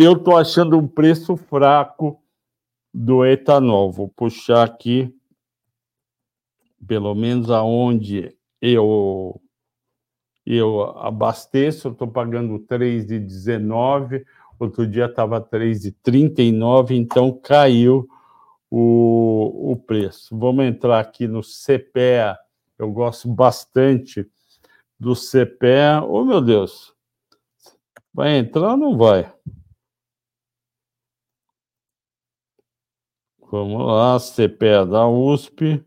Eu 0.00 0.12
estou 0.12 0.36
achando 0.36 0.78
um 0.78 0.86
preço 0.86 1.36
fraco 1.36 2.22
do 2.94 3.26
etanol. 3.26 3.90
Vou 3.90 4.08
puxar 4.08 4.62
aqui, 4.62 5.12
pelo 6.86 7.16
menos 7.16 7.50
aonde 7.50 8.32
eu 8.62 9.40
eu 10.46 10.96
abasteço, 10.98 11.88
estou 11.88 12.06
pagando 12.06 12.60
3,19, 12.60 14.24
outro 14.58 14.86
dia 14.86 15.06
estava 15.06 15.40
3,39, 15.42 16.92
então 16.92 17.32
caiu 17.32 18.08
o, 18.70 19.72
o 19.72 19.76
preço. 19.76 20.38
Vamos 20.38 20.64
entrar 20.64 21.00
aqui 21.00 21.26
no 21.26 21.42
CPEA, 21.42 22.38
eu 22.78 22.90
gosto 22.92 23.28
bastante 23.28 24.30
do 24.98 25.14
CPEA. 25.14 26.04
Oh, 26.08 26.24
meu 26.24 26.40
Deus, 26.40 26.94
vai 28.14 28.38
entrar 28.38 28.70
ou 28.70 28.76
não 28.76 28.96
vai? 28.96 29.30
Vamos 33.50 33.86
lá, 33.86 34.18
CPEA 34.18 34.84
da 34.84 35.08
USP. 35.08 35.82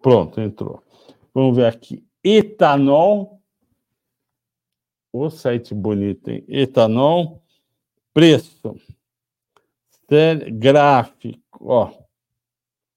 Pronto, 0.00 0.40
entrou. 0.40 0.82
Vamos 1.34 1.56
ver 1.56 1.66
aqui. 1.66 2.06
Etanol. 2.22 3.42
O 5.12 5.28
site 5.28 5.74
bonito, 5.74 6.28
hein? 6.28 6.44
Etanol. 6.48 7.42
Preço. 8.12 8.76
Gráfico. 10.52 11.38
Ó, 11.60 11.90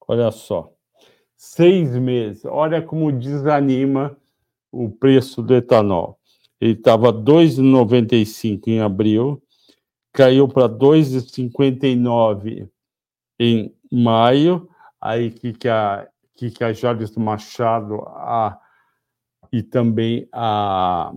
olha 0.08 0.32
só. 0.32 0.74
Seis 1.36 1.98
meses. 1.98 2.46
Olha 2.46 2.82
como 2.82 3.12
desanima 3.12 4.18
o 4.72 4.90
preço 4.90 5.42
do 5.42 5.56
etanol. 5.56 6.20
Ele 6.60 6.74
estava 6.74 7.12
2,95 7.12 8.68
em 8.68 8.82
abril, 8.82 9.42
caiu 10.18 10.48
para 10.48 10.68
2,59 10.68 12.68
em 13.40 13.78
maio. 13.92 14.68
Aí 15.00 15.30
que, 15.30 15.54
que 15.54 15.70
a 15.70 16.10
que, 16.36 16.50
que 16.52 16.64
a 16.64 16.74
Jales 16.74 17.16
Machado 17.16 18.02
a, 18.08 18.60
e 19.52 19.62
também 19.64 20.28
a 20.32 21.14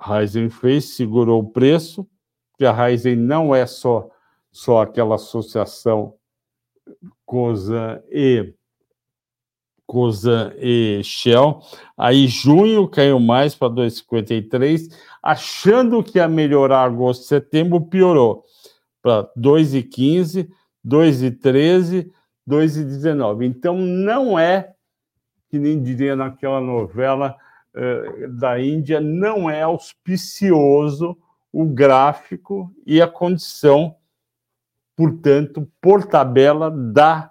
Ryzen 0.00 0.50
fez, 0.50 0.96
segurou 0.96 1.42
o 1.42 1.50
preço, 1.50 2.08
que 2.56 2.64
a 2.64 2.72
Ryzen 2.72 3.16
não 3.16 3.54
é 3.54 3.66
só, 3.66 4.08
só 4.50 4.80
aquela 4.82 5.16
associação 5.16 6.14
COSA 7.26 8.02
e 8.10 8.54
COSA 9.86 10.54
e 10.58 11.00
Shell. 11.04 11.60
Aí 11.96 12.26
junho 12.26 12.88
caiu 12.88 13.20
mais 13.20 13.54
para 13.54 13.72
2,53, 13.72 14.92
achando 15.22 16.02
que 16.02 16.18
ia 16.18 16.28
melhorar 16.28 16.82
agosto 16.82 17.22
e 17.22 17.26
setembro, 17.26 17.80
piorou 17.80 18.44
para 19.00 19.30
2,15, 19.38 20.48
2,13, 20.84 22.10
2,19. 22.48 23.46
Então, 23.46 23.78
não 23.78 24.38
é, 24.38 24.72
que 25.48 25.58
nem 25.58 25.80
diria 25.80 26.16
naquela 26.16 26.60
novela 26.60 27.36
uh, 27.74 28.28
da 28.32 28.60
Índia, 28.60 29.00
não 29.00 29.48
é 29.48 29.62
auspicioso 29.62 31.16
o 31.52 31.64
gráfico 31.64 32.70
e 32.84 33.00
a 33.00 33.06
condição, 33.06 33.94
portanto, 34.96 35.66
por 35.80 36.04
tabela 36.04 36.70
da 36.70 37.30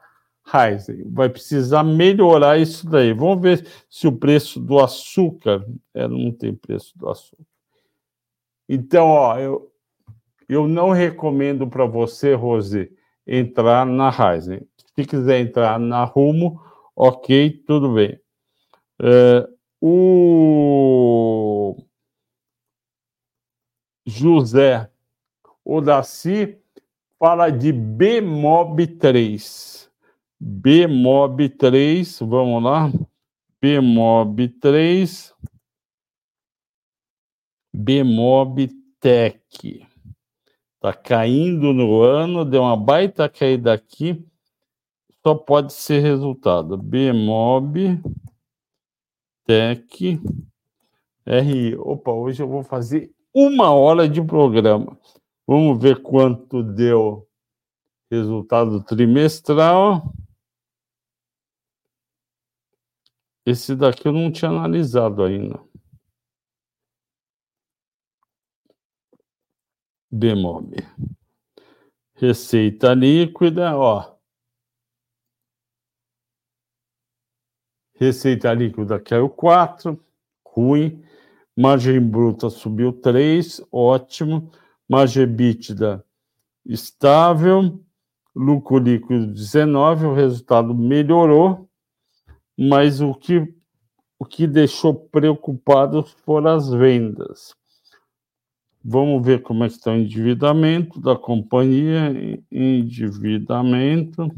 Heisen. 0.53 1.03
Vai 1.11 1.29
precisar 1.29 1.83
melhorar 1.83 2.57
isso 2.59 2.87
daí. 2.89 3.13
Vamos 3.13 3.41
ver 3.41 3.67
se 3.89 4.07
o 4.07 4.11
preço 4.11 4.59
do 4.59 4.79
açúcar. 4.79 5.65
É, 5.93 6.07
não 6.07 6.31
tem 6.31 6.53
preço 6.53 6.97
do 6.97 7.09
açúcar. 7.09 7.43
Então, 8.67 9.07
ó, 9.07 9.37
eu, 9.37 9.71
eu 10.47 10.67
não 10.67 10.91
recomendo 10.91 11.67
para 11.67 11.85
você, 11.85 12.33
Rose, 12.33 12.91
entrar 13.25 13.85
na 13.85 14.09
Heisen. 14.09 14.61
Se 14.95 15.05
quiser 15.05 15.39
entrar 15.39 15.79
na 15.79 16.03
Rumo, 16.03 16.61
ok, 16.95 17.63
tudo 17.65 17.93
bem. 17.93 18.19
É, 19.01 19.47
o 19.81 21.75
José 24.05 24.89
Odaci 25.63 26.57
fala 27.19 27.49
de 27.49 27.71
BMOB 27.71 28.87
3. 28.99 29.84
BMOB 30.39 31.49
3, 31.49 32.19
vamos 32.19 32.63
lá. 32.63 32.91
BMOB 33.61 34.49
3. 34.59 35.33
BMOB 37.73 38.69
Tech. 38.99 39.87
Está 40.75 40.93
caindo 40.93 41.73
no 41.73 42.01
ano, 42.01 42.45
deu 42.45 42.61
uma 42.61 42.77
baita 42.77 43.27
caída 43.27 43.73
aqui 43.73 44.23
só 45.25 45.33
pode 45.33 45.73
ser 45.73 46.01
resultado 46.01 46.77
BMOB 46.77 47.99
Tech 49.43 50.21
RI. 51.25 51.75
Opa, 51.77 52.11
hoje 52.11 52.43
eu 52.43 52.47
vou 52.47 52.61
fazer 52.61 53.11
uma 53.33 53.71
hora 53.71 54.07
de 54.07 54.21
programa. 54.21 54.95
Vamos 55.47 55.81
ver 55.81 56.03
quanto 56.03 56.61
deu 56.61 57.27
resultado 58.11 58.83
trimestral. 58.83 60.13
Esse 63.45 63.75
daqui 63.75 64.07
eu 64.07 64.11
não 64.11 64.31
tinha 64.31 64.49
analisado 64.49 65.23
ainda. 65.23 65.59
BMOB. 70.11 70.77
Receita 72.15 72.93
líquida, 72.93 73.77
ó. 73.77 74.15
Receita 77.95 78.53
líquida 78.53 78.99
caiu 78.99 79.29
4, 79.29 80.03
ruim. 80.45 81.03
Margem 81.55 81.99
bruta 82.01 82.49
subiu 82.49 82.93
3, 82.93 83.61
ótimo. 83.71 84.51
Margem 84.89 85.23
EBITDA 85.23 86.05
estável. 86.65 87.81
Lucro 88.35 88.79
líquido 88.79 89.27
19, 89.27 90.07
o 90.07 90.13
resultado 90.13 90.73
melhorou, 90.73 91.69
mas 92.57 93.01
o 93.01 93.13
que, 93.13 93.53
o 94.17 94.25
que 94.25 94.47
deixou 94.47 94.93
preocupados 94.93 96.11
foram 96.25 96.51
as 96.51 96.69
vendas. 96.69 97.55
Vamos 98.83 99.25
ver 99.25 99.41
como 99.41 99.63
é 99.63 99.67
está 99.67 99.91
o 99.91 99.95
endividamento 99.95 101.01
da 101.01 101.15
companhia. 101.15 102.11
Endividamento. 102.51 104.31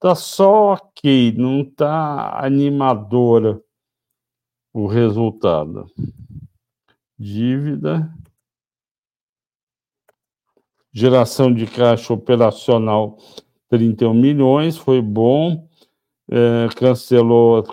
Tá 0.00 0.14
só 0.14 0.72
ok, 0.72 1.32
não 1.36 1.64
tá 1.64 2.44
animadora 2.44 3.62
o 4.72 4.86
resultado. 4.86 5.86
Dívida. 7.16 8.12
Geração 10.92 11.54
de 11.54 11.66
caixa 11.66 12.12
operacional 12.12 13.16
31 13.68 14.12
milhões, 14.12 14.76
foi 14.76 15.00
bom. 15.00 15.69
É, 16.30 16.68
cancelou 16.76 17.64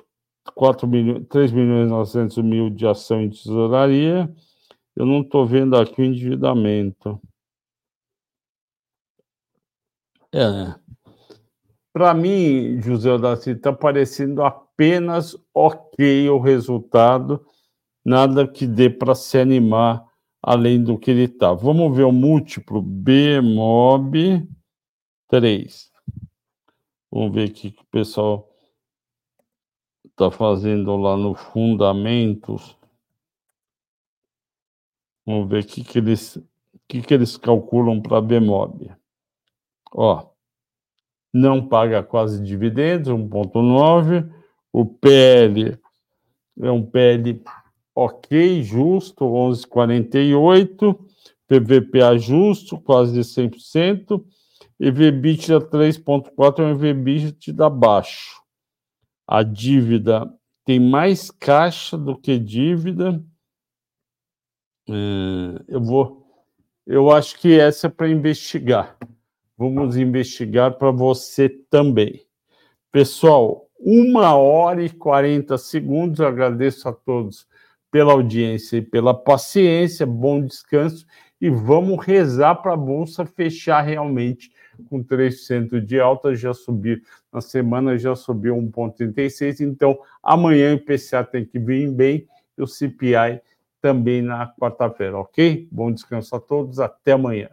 4 0.55 0.87
milhões, 0.87 1.27
3 1.29 1.51
milhões 1.51 1.87
e 1.87 1.91
900 1.91 2.37
mil 2.39 2.69
de 2.69 2.87
ação 2.87 3.21
em 3.21 3.29
tesouraria. 3.29 4.33
Eu 4.95 5.05
não 5.05 5.21
estou 5.21 5.45
vendo 5.45 5.77
aqui 5.77 6.01
o 6.01 6.05
endividamento. 6.05 7.21
É. 10.33 10.75
Para 11.93 12.13
mim, 12.13 12.81
José 12.81 13.11
Odaci, 13.11 13.51
está 13.51 13.71
parecendo 13.73 14.43
apenas 14.43 15.35
ok 15.53 16.29
o 16.29 16.39
resultado, 16.39 17.45
nada 18.05 18.47
que 18.47 18.67
dê 18.67 18.89
para 18.89 19.15
se 19.15 19.37
animar 19.37 20.05
além 20.41 20.83
do 20.83 20.97
que 20.97 21.11
ele 21.11 21.23
está. 21.23 21.53
Vamos 21.53 21.95
ver 21.95 22.03
o 22.03 22.11
múltiplo 22.11 22.81
BMOB 22.81 24.47
3. 25.27 25.91
Vamos 27.11 27.33
ver 27.33 27.49
o 27.49 27.53
que 27.53 27.69
o 27.69 27.85
pessoal 27.91 28.46
está 30.17 30.31
fazendo 30.31 30.97
lá 30.97 31.15
no 31.15 31.35
Fundamentos. 31.35 32.75
Vamos 35.23 35.47
ver 35.47 35.63
o 35.63 35.67
que, 35.67 35.83
que, 35.83 35.99
eles, 35.99 36.39
que, 36.87 37.03
que 37.03 37.13
eles 37.13 37.37
calculam 37.37 38.01
para 38.01 38.19
BMOB. 38.19 38.89
Ó, 39.93 40.25
não 41.31 41.67
paga 41.67 42.01
quase 42.01 42.43
dividendos, 42.43 43.13
1,9. 43.13 44.27
O 44.73 44.85
PL 44.85 45.77
é 46.61 46.71
um 46.71 46.83
PL 46.83 47.43
ok, 47.93 48.63
justo, 48.63 49.23
11,48. 49.23 50.97
PVPA 51.47 52.17
justo, 52.17 52.81
quase 52.81 53.13
de 53.13 53.19
100%. 53.19 54.25
EVBITDA 54.79 55.61
3,4 55.61 56.59
é 56.59 56.63
um 56.63 56.71
EVBITDA 56.71 57.69
baixo. 57.69 58.46
A 59.27 59.43
dívida 59.43 60.31
tem 60.63 60.79
mais 60.79 61.29
caixa 61.29 61.97
do 61.97 62.17
que 62.17 62.39
dívida. 62.39 63.21
É, 64.89 65.63
eu 65.67 65.81
vou. 65.81 66.25
Eu 66.85 67.11
acho 67.11 67.37
que 67.37 67.59
essa 67.59 67.87
é 67.87 67.89
para 67.89 68.09
investigar. 68.09 68.97
Vamos 69.57 69.97
investigar 69.97 70.77
para 70.77 70.91
você 70.91 71.49
também. 71.69 72.25
Pessoal, 72.91 73.69
uma 73.77 74.35
hora 74.35 74.83
e 74.83 74.89
40 74.89 75.57
segundos. 75.57 76.19
Eu 76.19 76.27
agradeço 76.27 76.87
a 76.87 76.93
todos 76.93 77.45
pela 77.91 78.13
audiência 78.13 78.77
e 78.77 78.81
pela 78.81 79.13
paciência. 79.13 80.05
Bom 80.05 80.41
descanso 80.41 81.05
e 81.39 81.49
vamos 81.49 82.03
rezar 82.03 82.55
para 82.55 82.73
a 82.73 82.77
Bolsa 82.77 83.25
fechar 83.25 83.81
realmente 83.81 84.51
com 84.89 85.03
3% 85.03 85.79
de 85.81 85.99
alta, 85.99 86.35
já 86.35 86.53
subiu, 86.53 86.99
na 87.37 87.41
semana 87.41 87.97
já 87.97 88.15
subiu 88.15 88.55
1,36, 88.55 89.61
então 89.61 89.97
amanhã 90.23 90.73
o 90.73 90.77
IPCA 90.77 91.23
tem 91.23 91.45
que 91.45 91.59
vir 91.59 91.91
bem 91.91 92.27
e 92.57 92.61
o 92.61 92.67
CPI 92.67 93.41
também 93.79 94.21
na 94.21 94.47
quarta-feira, 94.59 95.17
ok? 95.17 95.67
Bom 95.71 95.91
descanso 95.91 96.35
a 96.35 96.39
todos, 96.39 96.79
até 96.79 97.11
amanhã. 97.11 97.49